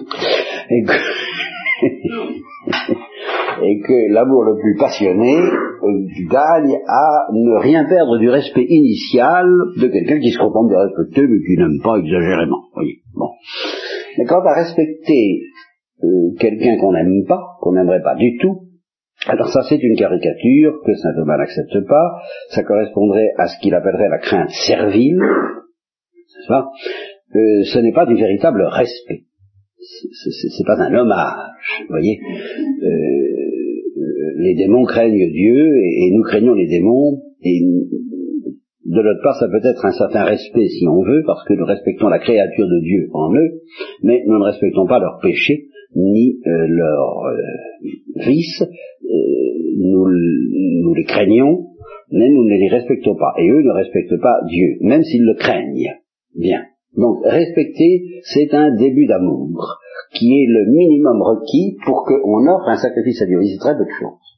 et 3.63 3.81
que 3.81 4.13
l'amour 4.13 4.45
le 4.45 4.57
plus 4.57 4.77
passionné 4.77 5.37
euh, 5.37 6.07
gagne 6.31 6.77
à 6.89 7.27
ne 7.33 7.63
rien 7.63 7.85
perdre 7.89 8.19
du 8.19 8.29
respect 8.29 8.67
initial 8.69 9.47
de 9.81 9.89
quelqu'un 9.89 10.19
qui 10.21 10.31
se 10.31 10.39
contente 10.39 10.71
de 10.71 10.77
respecter 10.77 11.23
mais 11.23 11.39
qui 11.39 11.57
n'aime 11.59 11.81
pas 11.83 11.99
exagérément. 11.99 12.65
Voyez. 12.75 12.99
Bon. 13.15 13.31
Mais 14.19 14.25
quant 14.25 14.41
à 14.41 14.55
respecter 14.55 15.41
euh, 16.03 16.35
quelqu'un 16.39 16.77
qu'on 16.81 16.93
n'aime 16.93 17.25
pas, 17.29 17.41
qu'on 17.61 17.73
n'aimerait 17.73 18.03
pas 18.03 18.15
du 18.17 18.39
tout, 18.39 18.64
alors 19.27 19.49
ça 19.49 19.63
c'est 19.69 19.83
une 19.83 19.97
caricature 19.97 20.81
que 20.85 20.95
saint 20.95 21.15
Thomas 21.15 21.39
n'accepte 21.39 21.87
pas, 21.87 22.21
ça 22.51 22.63
correspondrait 22.63 23.33
à 23.39 23.47
ce 23.47 23.59
qu'il 23.61 23.75
appellerait 23.75 24.09
la 24.09 24.19
crainte 24.19 24.51
servile, 24.51 25.19
pas? 26.49 26.71
Euh, 27.35 27.65
ce 27.65 27.79
n'est 27.79 27.93
pas 27.93 28.07
du 28.07 28.15
véritable 28.15 28.63
respect. 28.63 29.25
C'est 29.79 30.67
pas 30.67 30.81
un 30.81 30.95
hommage, 30.95 31.83
vous 31.83 31.89
voyez. 31.91 32.19
Euh, 32.83 33.35
les 34.37 34.55
démons 34.55 34.85
craignent 34.85 35.31
Dieu 35.31 35.77
et, 35.77 36.11
nous 36.13 36.23
craignons 36.23 36.55
les 36.55 36.67
démons 36.67 37.21
et 37.43 37.61
de 38.87 39.01
l'autre 39.01 39.23
part, 39.23 39.37
ça 39.37 39.49
peut 39.49 39.67
être 39.67 39.85
un 39.85 39.93
certain 39.93 40.25
respect 40.25 40.69
si 40.69 40.87
on 40.87 41.03
veut, 41.03 41.23
parce 41.27 41.45
que 41.45 41.55
nous 41.55 41.65
respectons 41.65 42.09
la 42.09 42.19
créature 42.19 42.67
de 42.67 42.81
Dieu 42.81 43.09
en 43.13 43.35
eux, 43.35 43.63
mais 44.03 44.23
nous 44.27 44.39
ne 44.39 44.45
respectons 44.45 44.87
pas 44.87 45.01
leurs 45.01 45.19
péchés 45.21 45.69
ni 45.97 46.39
euh, 46.47 46.67
leurs 46.69 47.25
euh, 47.25 47.89
vices. 48.17 48.65
nous, 49.79 50.07
nous 50.83 50.95
les 50.95 51.05
craignons, 51.05 51.67
mais 52.11 52.29
nous 52.31 52.45
ne 52.45 52.57
les 52.57 52.69
respectons 52.69 53.17
pas. 53.17 53.35
Et 53.39 53.49
eux 53.49 53.63
ne 53.63 53.73
respectent 53.73 54.21
pas 54.21 54.41
Dieu, 54.47 54.79
même 54.81 55.03
s'ils 55.03 55.25
le 55.25 55.35
craignent. 55.35 55.95
Bien. 56.37 56.63
Donc 56.97 57.25
respecter, 57.25 58.23
c'est 58.23 58.55
un 58.55 58.75
début 58.77 59.07
d'amour, 59.07 59.79
qui 60.13 60.27
est 60.27 60.47
le 60.47 60.71
minimum 60.71 61.23
requis 61.23 61.77
pour 61.85 62.05
qu'on 62.05 62.47
offre 62.47 62.69
un 62.69 62.77
sacrifice 62.77 63.21
à 63.23 63.27
Dieu. 63.27 63.39
c'est 63.43 63.59
très 63.59 63.77
peu 63.77 63.85
de 63.85 63.99
choses. 63.99 64.35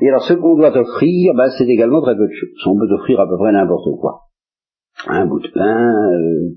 Et 0.00 0.08
alors 0.08 0.22
ce 0.22 0.34
qu'on 0.34 0.56
doit 0.56 0.76
offrir, 0.76 1.34
ben, 1.34 1.48
c'est 1.56 1.68
également 1.68 2.02
très 2.02 2.16
peu 2.16 2.26
de 2.26 2.32
choses. 2.32 2.66
On 2.66 2.76
peut 2.76 2.92
offrir 2.92 3.20
à 3.20 3.28
peu 3.28 3.36
près 3.38 3.52
n'importe 3.52 3.88
quoi. 4.00 4.22
Un 5.06 5.26
bout 5.26 5.40
de 5.40 5.48
pain, 5.48 5.92
euh, 6.12 6.56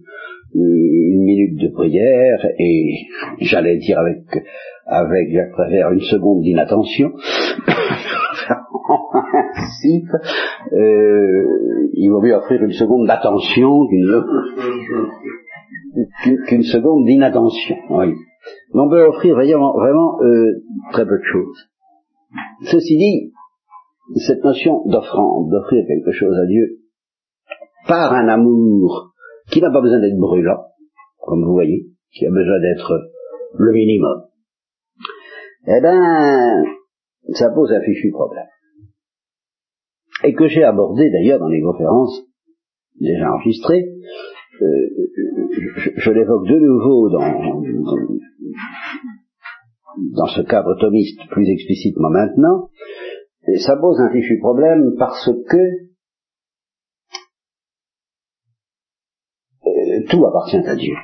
une 0.54 1.24
minute 1.24 1.60
de 1.60 1.68
prière, 1.74 2.48
et 2.60 3.08
j'allais 3.40 3.78
dire 3.78 4.00
avec, 4.00 4.24
avec 4.86 5.32
Jacques 5.32 5.52
Prévert, 5.54 5.92
une 5.92 6.02
seconde 6.02 6.42
d'inattention. 6.42 7.12
en 8.88 9.06
euh, 10.74 11.90
il 11.94 12.10
vaut 12.10 12.22
mieux 12.22 12.36
offrir 12.36 12.62
une 12.64 12.72
seconde 12.72 13.08
d'attention 13.08 13.88
qu'une 16.48 16.64
seconde 16.64 17.06
d'inattention. 17.06 17.76
Oui. 17.90 18.14
On 18.74 18.90
peut 18.90 19.06
offrir 19.08 19.36
vraiment, 19.36 19.74
vraiment 19.74 20.22
euh, 20.22 20.64
très 20.92 21.06
peu 21.06 21.18
de 21.18 21.24
choses. 21.24 21.70
Ceci 22.64 22.98
dit, 22.98 23.32
cette 24.18 24.44
notion 24.44 24.84
d'offrande, 24.86 25.50
d'offrir 25.50 25.86
quelque 25.88 26.12
chose 26.12 26.36
à 26.38 26.46
Dieu, 26.46 26.80
par 27.88 28.14
un 28.14 28.28
amour 28.28 29.15
qui 29.56 29.62
n'a 29.62 29.72
pas 29.72 29.80
besoin 29.80 30.02
d'être 30.02 30.18
brûlant, 30.18 30.66
comme 31.24 31.46
vous 31.46 31.54
voyez, 31.54 31.86
qui 32.12 32.28
a 32.28 32.30
besoin 32.30 32.60
d'être 32.60 32.92
le 33.58 33.72
minimum, 33.72 34.24
eh 35.68 35.80
ben, 35.82 36.66
ça 37.32 37.52
pose 37.56 37.72
un 37.72 37.80
fichu 37.80 38.12
problème 38.12 38.48
et 40.26 40.34
que 40.34 40.48
j'ai 40.50 40.64
abordé 40.64 41.10
d'ailleurs 41.10 41.40
dans 41.40 41.48
les 41.48 41.62
conférences 41.62 42.22
déjà 43.00 43.32
enregistrées. 43.32 43.86
Euh, 44.62 44.90
je, 45.96 46.12
l'évoque 46.12 46.48
de 46.48 46.60
nouveau 46.60 47.10
dans, 47.10 47.62
dans, 50.16 50.28
ce 50.28 50.42
cadre 50.42 50.76
thomiste 50.82 51.22
plus 51.30 51.50
explicitement 51.50 52.10
maintenant, 52.10 52.70
et 53.48 53.58
ça 53.60 53.78
pose 53.78 54.02
un 54.02 54.12
fichu 54.12 54.38
problème 54.40 54.96
parce 54.98 55.30
que 55.50 55.58
euh, 59.66 59.95
tout 60.06 60.26
appartient 60.26 60.58
à 60.58 60.76
Dieu. 60.76 60.96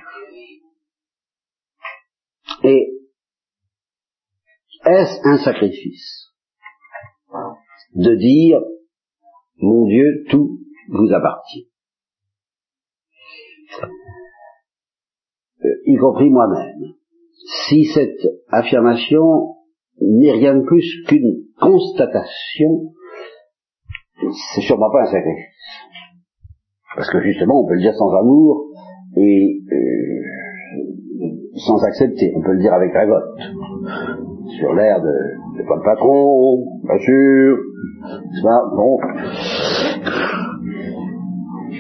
Et 2.64 2.92
est-ce 4.86 5.28
un 5.28 5.38
sacrifice 5.38 6.32
de 7.94 8.16
dire 8.16 8.62
mon 9.58 9.86
Dieu, 9.86 10.26
tout 10.30 10.60
vous 10.90 11.14
appartient? 11.14 11.70
Euh, 15.64 15.68
y 15.86 15.98
compris 15.98 16.30
moi-même. 16.30 16.94
Si 17.68 17.86
cette 17.86 18.22
affirmation 18.50 19.56
n'est 20.00 20.32
rien 20.32 20.56
de 20.56 20.66
plus 20.66 21.04
qu'une 21.08 21.46
constatation, 21.60 22.94
c'est 24.54 24.62
sûrement 24.62 24.92
pas 24.92 25.02
un 25.02 25.12
sacrifice. 25.12 25.52
Parce 26.96 27.10
que 27.10 27.22
justement, 27.22 27.64
on 27.64 27.68
peut 27.68 27.76
le 27.76 27.82
dire 27.82 27.94
sans 27.94 28.14
amour 28.16 28.61
et 29.18 29.62
euh, 29.72 30.22
sans 31.56 31.84
accepter. 31.84 32.34
On 32.36 32.42
peut 32.42 32.54
le 32.54 32.60
dire 32.60 32.74
avec 32.74 32.94
révolte. 32.94 33.26
Sur 34.60 34.74
l'air 34.74 35.02
de, 35.02 35.58
de 35.58 35.68
pas 35.68 35.76
le 35.76 35.84
patron, 35.84 36.66
bien 36.84 36.98
sûr, 37.00 37.58
ça, 38.42 38.62
bon. 38.76 38.98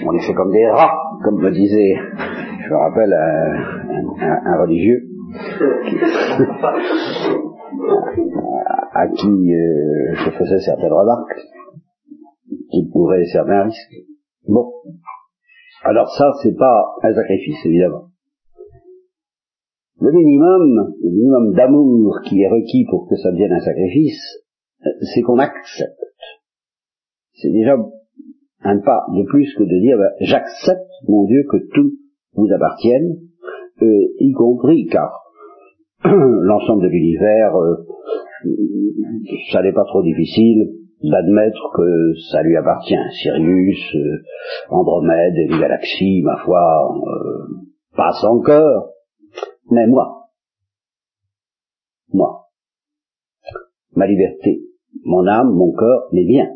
On 0.03 0.13
est 0.13 0.21
fait 0.25 0.33
comme 0.33 0.51
des 0.51 0.67
rats, 0.67 0.93
comme 1.23 1.41
me 1.41 1.51
disait, 1.51 1.95
je 2.63 2.69
me 2.69 2.77
rappelle, 2.77 3.13
un, 3.13 4.61
religieux 4.61 5.01
à 8.93 9.07
qui 9.07 9.53
euh, 9.53 10.13
je 10.13 10.29
faisais 10.31 10.59
certaines 10.59 10.91
remarques 10.91 11.39
qui 12.71 12.89
pourraient 12.91 13.25
certains 13.25 13.63
risques. 13.63 13.95
Bon. 14.47 14.71
Alors 15.83 16.09
ça, 16.09 16.31
c'est 16.43 16.55
pas 16.55 16.95
un 17.03 17.13
sacrifice, 17.13 17.65
évidemment. 17.65 18.05
Le 19.99 20.11
minimum, 20.11 20.93
le 21.01 21.09
minimum 21.09 21.53
d'amour 21.53 22.19
qui 22.25 22.41
est 22.41 22.47
requis 22.47 22.85
pour 22.89 23.07
que 23.07 23.15
ça 23.15 23.31
devienne 23.31 23.53
un 23.53 23.59
sacrifice, 23.59 24.39
c'est 25.13 25.21
qu'on 25.21 25.37
accepte 25.37 26.01
c'est 27.41 27.51
déjà 27.51 27.75
un 28.63 28.79
pas 28.79 29.05
de 29.09 29.23
plus 29.23 29.53
que 29.55 29.63
de 29.63 29.79
dire 29.81 29.97
ben, 29.97 30.11
j'accepte, 30.21 30.89
mon 31.07 31.25
Dieu, 31.25 31.43
que 31.49 31.57
tout 31.73 31.93
vous 32.33 32.47
appartienne, 32.53 33.17
euh, 33.81 34.07
y 34.19 34.31
compris 34.33 34.85
car 34.87 35.11
l'ensemble 36.03 36.83
de 36.83 36.89
l'univers, 36.89 37.55
euh, 37.55 37.75
ça 39.51 39.61
n'est 39.63 39.73
pas 39.73 39.85
trop 39.85 40.03
difficile 40.03 40.80
d'admettre 41.03 41.71
que 41.75 42.13
ça 42.31 42.43
lui 42.43 42.55
appartient. 42.57 42.95
Sirius, 43.21 43.95
euh, 43.95 44.23
Andromède, 44.69 45.33
les 45.35 45.59
galaxies, 45.59 46.21
ma 46.23 46.37
foi, 46.37 46.93
passe 47.95 48.23
encore. 48.23 48.89
Mais 49.69 49.87
moi, 49.87 50.27
moi, 52.13 52.47
ma 53.95 54.05
liberté, 54.05 54.61
mon 55.05 55.25
âme, 55.27 55.53
mon 55.53 55.71
corps, 55.71 56.09
mes 56.11 56.25
biens, 56.25 56.51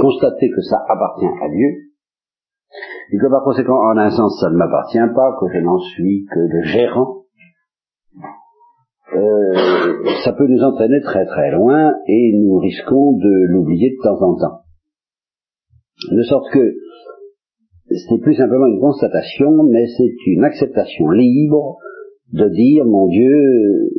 constater 0.00 0.50
que 0.50 0.62
ça 0.62 0.78
appartient 0.88 1.26
à 1.26 1.48
Dieu, 1.48 1.88
et 3.10 3.18
que 3.18 3.30
par 3.30 3.42
conséquent, 3.44 3.76
en 3.76 3.96
un 3.96 4.10
sens, 4.10 4.40
ça 4.40 4.50
ne 4.50 4.56
m'appartient 4.56 4.98
pas, 5.14 5.36
que 5.40 5.52
je 5.52 5.58
n'en 5.58 5.78
suis 5.78 6.26
que 6.30 6.40
le 6.40 6.62
gérant, 6.62 7.17
euh, 9.16 9.54
ça 10.24 10.32
peut 10.32 10.46
nous 10.46 10.62
entraîner 10.62 11.00
très 11.00 11.24
très 11.24 11.50
loin 11.52 11.94
et 12.06 12.32
nous 12.34 12.58
risquons 12.58 13.12
de 13.12 13.46
l'oublier 13.52 13.90
de 13.90 14.02
temps 14.02 14.20
en 14.22 14.36
temps. 14.36 14.60
De 16.10 16.22
sorte 16.22 16.50
que 16.52 16.74
c'est 17.90 18.20
plus 18.20 18.34
simplement 18.34 18.66
une 18.66 18.80
constatation, 18.80 19.62
mais 19.64 19.86
c'est 19.96 20.26
une 20.26 20.44
acceptation 20.44 21.10
libre 21.10 21.78
de 22.32 22.48
dire, 22.50 22.84
mon 22.84 23.08
Dieu, 23.08 23.90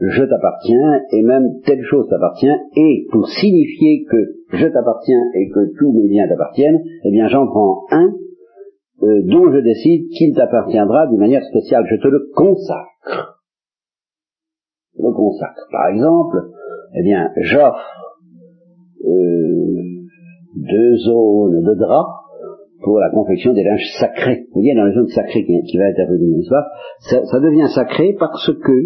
je 0.00 0.22
t'appartiens, 0.22 1.00
et 1.12 1.22
même 1.22 1.60
telle 1.66 1.82
chose 1.82 2.08
t'appartient, 2.08 2.56
et 2.76 3.06
pour 3.10 3.28
signifier 3.28 4.04
que 4.10 4.56
je 4.56 4.66
t'appartiens 4.66 5.20
et 5.34 5.50
que 5.50 5.76
tous 5.78 5.92
mes 5.92 6.08
biens 6.08 6.26
t'appartiennent, 6.28 6.80
eh 7.04 7.10
bien 7.10 7.28
j'en 7.28 7.46
prends 7.46 7.84
un 7.90 8.14
euh, 9.02 9.22
dont 9.26 9.52
je 9.52 9.58
décide 9.58 10.08
qu'il 10.10 10.34
t'appartiendra 10.34 11.06
d'une 11.08 11.20
manière 11.20 11.44
spéciale. 11.44 11.84
Je 11.90 11.96
te 11.96 12.08
le 12.08 12.30
consacre. 12.34 13.37
Le 14.98 15.12
consacre. 15.12 15.66
Par 15.70 15.88
exemple, 15.88 16.36
eh 16.94 17.02
bien 17.02 17.28
j'offre 17.36 17.86
euh, 19.04 19.98
deux 20.56 20.96
zones 20.96 21.62
de 21.62 21.74
drap 21.74 22.06
pour 22.82 22.98
la 22.98 23.10
confection 23.10 23.52
des 23.52 23.64
linges 23.64 23.90
sacrés. 23.98 24.46
Vous 24.54 24.60
voyez, 24.60 24.74
dans 24.74 24.84
les 24.84 24.94
zones 24.94 25.08
sacrées 25.08 25.44
qui, 25.44 25.62
qui 25.62 25.78
va 25.78 25.86
intervenir, 25.86 26.36
n'est-ce 26.36 26.50
pas 26.50 26.66
ça, 27.00 27.24
ça 27.24 27.40
devient 27.40 27.68
sacré 27.74 28.16
parce 28.18 28.50
que 28.52 28.82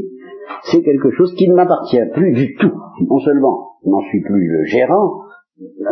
c'est 0.65 0.83
quelque 0.83 1.11
chose 1.11 1.35
qui 1.35 1.49
ne 1.49 1.55
m'appartient 1.55 2.01
plus 2.13 2.33
du 2.33 2.55
tout. 2.57 2.73
Non 3.09 3.19
seulement 3.21 3.73
je 3.85 3.91
n'en 3.91 4.01
suis 4.03 4.23
plus 4.23 4.49
le 4.49 4.65
gérant, 4.65 5.23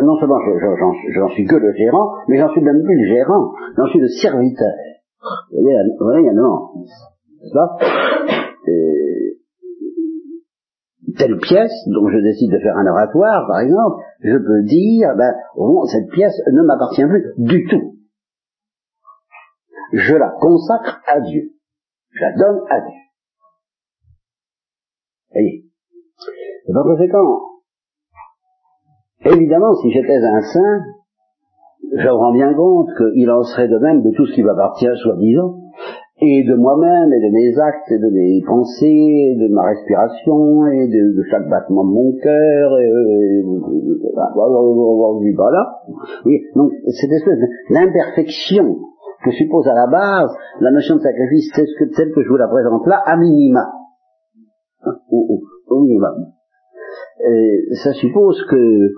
non 0.03 0.17
seulement 0.19 0.39
je 0.39 1.19
n'en 1.19 1.29
suis 1.29 1.45
que 1.45 1.55
le 1.55 1.73
gérant, 1.73 2.11
mais 2.27 2.37
j'en 2.37 2.49
suis 2.49 2.61
même 2.61 2.81
plus 2.83 2.97
le 2.97 3.07
gérant, 3.15 3.51
j'en 3.77 3.87
suis 3.87 3.99
le 3.99 4.07
serviteur. 4.07 4.73
Vous 5.51 5.61
voyez, 5.61 6.21
il 6.21 6.25
y 6.25 6.29
a 6.29 6.33
non. 6.33 6.69
euh, 8.67 8.71
telle 11.17 11.37
pièce 11.37 11.73
dont 11.87 12.09
je 12.09 12.17
décide 12.17 12.51
de 12.51 12.59
faire 12.59 12.77
un 12.77 12.85
oratoire, 12.85 13.47
par 13.47 13.59
exemple, 13.59 14.03
je 14.21 14.37
peux 14.37 14.63
dire, 14.63 15.09
ben, 15.17 15.33
cette 15.87 16.09
pièce 16.09 16.39
ne 16.51 16.63
m'appartient 16.63 17.05
plus 17.05 17.33
du 17.37 17.67
tout. 17.67 17.97
Je 19.93 20.15
la 20.15 20.29
consacre 20.39 21.01
à 21.07 21.19
Dieu. 21.19 21.51
Je 22.11 22.21
la 22.21 22.31
donne 22.33 22.61
à 22.69 22.79
Dieu. 22.81 22.99
Voyez? 25.31 25.65
Et 26.67 26.73
par 26.73 26.83
conséquent, 26.83 27.41
évidemment, 29.25 29.73
si 29.81 29.91
j'étais 29.91 30.17
un 30.17 30.41
saint, 30.41 30.81
je 31.97 32.05
me 32.05 32.11
rends 32.11 32.33
bien 32.33 32.53
compte 32.53 32.89
qu'il 32.95 33.29
en 33.29 33.43
serait 33.43 33.67
de 33.67 33.77
même 33.77 34.01
de 34.01 34.11
tout 34.15 34.25
ce 34.25 34.33
qui 34.33 34.43
m'appartient, 34.43 34.87
soi-disant, 35.01 35.55
et 36.21 36.43
de 36.43 36.55
moi-même, 36.55 37.11
et 37.11 37.19
de 37.19 37.31
mes 37.33 37.57
actes, 37.59 37.91
et 37.91 37.97
de 37.97 38.09
mes 38.13 38.43
pensées, 38.45 39.33
et 39.33 39.35
de 39.41 39.47
ma 39.51 39.63
respiration, 39.63 40.67
et 40.67 40.87
de, 40.87 41.23
chaque 41.31 41.49
battement 41.49 41.83
de 41.83 41.89
mon 41.89 42.13
cœur, 42.21 42.77
et, 42.77 42.85
et, 42.85 43.41
voilà. 45.35 45.81
Et 46.27 46.43
donc, 46.55 46.71
cette 46.85 47.11
espèce 47.11 47.39
d'imperfection 47.71 48.77
que 49.23 49.31
suppose 49.31 49.67
à 49.67 49.73
la 49.73 49.87
base 49.87 50.31
la 50.61 50.71
notion 50.71 50.95
de 50.97 51.01
sacrifice, 51.01 51.51
c'est 51.55 51.65
ce 51.65 51.95
celle 51.95 52.11
que 52.11 52.21
je 52.21 52.29
vous 52.29 52.37
la 52.37 52.47
présente 52.47 52.85
là, 52.85 53.01
à 53.05 53.17
minima. 53.17 53.65
Au, 55.11 55.41
au 55.69 55.81
minimum. 55.81 56.27
Ça 57.83 57.93
suppose 57.93 58.43
que 58.49 58.89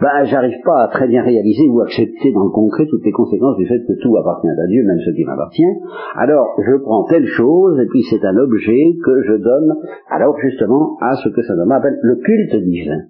ben, 0.00 0.24
j'arrive 0.24 0.60
pas 0.64 0.84
à 0.84 0.88
très 0.88 1.08
bien 1.08 1.22
réaliser 1.22 1.66
ou 1.68 1.80
accepter 1.80 2.32
dans 2.32 2.44
le 2.44 2.50
concret 2.50 2.86
toutes 2.88 3.04
les 3.04 3.10
conséquences 3.10 3.56
du 3.56 3.66
fait 3.66 3.80
que 3.84 4.00
tout 4.00 4.16
appartient 4.16 4.48
à 4.48 4.66
Dieu, 4.68 4.84
même 4.84 5.00
ce 5.04 5.10
qui 5.10 5.24
m'appartient. 5.24 5.74
Alors, 6.14 6.54
je 6.58 6.76
prends 6.82 7.04
telle 7.04 7.26
chose, 7.26 7.80
et 7.80 7.86
puis 7.86 8.04
c'est 8.08 8.24
un 8.24 8.36
objet 8.36 8.96
que 9.04 9.22
je 9.22 9.32
donne, 9.34 9.74
alors 10.08 10.38
justement, 10.38 10.96
à 11.00 11.16
ce 11.16 11.28
que 11.28 11.42
ça 11.42 11.54
appelle 11.54 11.98
le 12.02 12.16
culte 12.16 12.64
divin. 12.64 13.00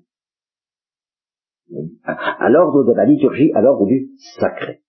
À 2.07 2.49
l'ordre 2.49 2.85
de 2.85 2.95
la 2.95 3.05
liturgie, 3.05 3.53
à 3.55 3.61
l'ordre 3.61 3.87
du 3.87 4.09
sacré. 4.39 4.81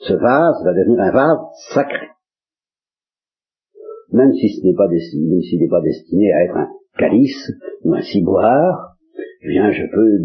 Ce 0.00 0.12
vase 0.12 0.64
va 0.64 0.74
devenir 0.74 1.00
un 1.00 1.12
vase 1.12 1.38
sacré. 1.72 2.08
Même 4.12 4.32
si 4.32 4.50
ce 4.50 4.66
n'est 4.66 4.74
pas 4.74 4.88
destiné, 4.88 5.40
s'il 5.40 5.60
n'est 5.60 5.68
pas 5.68 5.80
destiné 5.80 6.30
à 6.32 6.44
être 6.44 6.56
un 6.56 6.68
calice 6.98 7.52
ou 7.84 7.94
un 7.94 8.02
ciboire, 8.02 8.95
eh 9.42 9.48
bien, 9.48 9.70
je 9.70 9.84
peux 9.86 10.18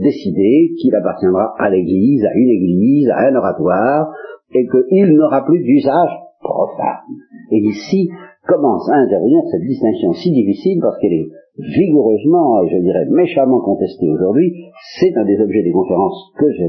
décider 0.00 0.72
qu'il 0.80 0.94
appartiendra 0.94 1.54
à 1.58 1.70
l'Église, 1.70 2.24
à 2.24 2.34
une 2.34 2.48
Église, 2.48 3.08
à 3.10 3.28
un 3.28 3.36
oratoire, 3.36 4.12
et 4.54 4.66
qu'il 4.66 5.14
n'aura 5.14 5.44
plus 5.44 5.62
d'usage 5.62 6.10
profane. 6.40 7.16
Et 7.50 7.58
ici 7.58 8.10
commence 8.46 8.88
à 8.90 8.96
intervenir 8.96 9.40
cette 9.50 9.66
distinction 9.66 10.12
si 10.12 10.32
difficile 10.32 10.78
parce 10.82 10.98
qu'elle 10.98 11.12
est 11.12 11.28
vigoureusement, 11.58 12.62
et 12.62 12.68
je 12.68 12.78
dirais 12.82 13.06
méchamment 13.10 13.60
contestée 13.60 14.10
aujourd'hui. 14.10 14.52
C'est 14.98 15.16
un 15.16 15.24
des 15.24 15.40
objets 15.40 15.62
des 15.62 15.72
conférences 15.72 16.32
que 16.38 16.50
j'ai 16.50 16.68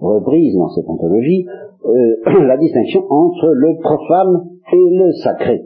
reprises 0.00 0.56
dans 0.56 0.68
cette 0.70 0.88
ontologie, 0.88 1.46
euh, 1.84 2.44
la 2.46 2.56
distinction 2.56 3.04
entre 3.08 3.48
le 3.54 3.78
profane 3.80 4.50
et 4.72 4.96
le 4.96 5.12
sacré. 5.12 5.62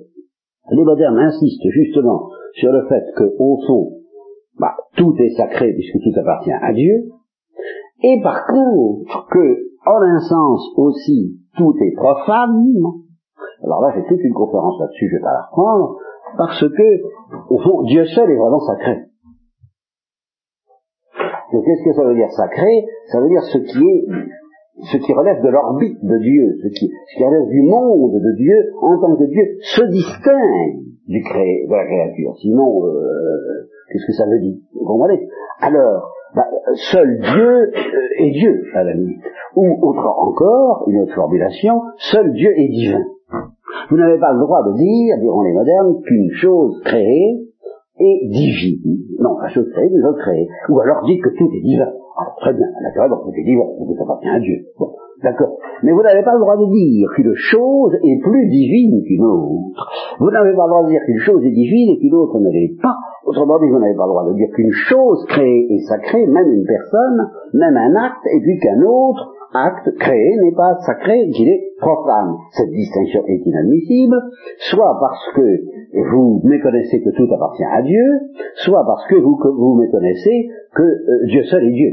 Les 0.71 0.85
modernes 0.85 1.19
insistent 1.19 1.69
justement 1.71 2.29
sur 2.55 2.73
le 2.73 2.87
fait 2.89 3.05
qu'au 3.17 3.59
fond, 3.67 3.98
bah, 4.59 4.77
tout 4.97 5.15
est 5.19 5.35
sacré 5.37 5.73
puisque 5.73 5.99
tout 6.03 6.21
appartient 6.21 6.53
à 6.53 6.73
Dieu, 6.73 7.11
et 8.03 8.21
par 8.23 8.47
contre 8.47 9.27
que, 9.31 9.69
en 9.87 10.03
un 10.03 10.21
sens 10.21 10.73
aussi, 10.77 11.39
tout 11.57 11.75
est 11.81 11.95
profane. 11.97 12.65
Alors 13.65 13.81
là, 13.83 13.93
j'ai 13.95 14.05
toute 14.05 14.23
une 14.23 14.35
conférence 14.35 14.79
là-dessus, 14.81 15.09
je 15.11 15.17
vais 15.17 15.23
pas 15.23 15.33
la 15.33 15.47
reprendre, 15.51 15.97
parce 16.37 16.61
que, 16.61 17.03
au 17.51 17.59
fond, 17.59 17.83
Dieu 17.83 18.05
seul 18.05 18.31
est 18.31 18.37
vraiment 18.37 18.61
sacré. 18.61 19.05
Qu'est-ce 21.51 21.85
que 21.85 21.93
ça 21.95 22.05
veut 22.05 22.15
dire 22.15 22.31
sacré? 22.31 22.85
Ça 23.07 23.21
veut 23.21 23.29
dire 23.29 23.43
ce 23.43 23.59
qui 23.59 23.79
est 23.79 24.05
ce 24.81 24.97
qui 24.97 25.13
relève 25.13 25.43
de 25.43 25.49
l'orbite 25.49 25.99
de 26.03 26.19
Dieu, 26.19 26.57
ce 26.63 26.69
qui, 26.69 26.87
ce 26.89 27.17
qui 27.17 27.25
relève 27.25 27.49
du 27.49 27.63
monde 27.63 28.13
de 28.13 28.37
Dieu, 28.37 28.73
en 28.81 29.01
tant 29.01 29.17
que 29.17 29.25
Dieu 29.25 29.43
se 29.61 29.83
distingue 29.91 30.85
du 31.09 31.23
cré, 31.23 31.67
de 31.67 31.75
la 31.75 31.85
créature. 31.85 32.37
Sinon, 32.41 32.85
euh, 32.85 33.68
Qu'est-ce 33.91 34.07
que 34.07 34.13
ça 34.13 34.27
veut 34.27 34.41
dire? 34.41 34.57
Vous 34.75 34.87
comprenez? 34.87 35.29
Alors, 35.61 36.13
bah, 36.35 36.47
seul 36.93 37.19
Dieu 37.21 37.73
euh, 37.73 38.23
est 38.25 38.31
Dieu, 38.31 38.65
à 38.75 38.85
la 38.85 38.95
limite. 38.95 39.23
Ou, 39.57 39.67
autre 39.83 40.07
encore, 40.19 40.85
une 40.89 41.01
autre 41.01 41.15
formulation, 41.15 41.81
seul 41.97 42.33
Dieu 42.33 42.51
est 42.57 42.69
divin. 42.69 43.05
Vous 43.91 43.97
n'avez 43.97 44.19
pas 44.19 44.33
le 44.33 44.41
droit 44.41 44.63
de 44.65 44.75
dire, 44.75 45.17
diront 45.21 45.43
les 45.43 45.53
modernes, 45.53 46.03
qu'une 46.03 46.31
chose 46.33 46.81
créée 46.85 47.49
est 47.99 48.29
divine. 48.29 48.99
Non, 49.19 49.39
la 49.39 49.49
chose 49.49 49.69
créée, 49.73 49.89
une 49.89 50.03
chose 50.03 50.19
créée. 50.19 50.49
Ou 50.69 50.81
alors 50.81 51.03
dites 51.05 51.23
que 51.23 51.31
tout 51.31 51.49
est 51.55 51.63
divin. 51.63 51.89
Alors, 52.19 52.37
très 52.41 52.53
bien, 52.53 52.67
naturellement, 52.83 53.19
tout 53.25 53.33
est 53.35 53.45
divin, 53.45 53.65
tout 53.79 54.03
appartient 54.03 54.29
à 54.29 54.41
Dieu. 54.41 54.67
Bon, 54.79 54.93
d'accord. 55.23 55.59
Mais 55.83 55.93
vous 55.93 56.03
n'avez 56.03 56.23
pas 56.23 56.35
le 56.35 56.41
droit 56.41 56.57
de 56.57 56.67
dire 56.73 57.09
qu'une 57.15 57.35
chose 57.35 57.95
est 57.95 58.21
plus 58.23 58.49
divine 58.49 59.03
qu'une 59.05 59.25
autre. 59.25 59.87
Vous 60.19 60.31
n'avez 60.31 60.55
pas 60.55 60.65
le 60.67 60.71
droit 60.71 60.85
de 60.85 60.91
dire 60.91 61.01
qu'une 61.05 61.19
chose 61.19 61.45
est 61.45 61.51
divine 61.51 61.91
et 61.95 61.99
qu'une 61.99 62.15
autre 62.15 62.39
ne 62.41 62.51
l'est 62.51 62.77
pas. 62.83 62.97
Autrement 63.25 63.59
dit, 63.59 63.69
vous 63.69 63.79
n'avez 63.79 63.95
pas 63.95 64.07
le 64.07 64.11
droit 64.11 64.27
de 64.29 64.35
dire 64.35 64.49
qu'une 64.55 64.73
chose 64.73 65.25
créée 65.29 65.67
est 65.71 65.85
sacrée, 65.89 66.27
même 66.27 66.51
une 66.51 66.65
personne, 66.65 67.31
même 67.53 67.77
un 67.77 67.95
acte, 67.97 68.25
et 68.33 68.41
puis 68.41 68.59
qu'un 68.59 68.81
autre 68.83 69.35
acte 69.53 69.91
créé 69.99 70.37
n'est 70.43 70.55
pas 70.55 70.77
sacré, 70.81 71.29
qu'il 71.35 71.49
est 71.49 71.73
profane. 71.79 72.35
Cette 72.53 72.71
distinction 72.71 73.25
est 73.27 73.41
inadmissible, 73.45 74.17
soit 74.71 74.97
parce 75.01 75.33
que 75.37 75.61
vous 76.11 76.41
méconnaissez 76.45 77.03
que 77.03 77.11
tout 77.11 77.33
appartient 77.33 77.65
à 77.65 77.83
Dieu, 77.83 78.05
soit 78.65 78.85
parce 78.87 79.07
que 79.09 79.17
vous, 79.17 79.37
vous 79.37 79.75
méconnaissez 79.75 80.49
que 80.75 80.83
euh, 80.83 81.27
Dieu 81.27 81.43
seul 81.45 81.65
est 81.65 81.73
Dieu. 81.73 81.91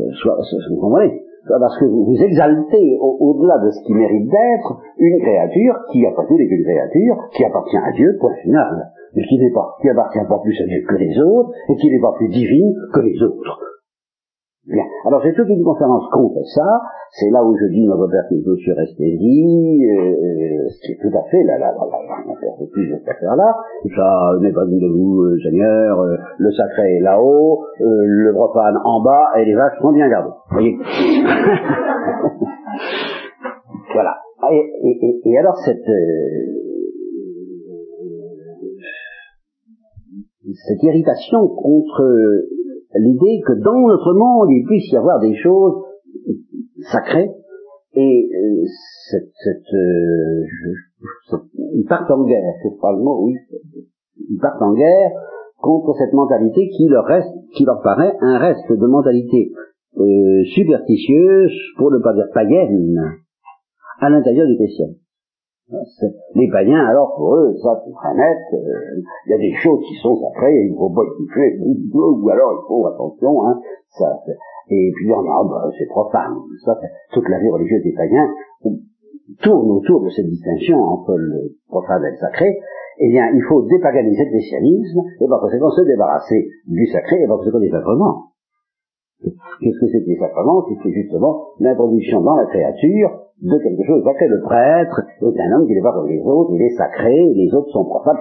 Euh, 0.00 0.12
soit, 0.14 0.36
vous 0.70 0.80
comprenez? 0.80 1.22
Parce 1.48 1.78
que 1.78 1.84
vous, 1.86 2.16
exaltez 2.20 2.98
au-delà 3.00 3.58
de 3.64 3.70
ce 3.70 3.82
qui 3.84 3.94
mérite 3.94 4.28
d'être 4.28 4.80
une 4.98 5.18
créature 5.20 5.74
qui, 5.90 6.04
après 6.06 6.26
tout, 6.26 6.38
est 6.38 6.50
une 6.50 6.64
créature 6.64 7.28
qui 7.32 7.44
appartient 7.44 7.76
à 7.76 7.92
Dieu, 7.92 8.16
point 8.20 8.34
final 8.42 8.92
mais 9.14 9.22
qui 9.24 9.38
n'est 9.38 9.50
pas, 9.50 9.76
qui 9.80 9.88
appartient 9.88 10.18
pas 10.28 10.38
plus 10.38 10.60
à 10.60 10.66
Dieu 10.66 10.84
que 10.86 10.94
les 10.96 11.18
autres, 11.18 11.50
et 11.70 11.76
qui 11.76 11.90
n'est 11.90 12.00
pas 12.00 12.12
plus 12.16 12.28
divine 12.28 12.74
que 12.92 13.00
les 13.00 13.22
autres. 13.22 13.67
Bien. 14.68 14.84
Alors 15.06 15.22
j'ai 15.22 15.32
toute 15.32 15.48
une 15.48 15.64
conférence 15.64 16.04
contre 16.12 16.44
ça, 16.44 16.82
c'est 17.12 17.30
là 17.30 17.42
où 17.42 17.56
je 17.56 17.64
dis 17.72 17.88
Père 17.88 18.28
qui 18.28 18.36
est 18.36 18.44
sur 18.44 18.78
Esthésie, 18.78 19.80
euh, 19.88 20.68
ce 20.68 20.78
qui 20.84 20.92
est 20.92 21.00
tout 21.00 21.16
à 21.16 21.22
fait 21.30 21.42
la, 21.44 21.56
la, 21.58 21.72
la, 21.72 21.72
la, 21.72 22.66
plus 22.70 22.90
de 22.90 22.96
cette 22.98 23.08
affaire-là. 23.08 23.56
Ça 23.96 24.36
n'est 24.42 24.52
pas 24.52 24.64
une 24.68 24.78
de 24.78 24.92
vous, 24.92 25.22
euh, 25.22 25.38
Seigneur, 25.42 26.00
euh, 26.00 26.16
le 26.36 26.52
sacré 26.52 26.96
est 26.96 27.00
là-haut, 27.00 27.64
euh, 27.80 27.86
le 28.04 28.34
profane 28.34 28.76
en 28.84 29.02
bas, 29.02 29.28
et 29.38 29.46
les 29.46 29.54
vaches 29.54 29.78
sont 29.80 29.92
bien 29.92 30.06
gardées. 30.10 30.34
Voyez 30.50 30.76
Voilà. 33.94 34.18
Et, 34.52 34.70
et, 34.84 35.20
et, 35.24 35.38
alors 35.38 35.56
cette 35.64 35.90
cette 40.54 40.82
irritation 40.82 41.48
contre 41.48 42.02
l'idée 42.94 43.40
que 43.46 43.52
dans 43.62 43.86
notre 43.86 44.14
monde 44.14 44.50
il 44.50 44.64
puisse 44.64 44.90
y 44.92 44.96
avoir 44.96 45.20
des 45.20 45.34
choses 45.36 45.82
sacrées 46.90 47.30
et 47.94 48.30
euh, 48.32 48.64
cette, 49.10 49.32
cette, 49.42 49.74
euh, 49.74 50.44
ils 51.74 51.86
partent 51.88 52.10
en 52.10 52.24
guerre, 52.24 52.54
c'est 52.62 52.78
pas 52.80 52.92
le 52.92 52.98
mot, 52.98 53.24
oui, 53.24 53.34
ils 54.30 54.38
partent 54.38 54.62
en 54.62 54.74
guerre 54.74 55.10
contre 55.60 55.94
cette 55.98 56.12
mentalité 56.12 56.68
qui 56.76 56.86
leur 56.88 57.04
reste, 57.04 57.32
qui 57.54 57.64
leur 57.64 57.80
paraît 57.82 58.14
un 58.20 58.38
reste 58.38 58.70
de 58.70 58.86
mentalité 58.86 59.52
euh, 59.96 60.44
superstitieuse, 60.54 61.52
pour 61.76 61.90
ne 61.90 61.98
pas 61.98 62.14
dire 62.14 62.28
païenne, 62.32 62.96
à 64.00 64.10
l'intérieur 64.10 64.46
du 64.46 64.56
chrétien. 64.56 64.86
Les 66.34 66.48
païens, 66.50 66.86
alors 66.86 67.14
pour 67.14 67.36
eux, 67.36 67.54
ça 67.62 67.82
c'est 67.84 67.92
très 67.92 68.14
net, 68.14 68.38
il 69.26 69.30
y 69.30 69.34
a 69.34 69.38
des 69.38 69.52
choses 69.62 69.80
qui 69.86 69.94
sont 70.00 70.16
sacrées, 70.16 70.64
il 70.64 70.72
ne 70.72 70.78
faut 70.78 70.88
pas 70.88 71.02
toucher, 71.16 71.60
ou 71.92 72.28
alors 72.30 72.52
il 72.56 72.64
faut, 72.66 72.86
attention, 72.86 73.44
hein, 73.44 73.60
ça, 73.90 74.18
et 74.70 74.90
puis 74.96 75.12
on 75.12 75.20
a, 75.20 75.44
bah, 75.44 75.68
c'est 75.78 75.86
profane, 75.88 76.36
ça, 76.64 76.78
toute 77.12 77.28
la 77.28 77.38
vie 77.40 77.50
religieuse 77.50 77.82
des 77.82 77.92
païens 77.92 78.32
tourne 79.42 79.70
autour 79.70 80.02
de 80.04 80.08
cette 80.08 80.26
distinction 80.26 80.78
entre 80.80 81.14
le 81.16 81.54
profane 81.68 82.02
et 82.02 82.12
le 82.12 82.16
sacré, 82.16 82.58
eh 83.00 83.08
bien, 83.10 83.28
il 83.34 83.42
faut 83.42 83.62
dépaganiser 83.62 84.24
le 84.24 84.30
christianisme, 84.30 85.02
et 85.20 85.28
par 85.28 85.40
conséquent 85.40 85.70
se 85.70 85.82
débarrasser 85.82 86.48
du 86.66 86.86
sacré, 86.86 87.22
et 87.22 87.26
par 87.26 87.36
conséquent 87.36 87.60
des 87.60 87.70
sacrements. 87.70 88.32
Qu'est-ce 89.20 89.80
que 89.80 89.86
c'est 89.92 90.00
que 90.00 90.08
les 90.08 90.18
sacrements? 90.18 90.64
C'est 90.82 90.92
justement 90.92 91.48
l'introduction 91.60 92.22
dans 92.22 92.36
la 92.36 92.46
créature 92.46 93.27
de 93.42 93.56
quelque 93.58 93.84
chose 93.86 94.02
sacré. 94.02 94.26
Le 94.28 94.40
prêtre 94.42 95.00
est 95.22 95.40
un 95.40 95.52
homme 95.56 95.66
qui 95.66 95.74
n'est 95.74 95.82
pas 95.82 95.92
comme 95.92 96.08
les 96.08 96.20
autres, 96.22 96.50
il 96.54 96.62
est 96.62 96.76
sacré, 96.76 97.14
les 97.34 97.54
autres 97.54 97.70
sont 97.70 97.84
profanes. 97.84 98.18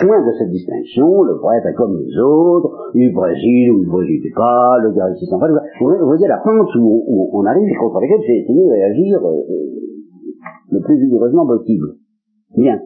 Point 0.00 0.26
de 0.26 0.32
cette 0.38 0.50
distinction, 0.50 1.22
le 1.22 1.38
prêtre 1.38 1.66
est 1.66 1.74
comme 1.74 1.96
les 1.96 2.18
autres, 2.18 2.92
il 2.94 3.12
Brésil 3.14 3.72
ou 3.72 3.82
il 3.82 3.88
Brésil 3.88 4.20
pas, 4.34 4.78
le 4.82 4.92
gars 4.92 5.10
ici 5.10 5.26
va. 5.30 5.62
Vous 5.80 6.06
voyez 6.06 6.26
la 6.26 6.38
pente 6.38 6.74
où, 6.76 7.30
on 7.32 7.44
arrive 7.44 7.78
contre 7.78 8.00
laquelle 8.00 8.22
j'ai 8.26 8.42
essayé 8.42 8.64
de 8.64 8.70
réagir 8.70 9.20
euh, 9.24 9.42
le 10.72 10.80
plus 10.80 10.98
vigoureusement 10.98 11.46
possible. 11.46 11.94
Bien. 12.56 12.80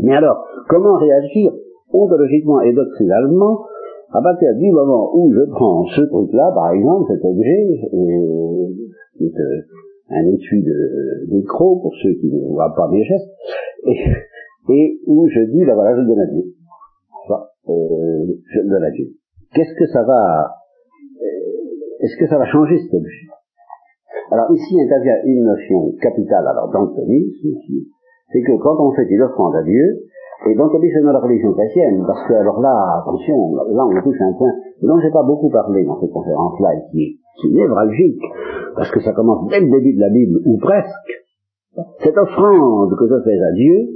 Mais 0.00 0.14
alors, 0.14 0.44
comment 0.68 0.96
réagir 0.96 1.52
ontologiquement 1.92 2.60
et 2.60 2.72
doctrinalement 2.72 3.64
à 4.12 4.22
partir 4.22 4.54
du 4.54 4.70
moment 4.70 5.10
où 5.14 5.32
je 5.32 5.50
prends 5.50 5.84
ce 5.86 6.00
truc-là, 6.02 6.52
par 6.54 6.70
exemple, 6.72 7.04
cet 7.08 7.24
objet, 7.24 7.80
euh, 7.92 8.68
est 9.20 9.40
euh, 9.40 9.62
un 10.10 10.26
étui 10.32 10.62
de 10.62 11.26
micro, 11.30 11.80
pour 11.80 11.92
ceux 12.02 12.14
qui 12.14 12.30
ne 12.32 12.48
voient 12.48 12.74
pas 12.74 12.88
mes 12.88 13.04
gestes, 13.04 13.30
et, 13.86 13.98
et 14.72 15.00
où 15.06 15.28
je 15.28 15.40
dis, 15.50 15.64
ben 15.64 15.74
voilà, 15.74 15.96
je 15.96 16.00
le 16.00 16.06
donne 16.06 16.20
à 16.20 16.26
Dieu. 16.26 16.44
euh, 17.68 18.26
je 18.52 18.60
le 18.60 18.68
donne 18.68 18.84
à 18.84 18.90
Dieu. 18.90 19.06
Qu'est-ce 19.54 19.74
que 19.78 19.86
ça 19.86 20.02
va, 20.02 20.50
euh, 21.22 22.04
est-ce 22.04 22.16
que 22.18 22.26
ça 22.28 22.38
va 22.38 22.46
changer 22.46 22.78
cet 22.78 22.94
objet? 22.94 23.26
Alors 24.30 24.50
ici 24.52 24.80
intervient 24.80 25.22
une 25.24 25.44
notion 25.44 25.92
capitale, 26.00 26.46
alors 26.48 26.70
dans 26.72 26.82
le 26.82 26.94
thomisme, 26.94 27.58
c'est 28.32 28.42
que 28.42 28.56
quand 28.58 28.76
on 28.80 28.92
fait 28.92 29.06
une 29.08 29.22
offrande 29.22 29.54
à 29.54 29.62
Dieu, 29.62 30.06
et 30.44 30.54
donc, 30.54 30.70
c'est 30.70 31.02
dans 31.02 31.12
la 31.12 31.20
religion 31.20 31.52
chrétienne, 31.54 32.04
parce 32.06 32.28
que, 32.28 32.34
alors 32.34 32.60
là, 32.60 33.00
attention, 33.00 33.54
là, 33.54 33.86
on 33.86 34.02
touche 34.02 34.20
un 34.20 34.32
point 34.34 34.52
dont 34.82 34.98
j'ai 35.00 35.10
pas 35.10 35.22
beaucoup 35.22 35.50
parlé 35.50 35.84
dans 35.84 36.00
cette 36.00 36.10
conférence-là, 36.10 36.74
et 36.74 36.90
qui 36.90 37.02
est, 37.02 37.16
qui 37.40 37.48
est 37.48 37.54
névralgique, 37.54 38.22
parce 38.74 38.90
que 38.90 39.00
ça 39.00 39.12
commence 39.12 39.48
dès 39.48 39.60
le 39.60 39.70
début 39.70 39.94
de 39.94 40.00
la 40.00 40.10
Bible, 40.10 40.40
ou 40.44 40.58
presque. 40.58 41.24
Cette 42.02 42.16
offrande 42.16 42.90
que 42.98 43.06
je 43.06 43.22
fais 43.22 43.38
à 43.40 43.52
Dieu, 43.52 43.88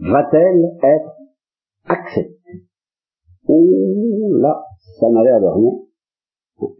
va-t-elle 0.00 0.64
être 0.82 1.12
acceptée? 1.86 2.34
Oh 3.48 3.64
là, 4.40 4.62
ça 5.00 5.08
n'a 5.10 5.22
l'air 5.22 5.40
de 5.40 5.46
rien. 5.46 5.72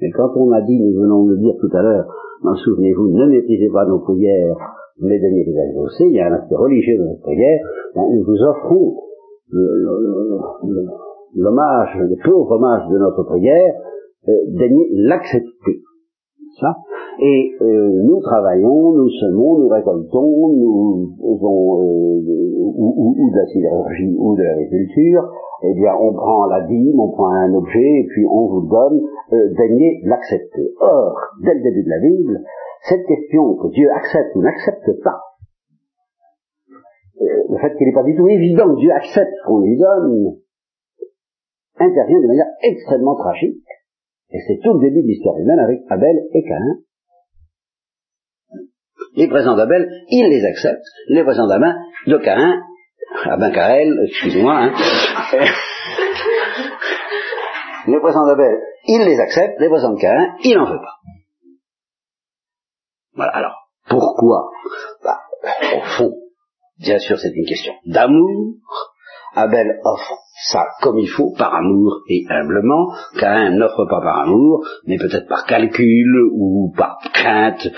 Et 0.00 0.10
quand 0.10 0.30
on 0.36 0.50
a 0.52 0.60
dit, 0.62 0.78
nous 0.78 1.00
venons 1.00 1.24
de 1.24 1.32
le 1.32 1.38
dire 1.38 1.54
tout 1.60 1.76
à 1.76 1.82
l'heure, 1.82 2.06
souvenez-vous, 2.64 3.08
ne 3.08 3.26
méprisez 3.26 3.70
pas 3.72 3.86
nos 3.86 4.00
prières, 4.00 4.56
mais 5.00 5.18
daignez 5.18 5.44
les 5.44 5.56
exaucer, 5.70 6.04
il 6.04 6.16
y 6.16 6.20
a 6.20 6.26
un 6.26 6.32
aspect 6.34 6.56
religieux 6.56 6.98
de 6.98 7.04
notre 7.04 7.22
prière, 7.22 7.60
nous 7.94 8.24
vous 8.24 8.42
offrons 8.42 8.96
l'hommage, 11.34 11.96
le, 11.98 12.16
pauvre 12.24 12.52
hommage 12.52 12.88
de 12.90 12.98
notre 12.98 13.22
prière, 13.24 13.74
euh, 14.28 14.32
daignez 14.58 14.88
l'accepter. 14.92 15.82
Ça. 16.60 16.74
Et 17.20 17.52
euh, 17.60 18.02
nous 18.04 18.20
travaillons, 18.20 18.92
nous 18.92 19.08
semons, 19.10 19.58
nous 19.58 19.68
récoltons, 19.68 20.48
nous 20.56 21.16
faisons 21.18 21.82
euh, 21.82 22.38
ou, 22.78 23.14
ou, 23.18 23.30
de 23.30 23.36
la 23.36 23.46
sidérurgie 23.46 24.16
ou 24.18 24.36
de 24.36 24.42
l'agriculture, 24.42 25.22
eh 25.62 25.74
bien 25.74 25.94
on 26.00 26.12
prend 26.12 26.46
la 26.46 26.62
dîme, 26.66 26.98
on 26.98 27.10
prend 27.10 27.32
un 27.32 27.52
objet 27.54 28.00
et 28.00 28.06
puis 28.08 28.24
on 28.30 28.46
vous 28.46 28.68
donne, 28.68 29.00
euh, 29.32 29.54
daignez 29.56 30.00
l'accepter. 30.04 30.72
Or, 30.80 31.18
dès 31.44 31.54
le 31.54 31.62
début 31.62 31.82
de 31.82 31.90
la 31.90 32.00
Bible, 32.00 32.40
cette 32.88 33.04
question 33.06 33.54
que 33.56 33.68
Dieu 33.68 33.90
accepte 33.90 34.36
ou 34.36 34.42
n'accepte 34.42 35.02
pas, 35.02 35.20
euh, 37.20 37.24
le 37.50 37.58
fait 37.58 37.76
qu'il 37.76 37.86
n'est 37.88 37.94
pas 37.94 38.04
du 38.04 38.16
tout 38.16 38.28
évident 38.28 38.74
que 38.74 38.80
Dieu 38.80 38.92
accepte 38.92 39.32
ce 39.42 39.46
qu'on 39.48 39.60
lui 39.60 39.76
donne, 39.76 40.36
intervient 41.80 42.20
de 42.20 42.26
manière 42.26 42.46
extrêmement 42.62 43.16
tragique. 43.16 43.64
Et 44.30 44.38
c'est 44.46 44.60
tout 44.62 44.74
le 44.74 44.80
début 44.80 45.02
de 45.02 45.06
l'histoire 45.06 45.38
humaine 45.38 45.58
avec 45.58 45.80
Abel 45.88 46.16
et 46.32 46.42
Cain. 46.42 46.76
Les 49.16 49.28
présents 49.28 49.56
d'Abel, 49.56 49.88
il 50.08 50.28
les 50.28 50.44
accepte. 50.44 50.84
Les 51.08 51.24
présents 51.24 51.46
d'Abel, 51.46 51.74
de 52.06 52.18
Cain, 52.18 52.62
ben 53.38 53.50
Caël, 53.50 53.98
excusez-moi, 54.04 54.54
hein. 54.54 54.74
les 57.86 58.00
présents 58.00 58.26
d'Abel, 58.26 58.60
il 58.86 59.04
les 59.04 59.18
accepte. 59.18 59.58
Les 59.60 59.68
présents 59.68 59.94
de 59.94 60.00
Cain, 60.00 60.36
il 60.44 60.56
n'en 60.56 60.70
veut 60.70 60.78
pas. 60.78 60.94
Voilà, 63.14 63.32
alors, 63.32 63.70
pourquoi? 63.88 64.50
Bah, 65.02 65.18
Au 65.76 65.80
fond, 65.96 66.12
bien 66.78 66.98
sûr, 66.98 67.18
c'est 67.18 67.32
une 67.34 67.46
question 67.46 67.72
d'amour. 67.86 68.56
Abel 69.34 69.78
offre 69.84 70.18
ça 70.50 70.64
comme 70.80 70.98
il 70.98 71.08
faut, 71.08 71.32
par 71.36 71.54
amour 71.54 72.02
et 72.08 72.24
humblement. 72.30 72.92
Cain 73.18 73.50
n'offre 73.50 73.84
pas 73.86 74.00
par 74.00 74.20
amour, 74.20 74.64
mais 74.86 74.96
peut-être 74.96 75.28
par 75.28 75.44
calcul 75.46 76.20
ou 76.32 76.72
par 76.76 76.98
crainte 77.12 77.68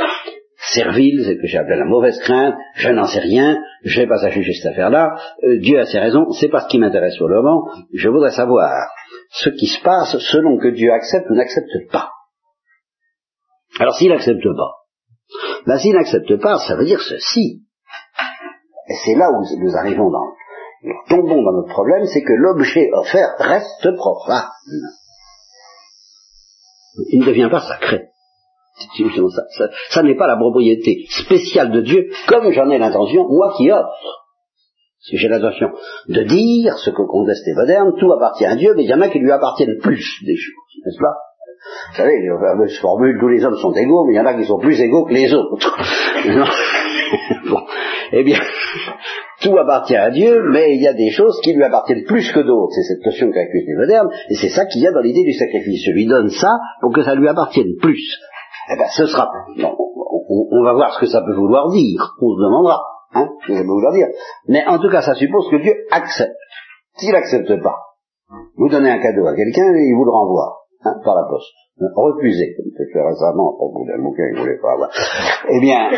servile, 0.72 1.22
c'est 1.24 1.36
ce 1.36 1.40
que 1.40 1.46
j'ai 1.46 1.58
appelé 1.58 1.76
la 1.76 1.84
mauvaise 1.84 2.18
crainte, 2.20 2.54
je 2.74 2.90
n'en 2.90 3.06
sais 3.06 3.20
rien, 3.20 3.58
je 3.82 4.00
vais 4.00 4.06
pas 4.06 4.22
à 4.24 4.28
juger 4.28 4.52
cette 4.52 4.72
affaire-là, 4.72 5.16
euh, 5.42 5.58
Dieu 5.58 5.78
a 5.78 5.86
ses 5.86 5.98
raisons, 5.98 6.30
c'est 6.32 6.48
pas 6.48 6.60
ce 6.60 6.68
qui 6.68 6.78
m'intéresse 6.78 7.16
pour 7.16 7.28
le 7.28 7.36
moment, 7.36 7.66
je 7.94 8.08
voudrais 8.08 8.30
savoir 8.30 8.70
ce 9.30 9.48
qui 9.48 9.66
se 9.66 9.82
passe 9.82 10.18
selon 10.18 10.58
que 10.58 10.68
Dieu 10.68 10.92
accepte 10.92 11.30
ou 11.30 11.34
n'accepte 11.34 11.90
pas. 11.90 12.10
Alors 13.78 13.94
s'il 13.94 14.10
n'accepte 14.10 14.44
pas, 14.44 14.74
ben, 15.66 15.78
s'il 15.78 15.94
n'accepte 15.94 16.36
pas, 16.40 16.58
ça 16.58 16.76
veut 16.76 16.84
dire 16.84 17.00
ceci. 17.00 17.62
Et 18.88 18.94
c'est 19.04 19.14
là 19.14 19.30
où 19.30 19.42
nous 19.58 19.76
arrivons 19.76 20.10
dans, 20.10 20.32
nous 20.82 20.94
tombons 21.08 21.42
dans 21.42 21.52
notre 21.52 21.72
problème, 21.72 22.06
c'est 22.06 22.22
que 22.22 22.32
l'objet 22.32 22.90
offert 22.92 23.34
reste 23.38 23.96
profane. 23.96 24.48
Il 27.12 27.20
ne 27.20 27.26
devient 27.26 27.48
pas 27.50 27.60
sacré. 27.60 28.08
Ça, 28.76 29.42
ça, 29.58 29.68
ça 29.90 30.02
n'est 30.02 30.16
pas 30.16 30.26
la 30.26 30.36
propriété 30.36 31.04
spéciale 31.10 31.70
de 31.70 31.82
Dieu, 31.82 32.08
comme 32.28 32.50
j'en 32.50 32.70
ai 32.70 32.78
l'intention, 32.78 33.28
moi 33.28 33.52
qui 33.56 33.70
offre. 33.70 34.20
Si 35.00 35.16
j'ai 35.16 35.28
l'intention 35.28 35.68
de 36.08 36.22
dire 36.22 36.78
ce 36.78 36.90
que 36.90 37.02
conteste 37.06 37.46
les 37.46 37.54
modernes, 37.54 37.92
tout 37.98 38.10
appartient 38.12 38.46
à 38.46 38.56
Dieu, 38.56 38.74
mais 38.76 38.84
il 38.84 38.90
y 38.90 38.94
en 38.94 39.00
a 39.00 39.08
qui 39.08 39.18
lui 39.18 39.32
appartiennent 39.32 39.78
plus 39.82 40.22
des 40.24 40.36
choses, 40.36 40.84
n'est-ce 40.84 40.98
pas? 40.98 41.16
Vous 41.90 41.96
savez, 41.96 42.12
la 42.26 42.38
fameuse 42.38 42.78
formule, 42.78 43.18
tous 43.20 43.28
les 43.28 43.44
hommes 43.44 43.56
sont 43.56 43.72
égaux, 43.72 44.04
mais 44.06 44.14
il 44.14 44.16
y 44.16 44.20
en 44.20 44.26
a 44.26 44.34
qui 44.34 44.44
sont 44.44 44.58
plus 44.58 44.80
égaux 44.80 45.04
que 45.04 45.12
les 45.12 45.32
autres. 45.34 45.76
bon. 47.50 47.60
Eh 48.12 48.22
bien, 48.22 48.38
tout 49.42 49.56
appartient 49.56 49.96
à 49.96 50.10
Dieu, 50.10 50.42
mais 50.52 50.74
il 50.74 50.82
y 50.82 50.88
a 50.88 50.94
des 50.94 51.10
choses 51.10 51.40
qui 51.42 51.52
lui 51.52 51.62
appartiennent 51.64 52.04
plus 52.04 52.30
que 52.32 52.40
d'autres. 52.40 52.72
C'est 52.74 52.94
cette 52.94 53.04
notion 53.04 53.30
qu'accuse 53.30 53.64
les 53.66 53.76
modernes, 53.76 54.08
et 54.28 54.34
c'est 54.34 54.48
ça 54.48 54.66
qu'il 54.66 54.82
y 54.82 54.86
a 54.86 54.92
dans 54.92 55.00
l'idée 55.00 55.24
du 55.24 55.32
sacrifice. 55.32 55.84
Je 55.86 55.92
lui 55.92 56.06
donne 56.06 56.30
ça 56.30 56.58
pour 56.80 56.92
que 56.92 57.02
ça 57.02 57.14
lui 57.14 57.28
appartienne 57.28 57.74
plus. 57.80 58.18
Eh 58.72 58.76
bien, 58.76 58.86
ce 58.88 59.06
sera... 59.06 59.28
on, 59.56 60.64
va 60.64 60.72
voir 60.74 60.94
ce 60.94 61.00
que 61.00 61.06
ça 61.06 61.22
peut 61.22 61.34
vouloir 61.34 61.70
dire. 61.70 62.14
On 62.20 62.34
se 62.34 62.42
demandera. 62.42 62.82
Hein, 63.12 63.28
ce 63.42 63.46
que 63.48 63.54
ça 63.54 63.62
peut 63.62 63.66
vouloir 63.66 63.92
dire. 63.92 64.06
Mais 64.46 64.64
en 64.66 64.78
tout 64.78 64.90
cas, 64.90 65.02
ça 65.02 65.14
suppose 65.14 65.50
que 65.50 65.56
Dieu 65.56 65.74
accepte. 65.90 66.36
S'il 66.96 67.12
n'accepte 67.12 67.60
pas, 67.62 67.76
vous 68.56 68.68
donnez 68.68 68.90
un 68.90 69.00
cadeau 69.00 69.26
à 69.26 69.34
quelqu'un 69.34 69.74
et 69.74 69.88
il 69.88 69.94
vous 69.96 70.04
le 70.04 70.12
renvoie 70.12 70.59
hein, 70.84 70.94
par 71.04 71.14
la 71.14 71.28
poste. 71.28 71.52
Refusé, 71.94 72.54
comme 72.56 72.70
c'est 72.76 72.92
fait 72.92 73.02
récemment 73.02 73.56
au 73.58 73.72
bout 73.72 73.86
d'un 73.86 74.02
bouquin 74.02 74.28
qu'il 74.28 74.36
ne 74.36 74.40
voulait 74.40 74.60
pas 74.60 74.72
avoir. 74.72 74.90
Eh 75.48 75.60
bien, 75.60 75.90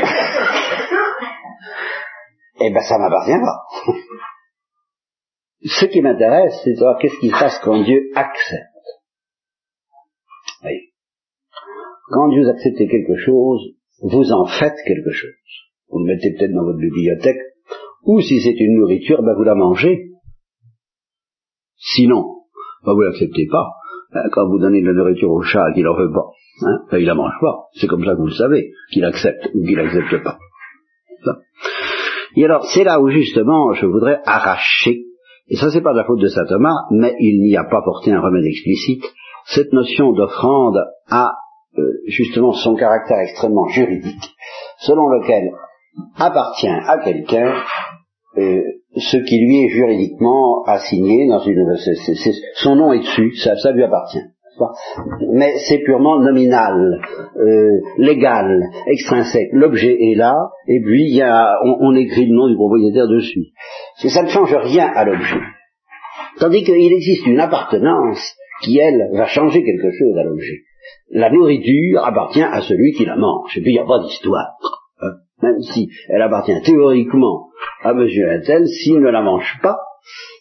eh 2.60 2.70
ben 2.70 2.80
ça 2.82 2.98
m'appartient 2.98 3.32
pas. 3.32 3.92
Ce 5.64 5.86
qui 5.86 6.02
m'intéresse, 6.02 6.60
c'est 6.64 6.72
de 6.72 6.76
savoir 6.76 6.98
qu'est-ce 6.98 7.18
qui 7.18 7.30
se 7.30 7.38
passe 7.38 7.58
quand 7.64 7.82
Dieu 7.82 8.10
accepte. 8.14 8.68
Oui. 10.64 10.92
Quand 12.10 12.28
Dieu 12.28 12.48
accepte 12.48 12.78
quelque 12.78 13.16
chose, 13.16 13.74
vous 14.02 14.32
en 14.32 14.46
faites 14.46 14.76
quelque 14.86 15.10
chose. 15.10 15.30
Vous 15.88 15.98
le 16.00 16.14
mettez 16.14 16.32
peut-être 16.32 16.52
dans 16.52 16.64
votre 16.64 16.78
bibliothèque, 16.78 17.40
ou 18.04 18.20
si 18.20 18.40
c'est 18.40 18.58
une 18.58 18.78
nourriture, 18.78 19.22
ben 19.22 19.34
vous 19.36 19.44
la 19.44 19.54
mangez. 19.54 20.10
Sinon, 21.76 22.44
ben 22.84 22.94
vous 22.94 23.00
l'acceptez 23.00 23.46
pas. 23.50 23.68
Hein, 24.14 24.28
quand 24.32 24.46
vous 24.48 24.58
donnez 24.58 24.82
de 24.82 24.86
la 24.86 24.92
nourriture 24.92 25.30
au 25.30 25.42
chat 25.42 25.70
et 25.70 25.74
qu'il 25.74 25.84
veut 25.84 26.12
pas, 26.12 26.30
hein, 26.66 26.78
ben 26.90 26.98
il 26.98 27.06
la 27.06 27.14
mange 27.14 27.32
pas. 27.40 27.68
C'est 27.74 27.86
comme 27.86 28.04
ça 28.04 28.12
que 28.12 28.18
vous 28.18 28.26
le 28.26 28.34
savez, 28.34 28.72
qu'il 28.92 29.04
accepte 29.04 29.50
ou 29.54 29.64
qu'il 29.64 29.76
n'accepte 29.76 30.22
pas. 30.22 30.38
Et 32.36 32.44
alors, 32.44 32.64
c'est 32.64 32.84
là 32.84 33.00
où 33.00 33.08
justement 33.10 33.72
je 33.74 33.86
voudrais 33.86 34.20
arracher, 34.24 35.04
et 35.48 35.56
ça 35.56 35.70
c'est 35.70 35.82
pas 35.82 35.92
de 35.92 35.98
la 35.98 36.04
faute 36.04 36.20
de 36.20 36.28
saint 36.28 36.46
Thomas, 36.46 36.86
mais 36.90 37.14
il 37.20 37.42
n'y 37.42 37.56
a 37.56 37.64
pas 37.64 37.82
porté 37.82 38.10
un 38.10 38.20
remède 38.20 38.44
explicite, 38.44 39.04
cette 39.46 39.72
notion 39.72 40.12
d'offrande 40.12 40.78
a 41.10 41.32
euh, 41.78 41.82
justement 42.06 42.52
son 42.52 42.74
caractère 42.74 43.18
extrêmement 43.18 43.66
juridique, 43.68 44.34
selon 44.78 45.08
lequel 45.08 45.50
appartient 46.16 46.68
à 46.68 46.98
quelqu'un 46.98 47.54
euh, 48.38 48.62
ce 48.96 49.16
qui 49.16 49.38
lui 49.38 49.64
est 49.64 49.68
juridiquement 49.68 50.62
assigné 50.64 51.26
dans 51.26 51.40
une, 51.40 51.74
son 52.54 52.76
nom 52.76 52.92
est 52.92 52.98
dessus, 52.98 53.34
ça, 53.36 53.72
lui 53.72 53.82
appartient. 53.82 54.22
Mais 55.32 55.54
c'est 55.66 55.78
purement 55.78 56.20
nominal, 56.20 57.00
euh, 57.36 57.80
légal, 57.96 58.60
extrinsèque. 58.86 59.48
L'objet 59.52 59.96
est 59.98 60.14
là, 60.14 60.34
et 60.68 60.80
puis 60.84 61.10
y 61.10 61.22
a, 61.22 61.56
on, 61.64 61.94
écrit 61.96 62.26
le 62.26 62.34
nom 62.34 62.48
du 62.48 62.54
propriétaire 62.54 63.08
dessus. 63.08 63.46
Ça 63.96 64.22
ne 64.22 64.28
change 64.28 64.54
rien 64.54 64.88
à 64.94 65.04
l'objet. 65.04 65.40
Tandis 66.38 66.64
qu'il 66.64 66.92
existe 66.92 67.26
une 67.26 67.40
appartenance 67.40 68.20
qui, 68.62 68.78
elle, 68.78 69.08
va 69.14 69.26
changer 69.26 69.64
quelque 69.64 69.90
chose 69.90 70.16
à 70.18 70.24
l'objet. 70.24 70.60
La 71.10 71.30
nourriture 71.30 72.04
appartient 72.04 72.42
à 72.42 72.60
celui 72.60 72.92
qui 72.92 73.06
la 73.06 73.16
mange, 73.16 73.56
et 73.56 73.62
puis 73.62 73.72
il 73.72 73.74
n'y 73.74 73.80
a 73.80 73.86
pas 73.86 74.00
d'histoire. 74.00 74.54
Même 75.42 75.60
si 75.60 75.90
elle 76.08 76.22
appartient 76.22 76.60
théoriquement 76.62 77.48
à 77.82 77.92
monsieur 77.94 78.30
Intel, 78.30 78.66
s'il 78.66 79.00
ne 79.00 79.10
la 79.10 79.22
mange 79.22 79.58
pas, 79.62 79.76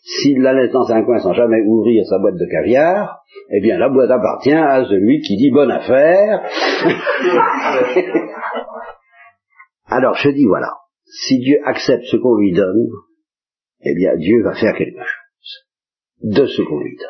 s'il 0.04 0.42
la 0.42 0.54
laisse 0.54 0.72
dans 0.72 0.90
un 0.92 1.04
coin 1.04 1.20
sans 1.20 1.34
jamais 1.34 1.62
ouvrir 1.66 2.06
sa 2.06 2.20
boîte 2.20 2.36
de 2.36 2.46
caviar, 2.52 3.22
eh 3.50 3.62
bien 3.62 3.78
la 3.78 3.90
boîte 3.90 4.12
appartient 4.12 4.54
à 4.54 4.86
celui 4.86 5.22
qui 5.22 5.38
dit 5.38 5.52
bonne 5.52 5.72
affaire. 5.72 6.42
Alors 9.88 10.16
je 10.16 10.30
dis 10.30 10.46
voilà, 10.46 10.72
si 11.06 11.40
Dieu 11.40 11.60
accepte 11.66 12.06
ce 12.06 12.18
qu'on 12.18 12.36
lui 12.36 12.54
donne, 12.54 12.88
eh 13.82 13.96
bien 13.96 14.16
Dieu 14.18 14.44
va 14.44 14.54
faire 14.54 14.76
quelque 14.76 15.00
chose 15.00 15.66
de 16.24 16.46
ce 16.46 16.62
qu'on 16.62 16.80
lui 16.80 16.96
donne. 16.96 17.08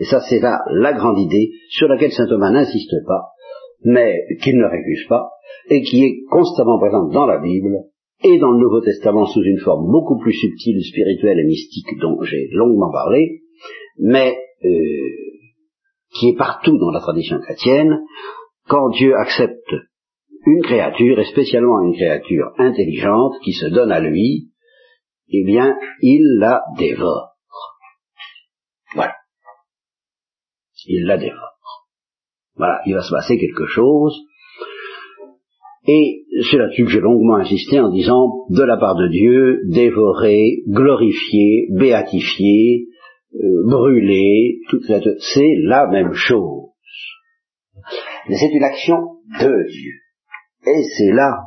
Et 0.00 0.04
ça, 0.04 0.20
c'est 0.28 0.40
là 0.40 0.60
la 0.70 0.92
grande 0.92 1.18
idée 1.18 1.50
sur 1.70 1.88
laquelle 1.88 2.12
saint 2.12 2.26
Thomas 2.26 2.50
n'insiste 2.50 2.94
pas, 3.06 3.32
mais 3.84 4.26
qu'il 4.42 4.56
ne 4.56 4.66
récuse 4.66 5.06
pas, 5.08 5.30
et 5.68 5.82
qui 5.82 6.04
est 6.04 6.24
constamment 6.30 6.78
présente 6.78 7.12
dans 7.12 7.26
la 7.26 7.38
Bible 7.38 7.84
et 8.22 8.38
dans 8.38 8.50
le 8.50 8.58
Nouveau 8.58 8.80
Testament 8.80 9.26
sous 9.26 9.42
une 9.42 9.58
forme 9.58 9.90
beaucoup 9.90 10.18
plus 10.18 10.32
subtile, 10.32 10.82
spirituelle 10.82 11.38
et 11.38 11.44
mystique 11.44 11.98
dont 12.00 12.22
j'ai 12.22 12.48
longuement 12.52 12.90
parlé, 12.90 13.42
mais 13.98 14.36
euh, 14.64 14.68
qui 16.14 16.30
est 16.30 16.36
partout 16.36 16.78
dans 16.78 16.90
la 16.90 17.00
tradition 17.00 17.38
chrétienne, 17.40 17.98
quand 18.68 18.90
Dieu 18.90 19.14
accepte 19.14 19.74
une 20.46 20.62
créature, 20.62 21.18
et 21.18 21.24
spécialement 21.24 21.82
une 21.82 21.94
créature 21.94 22.52
intelligente 22.58 23.34
qui 23.42 23.52
se 23.52 23.66
donne 23.66 23.90
à 23.90 24.00
lui, 24.00 24.50
eh 25.28 25.44
bien, 25.44 25.76
il 26.00 26.38
la 26.38 26.62
dévore. 26.78 27.36
Voilà. 28.94 29.14
Il 30.86 31.04
la 31.04 31.18
dévore. 31.18 31.55
Voilà, 32.56 32.80
il 32.86 32.94
va 32.94 33.02
se 33.02 33.10
passer 33.10 33.38
quelque 33.38 33.66
chose. 33.66 34.14
Et 35.88 36.24
c'est 36.50 36.56
là-dessus 36.56 36.84
que 36.84 36.90
j'ai 36.90 37.00
longuement 37.00 37.36
insisté 37.36 37.80
en 37.80 37.90
disant, 37.90 38.46
de 38.50 38.62
la 38.62 38.76
part 38.76 38.96
de 38.96 39.08
Dieu, 39.08 39.60
dévorer, 39.68 40.62
glorifier, 40.68 41.68
béatifier, 41.70 42.88
euh, 43.34 43.68
brûler, 43.68 44.58
toute 44.68 44.84
cette, 44.84 45.20
c'est 45.20 45.54
la 45.62 45.86
même 45.86 46.12
chose. 46.12 46.70
Mais 48.28 48.36
c'est 48.36 48.52
une 48.52 48.64
action 48.64 48.96
de 49.40 49.68
Dieu. 49.68 49.92
Et 50.66 50.82
c'est 50.96 51.12
là 51.12 51.45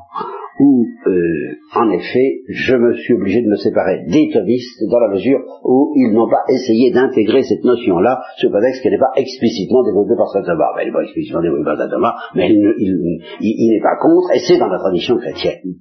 où, 0.60 0.86
euh, 1.08 1.56
en 1.76 1.90
effet, 1.92 2.42
je 2.50 2.76
me 2.76 2.94
suis 2.96 3.14
obligé 3.14 3.42
de 3.42 3.48
me 3.48 3.56
séparer 3.56 4.04
des 4.08 4.30
thomistes 4.32 4.84
dans 4.90 5.00
la 5.00 5.14
mesure 5.14 5.40
où 5.64 5.94
ils 5.96 6.14
n'ont 6.14 6.30
pas 6.30 6.44
essayé 6.50 6.92
d'intégrer 6.92 7.44
cette 7.44 7.64
notion-là 7.64 8.22
sous 8.38 8.50
prétexte 8.50 8.84
qu'elle 8.84 8.92
n'est 8.92 9.00
pas 9.00 9.14
explicitement 9.16 9.84
développée 9.84 10.18
par 10.18 10.28
saint 10.30 10.44
Thomas. 10.44 10.74
Ben, 10.76 10.82
elle 10.82 10.88
n'est 10.88 10.94
pas 10.94 11.04
explicitement 11.04 11.42
développée 11.42 11.66
par 11.66 11.78
saint 11.78 11.90
Thomas, 11.90 12.16
mais 12.36 12.52
il 12.52 13.70
n'est 13.72 13.82
pas 13.82 13.96
contre, 14.02 14.36
et 14.36 14.40
c'est 14.40 14.60
dans 14.60 14.68
la 14.68 14.80
tradition 14.80 15.18
chrétienne 15.18 15.80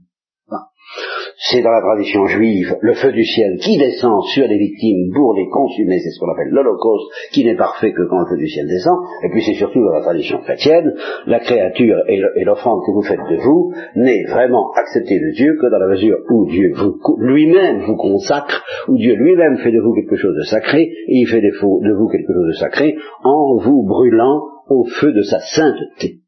c'est 1.39 1.63
dans 1.63 1.71
la 1.71 1.81
tradition 1.81 2.27
juive 2.27 2.77
le 2.81 2.95
feu 2.95 3.13
du 3.13 3.25
ciel 3.25 3.59
qui 3.59 3.79
descend 3.79 4.23
sur 4.35 4.47
les 4.47 4.59
victimes 4.59 5.13
pour 5.15 5.35
les 5.35 5.49
consumer, 5.49 6.01
c'est 6.01 6.11
ce 6.11 6.19
qu'on 6.19 6.33
appelle 6.33 6.51
l'Holocauste, 6.51 7.07
qui 7.33 7.45
n'est 7.45 7.57
parfait 7.57 7.93
que 7.93 8.03
quand 8.09 8.19
le 8.21 8.27
feu 8.27 8.37
du 8.37 8.49
ciel 8.49 8.67
descend, 8.67 8.99
et 9.23 9.29
puis 9.31 9.43
c'est 9.43 9.55
surtout 9.55 9.81
dans 9.85 9.93
la 9.93 10.01
tradition 10.01 10.39
chrétienne, 10.39 10.95
la 11.27 11.39
créature 11.39 11.99
et 12.09 12.45
l'offrande 12.45 12.81
que 12.85 12.93
vous 12.93 13.03
faites 13.03 13.21
de 13.31 13.37
vous 13.37 13.73
n'est 13.95 14.25
vraiment 14.25 14.73
acceptée 14.73 15.21
de 15.21 15.31
Dieu 15.37 15.57
que 15.61 15.71
dans 15.71 15.79
la 15.79 15.89
mesure 15.89 16.19
où 16.29 16.47
Dieu 16.47 16.73
lui-même 17.19 17.83
vous 17.87 17.97
consacre, 17.97 18.65
où 18.89 18.97
Dieu 18.97 19.15
lui-même 19.15 19.59
fait 19.59 19.73
de 19.73 19.81
vous 19.81 19.95
quelque 19.95 20.17
chose 20.17 20.35
de 20.37 20.45
sacré, 20.45 20.83
et 20.83 21.15
il 21.19 21.27
fait 21.27 21.41
de 21.41 21.53
vous 21.61 22.09
quelque 22.09 22.33
chose 22.33 22.49
de 22.49 22.59
sacré 22.59 22.97
en 23.23 23.59
vous 23.59 23.87
brûlant 23.87 24.43
au 24.69 24.85
feu 24.85 25.13
de 25.13 25.23
sa 25.23 25.39
sainteté 25.39 26.19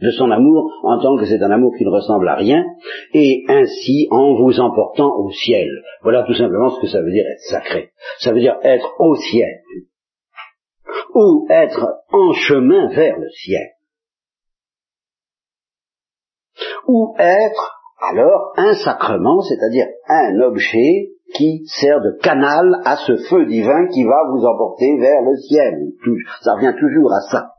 de 0.00 0.10
son 0.10 0.30
amour 0.30 0.70
en 0.82 1.00
tant 1.00 1.16
que 1.16 1.24
c'est 1.24 1.42
un 1.42 1.50
amour 1.50 1.72
qui 1.76 1.84
ne 1.84 1.90
ressemble 1.90 2.28
à 2.28 2.34
rien, 2.34 2.64
et 3.14 3.44
ainsi 3.48 4.08
en 4.10 4.34
vous 4.34 4.60
emportant 4.60 5.10
au 5.16 5.30
ciel. 5.30 5.68
Voilà 6.02 6.24
tout 6.24 6.34
simplement 6.34 6.70
ce 6.70 6.80
que 6.80 6.88
ça 6.88 7.00
veut 7.00 7.10
dire 7.10 7.24
être 7.26 7.50
sacré. 7.50 7.90
Ça 8.20 8.32
veut 8.32 8.40
dire 8.40 8.56
être 8.62 8.94
au 8.98 9.14
ciel, 9.14 9.62
ou 11.14 11.46
être 11.50 11.86
en 12.12 12.32
chemin 12.32 12.88
vers 12.88 13.18
le 13.18 13.28
ciel, 13.30 13.68
ou 16.86 17.14
être 17.18 17.72
alors 18.00 18.52
un 18.56 18.74
sacrement, 18.74 19.40
c'est-à-dire 19.40 19.86
un 20.08 20.40
objet 20.40 21.16
qui 21.34 21.66
sert 21.66 22.00
de 22.00 22.18
canal 22.22 22.82
à 22.84 22.96
ce 22.96 23.16
feu 23.28 23.46
divin 23.46 23.88
qui 23.88 24.04
va 24.04 24.22
vous 24.30 24.44
emporter 24.44 24.96
vers 24.98 25.22
le 25.22 25.36
ciel. 25.36 25.74
Ça 26.42 26.54
revient 26.54 26.74
toujours 26.78 27.12
à 27.12 27.20
ça. 27.30 27.50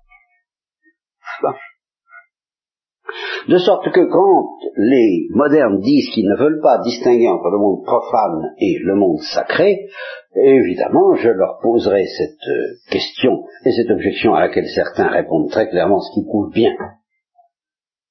De 3.48 3.58
sorte 3.58 3.92
que 3.92 4.10
quand 4.12 4.58
les 4.76 5.28
modernes 5.30 5.80
disent 5.80 6.10
qu'ils 6.14 6.30
ne 6.30 6.36
veulent 6.36 6.62
pas 6.62 6.80
distinguer 6.84 7.28
entre 7.28 7.50
le 7.50 7.58
monde 7.58 7.84
profane 7.84 8.54
et 8.60 8.78
le 8.84 8.96
monde 8.96 9.20
sacré, 9.34 9.88
évidemment, 10.36 11.16
je 11.16 11.30
leur 11.30 11.60
poserai 11.62 12.06
cette 12.06 12.48
euh, 12.50 12.92
question 12.92 13.44
et 13.66 13.72
cette 13.72 13.90
objection 13.90 14.34
à 14.34 14.42
laquelle 14.42 14.68
certains 14.68 15.08
répondent 15.08 15.50
très 15.50 15.70
clairement, 15.70 16.00
ce 16.00 16.14
qui 16.14 16.26
prouve 16.26 16.52
bien 16.52 16.74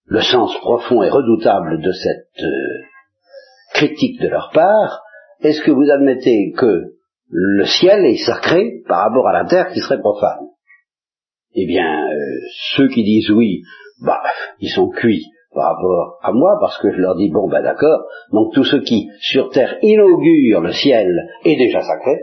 le 0.07 0.21
sens 0.21 0.57
profond 0.61 1.03
et 1.03 1.11
redoutable 1.11 1.83
de 1.83 1.93
cette 1.93 2.45
euh, 2.45 2.83
critique 3.75 4.21
de 4.21 4.29
leur 4.29 4.51
part. 4.53 5.03
Est-ce 5.41 5.63
que 5.63 5.73
vous 5.73 5.91
admettez 5.91 6.53
que 6.57 6.95
le 7.29 7.65
ciel 7.67 8.05
est 8.05 8.25
sacré 8.25 8.83
par 8.89 9.03
rapport 9.03 9.27
à 9.27 9.33
la 9.33 9.45
terre 9.45 9.73
qui 9.73 9.81
serait 9.81 9.99
profane? 9.99 10.47
Eh 11.55 11.67
bien, 11.67 12.09
euh, 12.09 12.17
ceux 12.77 12.89
qui 12.89 13.03
disent 13.03 13.31
oui 13.31 13.63
bah, 14.01 14.23
ils 14.61 14.71
sont 14.71 14.89
cuits 14.89 15.27
par 15.55 15.75
rapport 15.75 16.19
à 16.23 16.33
moi, 16.33 16.59
parce 16.61 16.79
que 16.83 16.93
je 16.93 16.99
leur 16.99 17.17
dis, 17.17 17.31
bon, 17.31 17.49
ben 17.49 17.63
d'accord, 17.63 18.05
donc 18.33 18.53
tout 18.53 18.65
ce 18.65 18.77
qui, 18.77 19.09
sur 19.21 19.49
terre, 19.51 19.79
inaugure 19.83 20.61
le 20.61 20.73
ciel 20.73 21.09
est 21.45 21.57
déjà 21.57 21.81
sacré, 21.81 22.19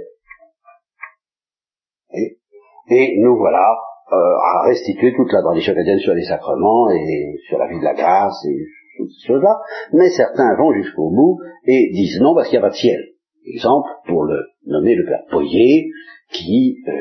et, 2.90 3.18
nous 3.18 3.38
voilà 3.38 3.66
euh, 4.12 4.16
à 4.16 4.68
restituer 4.68 5.14
toute 5.16 5.32
la 5.32 5.42
tradition 5.42 5.74
chrétienne 5.74 6.00
sur 6.00 6.14
les 6.14 6.26
sacrements 6.26 6.92
et 6.92 7.38
sur 7.48 7.58
la 7.58 7.68
vie 7.68 7.80
de 7.80 7.84
la 7.84 7.94
grâce 7.94 8.46
et 8.46 8.58
toutes 8.98 9.10
ces 9.10 9.28
choses-là, 9.28 9.60
mais 9.94 10.10
certains 10.10 10.56
vont 10.58 10.74
jusqu'au 10.74 11.10
bout 11.10 11.40
et 11.66 11.90
disent 11.94 12.20
non 12.22 12.36
parce 12.36 12.50
qu'il 12.50 12.60
n'y 12.60 12.66
a 12.66 12.68
pas 12.68 12.74
de 12.74 12.78
ciel. 12.78 13.00
Exemple, 13.46 13.90
pour 14.08 14.24
le 14.24 14.42
nommer 14.68 14.96
le 14.96 15.06
père 15.06 15.24
Poyer, 15.30 15.90
qui 16.32 16.78
euh, 16.88 16.92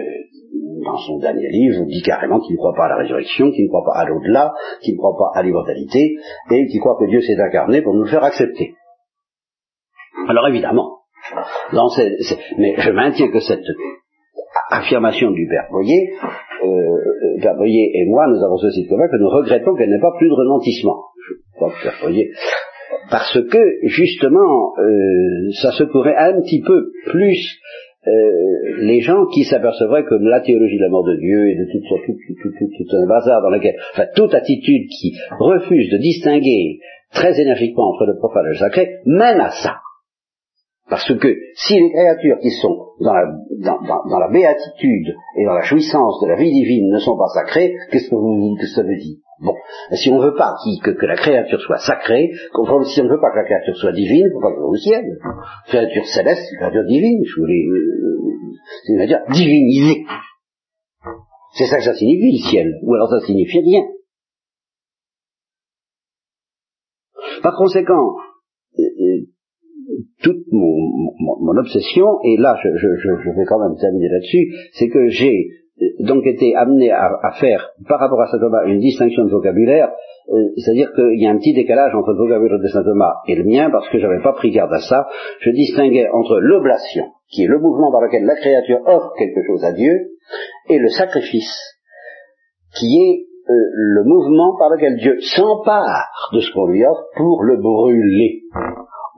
dans 0.84 0.96
son 0.98 1.18
dernier 1.18 1.48
livre, 1.48 1.84
dit 1.86 2.02
carrément 2.02 2.40
qu'il 2.40 2.54
ne 2.54 2.58
croit 2.58 2.74
pas 2.74 2.86
à 2.86 2.88
la 2.88 2.96
résurrection, 2.96 3.50
qu'il 3.50 3.64
ne 3.64 3.68
croit 3.68 3.84
pas 3.84 4.00
à 4.00 4.04
l'au-delà, 4.06 4.52
qu'il 4.82 4.94
ne 4.94 4.98
croit 4.98 5.16
pas 5.16 5.38
à 5.38 5.42
l'immortalité, 5.42 6.16
et 6.50 6.66
qu'il 6.66 6.80
croit 6.80 6.96
que 6.98 7.08
Dieu 7.08 7.20
s'est 7.20 7.40
incarné 7.40 7.82
pour 7.82 7.94
nous 7.94 8.06
faire 8.06 8.24
accepter. 8.24 8.74
Alors 10.28 10.48
évidemment, 10.48 10.98
mais 12.58 12.74
je 12.78 12.90
maintiens 12.90 13.30
que 13.30 13.40
cette 13.40 13.64
affirmation 14.70 15.30
du 15.30 15.46
Père 15.48 15.68
Boyer, 15.70 16.12
euh, 16.64 17.40
Père 17.40 17.56
Boyer 17.56 17.90
et 17.94 18.06
moi, 18.06 18.26
nous 18.28 18.42
avons 18.44 18.58
ceci 18.58 18.84
de 18.84 18.88
commun 18.88 19.08
que 19.08 19.16
nous 19.16 19.28
regrettons 19.28 19.74
qu'elle 19.74 19.90
n'ait 19.90 20.00
pas 20.00 20.12
plus 20.18 20.28
de 20.28 20.34
retentissement. 20.34 21.04
Je 21.28 21.56
crois 21.56 21.70
que 21.70 21.82
Père 21.82 21.98
Boyer, 22.02 22.30
parce 23.10 23.38
que 23.50 23.58
justement, 23.84 24.74
euh, 24.78 25.50
ça 25.60 25.72
se 25.72 25.84
pourrait 25.84 26.16
un 26.16 26.40
petit 26.40 26.62
peu 26.62 26.92
plus 27.10 27.58
euh, 28.06 28.82
les 28.82 29.00
gens 29.00 29.26
qui 29.26 29.44
s'apercevraient 29.44 30.04
que 30.04 30.16
la 30.16 30.40
théologie 30.40 30.76
de 30.76 30.82
la 30.82 30.88
mort 30.88 31.04
de 31.04 31.16
Dieu 31.16 31.50
et 31.50 31.54
de 31.54 31.66
tout, 31.70 31.78
tout, 32.42 32.96
un 32.96 33.06
bazar 33.06 33.40
dans 33.42 33.50
lequel, 33.50 33.76
enfin 33.92 34.06
toute 34.16 34.34
attitude 34.34 34.88
qui 34.88 35.14
refuse 35.38 35.90
de 35.90 35.98
distinguer 35.98 36.80
très 37.12 37.40
énergiquement 37.40 37.90
entre 37.90 38.06
le 38.06 38.16
profane 38.16 38.46
et 38.46 38.54
le 38.54 38.58
sacré, 38.58 38.98
mène 39.06 39.40
à 39.40 39.50
ça. 39.50 39.76
Parce 40.88 41.14
que 41.14 41.36
si 41.54 41.74
les 41.74 41.90
créatures 41.90 42.38
qui 42.40 42.50
sont 42.50 42.76
dans 43.00 43.14
la, 43.14 43.24
dans, 43.60 44.18
la 44.18 44.28
béatitude 44.28 45.14
et 45.38 45.44
dans 45.44 45.54
la 45.54 45.62
jouissance 45.62 46.20
de 46.22 46.28
la 46.28 46.36
vie 46.36 46.50
divine 46.50 46.90
ne 46.90 46.98
sont 46.98 47.16
pas 47.16 47.28
sacrées, 47.32 47.72
qu'est-ce 47.90 48.10
que, 48.10 48.14
vous, 48.16 48.56
que 48.60 48.66
ça 48.66 48.82
veut 48.82 48.96
dire? 48.96 49.16
Bon, 49.42 49.56
si 49.92 50.08
on 50.10 50.20
ne 50.20 50.24
veut 50.26 50.36
pas 50.36 50.54
que, 50.84 51.06
la 51.06 51.16
créature 51.16 51.60
soit 51.60 51.78
sacrée, 51.78 52.30
si 52.32 53.00
on 53.00 53.04
ne 53.04 53.10
veut 53.10 53.20
pas 53.20 53.32
que 53.32 53.38
la 53.38 53.44
créature 53.44 53.76
soit 53.76 53.92
divine, 53.92 54.26
il 54.28 54.32
faut 54.32 54.40
pas 54.40 54.52
qu'elle 54.52 54.62
au 54.62 54.76
ciel. 54.76 55.04
Créature 55.66 56.06
céleste, 56.06 56.48
créature 56.58 56.84
divine, 56.86 57.20
je 57.26 57.40
voulais, 57.40 57.64
euh, 57.66 58.22
c'est-à-dire 58.86 59.18
divinisée. 59.32 60.04
C'est 61.54 61.66
ça 61.66 61.78
que 61.78 61.82
ça 61.82 61.94
signifie 61.94 62.38
le 62.38 62.50
ciel, 62.50 62.72
ou 62.82 62.94
alors 62.94 63.10
ça 63.10 63.26
signifie 63.26 63.58
rien. 63.58 63.82
Par 67.42 67.56
conséquent, 67.56 68.14
euh, 68.78 68.82
euh, 68.82 69.26
toute 70.22 70.46
mon, 70.52 71.56
obsession, 71.58 72.06
et 72.22 72.36
là 72.38 72.56
je, 72.62 72.68
je 72.76 73.30
vais 73.30 73.44
quand 73.46 73.58
même 73.58 73.76
terminer 73.78 74.08
là-dessus, 74.08 74.54
c'est 74.74 74.88
que 74.88 75.08
j'ai 75.08 75.61
donc 76.00 76.26
été 76.26 76.54
amené 76.54 76.90
à, 76.90 77.32
faire, 77.40 77.70
par 77.88 77.98
rapport 77.98 78.20
à 78.20 78.26
saint 78.26 78.38
Thomas, 78.38 78.64
une 78.66 78.80
distinction 78.80 79.24
de 79.24 79.30
vocabulaire, 79.30 79.90
euh, 80.28 80.48
c'est-à-dire 80.56 80.92
qu'il 80.94 81.20
y 81.20 81.26
a 81.26 81.30
un 81.30 81.38
petit 81.38 81.54
décalage 81.54 81.94
entre 81.94 82.12
le 82.12 82.18
vocabulaire 82.18 82.58
de 82.58 82.68
saint 82.68 82.84
Thomas 82.84 83.14
et 83.26 83.34
le 83.34 83.44
mien, 83.44 83.70
parce 83.70 83.88
que 83.88 83.98
je 83.98 84.06
n'avais 84.06 84.22
pas 84.22 84.32
pris 84.32 84.50
garde 84.50 84.72
à 84.72 84.80
ça. 84.80 85.06
Je 85.40 85.50
distinguais 85.50 86.08
entre 86.12 86.38
l'oblation, 86.40 87.06
qui 87.30 87.44
est 87.44 87.48
le 87.48 87.58
mouvement 87.58 87.90
par 87.90 88.00
lequel 88.02 88.24
la 88.24 88.36
créature 88.36 88.80
offre 88.86 89.12
quelque 89.18 89.40
chose 89.46 89.64
à 89.64 89.72
Dieu, 89.72 89.92
et 90.68 90.78
le 90.78 90.88
sacrifice, 90.88 91.52
qui 92.78 92.86
est 92.86 93.26
euh, 93.50 93.54
le 93.74 94.04
mouvement 94.04 94.56
par 94.58 94.70
lequel 94.70 94.96
Dieu 94.96 95.16
s'empare 95.20 96.08
de 96.32 96.40
ce 96.40 96.52
qu'on 96.52 96.66
lui 96.66 96.84
offre 96.84 97.04
pour 97.16 97.42
le 97.42 97.56
brûler 97.56 98.42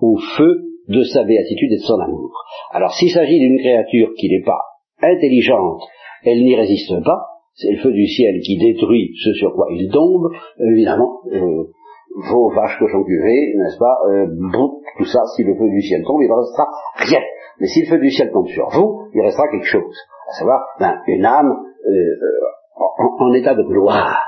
au 0.01 0.17
feu 0.37 0.63
de 0.89 1.03
sa 1.03 1.25
béatitude 1.25 1.73
et 1.73 1.77
de 1.77 1.87
son 1.87 2.01
amour. 2.01 2.33
Alors 2.71 2.93
s'il 2.95 3.11
s'agit 3.11 3.39
d'une 3.39 3.59
créature 3.59 4.11
qui 4.17 4.29
n'est 4.29 4.45
pas 4.45 4.61
intelligente 5.03 5.83
elle 6.25 6.45
n'y 6.45 6.57
résiste 6.57 7.03
pas, 7.05 7.35
c'est 7.55 7.71
le 7.71 7.79
feu 7.79 7.93
du 7.93 8.07
ciel 8.07 8.41
qui 8.41 8.59
détruit 8.59 9.13
ce 9.23 9.33
sur 9.35 9.53
quoi 9.55 9.67
il 9.71 9.91
tombe, 9.91 10.31
évidemment, 10.59 11.21
euh, 11.33 11.65
vos 12.31 12.51
vaches 12.51 12.79
cochons 12.79 13.05
cuvées, 13.05 13.55
n'est-ce 13.57 13.79
pas, 13.79 13.97
euh, 14.09 14.27
tout 14.99 15.05
ça, 15.05 15.21
si 15.37 15.45
le 15.45 15.55
feu 15.55 15.69
du 15.69 15.83
ciel 15.83 16.03
tombe, 16.05 16.23
il 16.23 16.29
ne 16.29 16.35
restera 16.35 16.67
rien. 16.97 17.21
Mais 17.61 17.67
si 17.67 17.83
le 17.83 17.87
feu 17.87 17.99
du 17.99 18.11
ciel 18.11 18.31
tombe 18.33 18.49
sur 18.49 18.69
vous, 18.71 19.09
il 19.15 19.21
restera 19.21 19.49
quelque 19.49 19.67
chose, 19.67 19.97
à 20.31 20.33
savoir 20.39 20.65
ben, 20.81 21.01
une 21.07 21.25
âme 21.25 21.55
euh, 21.87 22.81
en, 23.19 23.33
état 23.35 23.55
de 23.55 23.63
gloire. 23.63 24.21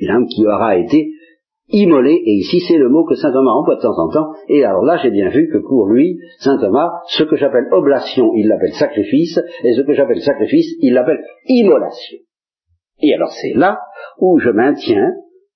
Une 0.00 0.10
âme 0.10 0.26
qui 0.26 0.46
aura 0.46 0.76
été 0.76 1.10
immolée, 1.72 2.20
et 2.24 2.32
ici 2.32 2.60
c'est 2.60 2.78
le 2.78 2.88
mot 2.88 3.04
que 3.04 3.14
saint 3.14 3.32
Thomas 3.32 3.52
emploie 3.52 3.76
de 3.76 3.80
temps 3.80 3.98
en 3.98 4.08
temps, 4.10 4.32
et 4.48 4.64
alors 4.64 4.84
là 4.84 4.98
j'ai 5.02 5.10
bien 5.10 5.28
vu 5.28 5.48
que 5.52 5.58
pour 5.58 5.86
lui, 5.86 6.18
saint 6.38 6.58
Thomas, 6.58 6.90
ce 7.08 7.24
que 7.24 7.36
j'appelle 7.36 7.68
oblation, 7.72 8.32
il 8.34 8.48
l'appelle 8.48 8.72
sacrifice, 8.72 9.38
et 9.64 9.72
ce 9.72 9.82
que 9.82 9.92
j'appelle 9.94 10.20
sacrifice, 10.20 10.74
il 10.80 10.94
l'appelle 10.94 11.20
immolation. 11.46 12.18
Et 13.02 13.14
alors 13.14 13.30
c'est 13.32 13.54
là 13.56 13.78
où 14.18 14.38
je 14.38 14.50
maintiens 14.50 15.12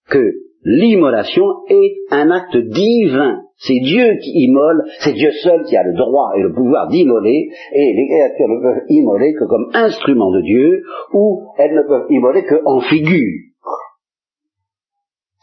que 0.08 0.44
l'immolation 0.64 1.44
est 1.68 1.94
un 2.10 2.30
acte 2.30 2.56
divin. 2.56 3.42
C'est 3.56 3.78
Dieu 3.84 4.16
qui 4.20 4.30
immole, 4.44 4.82
c'est 4.98 5.12
Dieu 5.12 5.30
seul 5.42 5.62
qui 5.64 5.76
a 5.76 5.84
le 5.84 5.94
droit 5.94 6.32
et 6.36 6.42
le 6.42 6.52
pouvoir 6.52 6.88
d'immoler, 6.88 7.48
et 7.72 7.94
les 7.94 8.08
créatures 8.08 8.48
ne 8.48 8.60
peuvent 8.60 8.82
immoler 8.88 9.32
que 9.34 9.44
comme 9.44 9.70
instrument 9.74 10.30
de 10.32 10.40
Dieu, 10.42 10.82
ou 11.12 11.42
elles 11.58 11.74
ne 11.74 11.82
peuvent 11.82 12.06
immoler 12.10 12.44
qu'en 12.44 12.80
figure. 12.80 13.53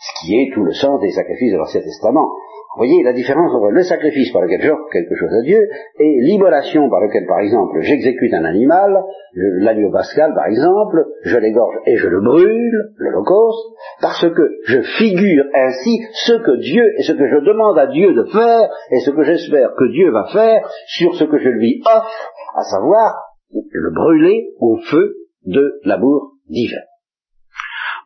Ce 0.01 0.25
qui 0.25 0.33
est 0.35 0.51
tout 0.53 0.63
le 0.63 0.73
sens 0.73 0.99
des 0.99 1.11
sacrifices 1.11 1.53
de 1.53 1.57
l'Ancien 1.57 1.81
Testament. 1.81 2.27
Vous 2.73 2.85
voyez 2.85 3.03
la 3.03 3.11
différence 3.11 3.53
entre 3.53 3.69
le 3.69 3.83
sacrifice 3.83 4.31
par 4.31 4.41
lequel 4.41 4.61
j'offre 4.61 4.87
quelque 4.93 5.13
chose 5.15 5.33
à 5.33 5.41
Dieu 5.41 5.59
et 5.99 6.21
l'immolation 6.21 6.89
par 6.89 7.01
lequel, 7.01 7.27
par 7.27 7.39
exemple, 7.41 7.81
j'exécute 7.81 8.33
un 8.33 8.45
animal, 8.45 9.03
l'agneau 9.33 9.91
pascal 9.91 10.33
par 10.33 10.45
exemple, 10.45 11.05
je 11.23 11.37
l'égorge 11.37 11.75
et 11.85 11.97
je 11.97 12.07
le 12.07 12.21
brûle, 12.21 12.93
l'holocauste, 12.95 13.75
parce 14.01 14.21
que 14.21 14.49
je 14.67 14.81
figure 14.97 15.43
ainsi 15.53 15.99
ce 16.13 16.31
que 16.31 16.61
Dieu 16.61 16.93
et 16.97 17.03
ce 17.03 17.11
que 17.11 17.27
je 17.27 17.45
demande 17.45 17.77
à 17.77 17.87
Dieu 17.87 18.13
de 18.13 18.23
faire 18.31 18.69
et 18.91 18.99
ce 19.01 19.11
que 19.11 19.23
j'espère 19.23 19.75
que 19.77 19.91
Dieu 19.91 20.09
va 20.11 20.27
faire 20.31 20.67
sur 20.87 21.13
ce 21.15 21.25
que 21.25 21.39
je 21.39 21.49
lui 21.49 21.83
offre, 21.85 22.31
à 22.55 22.63
savoir 22.63 23.35
le 23.51 23.93
brûler 23.93 24.53
au 24.61 24.77
feu 24.77 25.15
de 25.45 25.81
l'amour 25.83 26.35
divin. 26.47 26.81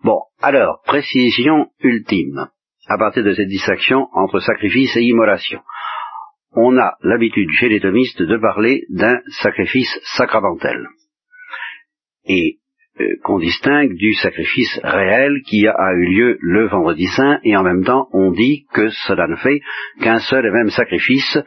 Bon, 0.04 0.22
alors, 0.41 0.82
précision 0.86 1.68
ultime 1.80 2.50
à 2.88 2.98
partir 2.98 3.24
de 3.24 3.34
cette 3.34 3.48
distinction 3.48 4.08
entre 4.14 4.39
sacrifice 4.39 4.96
et 4.96 5.04
immolation. 5.04 5.62
On 6.52 6.78
a 6.78 6.96
l'habitude 7.02 7.50
chez 7.52 7.70
les 7.70 7.82
thomistes 7.82 8.22
de 8.22 8.38
parler 8.38 8.86
d'un 8.89 9.20
sacrifice 9.41 10.00
sacramentel. 10.16 10.88
Et 12.26 12.60
qu'on 13.24 13.39
distingue 13.39 13.93
du 13.96 14.14
sacrifice 14.14 14.80
réel 14.84 15.41
qui 15.46 15.68
a 15.68 15.93
eu 15.93 16.06
lieu 16.06 16.38
le 16.41 16.68
vendredi 16.68 17.08
saint, 17.08 17.39
et 17.43 17.56
en 17.58 17.64
même 17.64 17.84
temps 17.84 18.08
on 18.14 18.32
dit 18.32 18.66
que 18.74 18.88
cela 19.08 19.28
ne 19.28 19.36
fait 19.36 19.62
qu'un 20.02 20.20
seul 20.20 20.46
et 20.46 20.52
même 20.52 20.70
sacrifice 20.70 21.38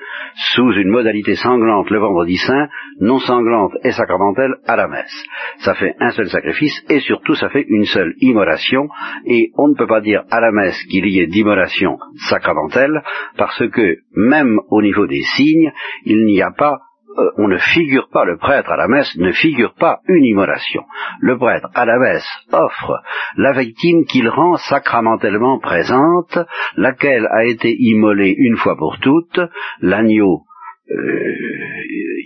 sous 0.55 0.73
une 0.73 0.89
modalité 0.89 1.37
sanglante 1.37 1.91
le 1.91 2.01
vendredi 2.01 2.37
saint, 2.37 2.69
non 3.01 3.19
sanglante 3.19 3.73
et 3.85 3.93
sacramentelle 3.93 4.57
à 4.67 4.77
la 4.77 4.89
messe. 4.89 5.25
Ça 5.59 5.75
fait 5.75 5.95
un 6.01 6.11
seul 6.11 6.29
sacrifice 6.29 6.85
et 6.89 7.01
surtout 7.01 7.35
ça 7.35 7.49
fait 7.49 7.65
une 7.69 7.85
seule 7.85 8.15
immolation, 8.21 8.89
et 9.27 9.51
on 9.57 9.69
ne 9.69 9.75
peut 9.75 9.87
pas 9.87 10.01
dire 10.01 10.25
à 10.31 10.41
la 10.41 10.53
messe 10.53 10.83
qu'il 10.91 11.07
y 11.07 11.21
ait 11.21 11.27
d'immolation 11.27 11.99
sacramentelle, 12.29 13.03
parce 13.37 13.67
que 13.71 13.97
même 14.15 14.59
au 14.71 14.83
niveau 14.83 15.07
des 15.07 15.23
signes, 15.37 15.73
il 16.05 16.25
n'y 16.27 16.43
a 16.43 16.51
pas 16.51 16.79
euh, 17.17 17.31
on 17.39 17.49
ne 17.49 17.57
figure 17.57 18.09
pas, 18.13 18.25
le 18.25 18.37
prêtre 18.37 18.71
à 18.71 18.77
la 18.77 18.89
messe 18.89 19.17
ne 19.17 19.33
figure 19.33 19.75
pas 19.75 20.01
une 20.09 20.25
immolation. 20.25 20.85
Le 21.21 21.39
prêtre 21.39 21.69
à 21.75 21.87
la 21.87 21.99
messe 21.99 22.29
offre 22.53 23.03
la 23.37 23.53
victime 23.53 24.05
qu'il 24.05 24.29
rend 24.29 24.57
sacramentellement 24.57 25.59
présente, 25.59 26.39
laquelle 26.77 27.27
a 27.31 27.45
été 27.45 27.75
immolée 27.79 28.35
une 28.37 28.57
fois 28.57 28.77
pour 28.77 28.99
toutes, 28.99 29.41
l'agneau 29.81 30.48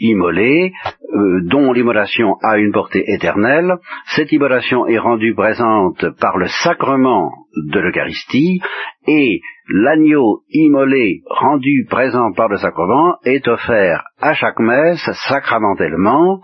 immolé, 0.02 0.72
euh, 1.14 1.40
dont 1.44 1.72
l'immolation 1.72 2.34
a 2.42 2.58
une 2.58 2.72
portée 2.72 3.04
éternelle. 3.06 3.76
Cette 4.16 4.32
immolation 4.32 4.86
est 4.86 4.98
rendue 4.98 5.34
présente 5.34 6.04
par 6.20 6.36
le 6.38 6.46
sacrement 6.64 7.32
de 7.56 7.80
l'Eucharistie 7.80 8.60
et 9.06 9.40
l'agneau 9.68 10.42
immolé 10.50 11.20
rendu 11.26 11.86
présent 11.88 12.32
par 12.32 12.48
le 12.48 12.56
sacrement 12.56 13.16
est 13.24 13.46
offert 13.46 14.04
à 14.20 14.34
chaque 14.34 14.58
messe 14.58 15.08
sacramentellement 15.28 16.40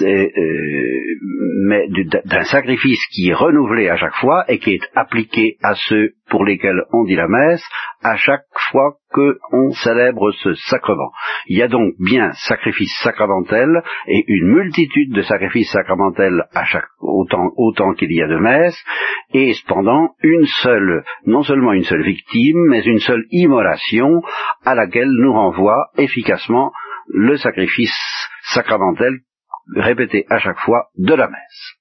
euh, 0.00 0.26
mais 1.66 1.86
d'un 2.24 2.44
sacrifice 2.44 3.00
qui 3.12 3.28
est 3.28 3.34
renouvelé 3.34 3.88
à 3.88 3.96
chaque 3.96 4.14
fois 4.16 4.44
et 4.48 4.58
qui 4.58 4.74
est 4.74 4.88
appliqué 4.94 5.56
à 5.62 5.74
ceux 5.74 6.10
pour 6.30 6.44
lesquels 6.44 6.82
on 6.92 7.04
dit 7.04 7.16
la 7.16 7.28
messe 7.28 7.64
à 8.02 8.16
chaque 8.16 8.44
fois 8.70 8.94
qu'on 9.10 9.70
célèbre 9.72 10.30
ce 10.42 10.54
sacrement. 10.54 11.10
Il 11.46 11.58
y 11.58 11.62
a 11.62 11.68
donc 11.68 11.94
bien 11.98 12.30
sacrifice 12.32 12.92
sacramentel 13.02 13.82
et 14.06 14.24
une 14.26 14.52
multitude 14.52 15.14
de 15.14 15.22
sacrifices 15.22 15.72
sacramentels 15.72 16.44
à 16.54 16.64
chaque 16.64 16.88
autant, 17.00 17.50
autant 17.56 17.94
qu'il 17.94 18.12
y 18.12 18.22
a 18.22 18.28
de 18.28 18.36
messes, 18.36 18.84
et 19.32 19.52
cependant 19.54 20.10
une 20.22 20.46
seule, 20.62 21.04
non 21.26 21.42
seulement 21.42 21.72
une 21.72 21.84
seule 21.84 22.04
victime, 22.04 22.66
mais 22.68 22.82
une 22.82 23.00
seule 23.00 23.24
immolation 23.30 24.22
à 24.64 24.74
laquelle 24.74 25.10
nous 25.10 25.32
renvoie 25.32 25.88
efficacement 25.96 26.72
le 27.08 27.36
sacrifice 27.36 27.96
sacramentel 28.54 29.20
répété 29.74 30.24
à 30.28 30.38
chaque 30.38 30.60
fois 30.60 30.88
de 30.96 31.14
la 31.14 31.28
messe. 31.28 31.77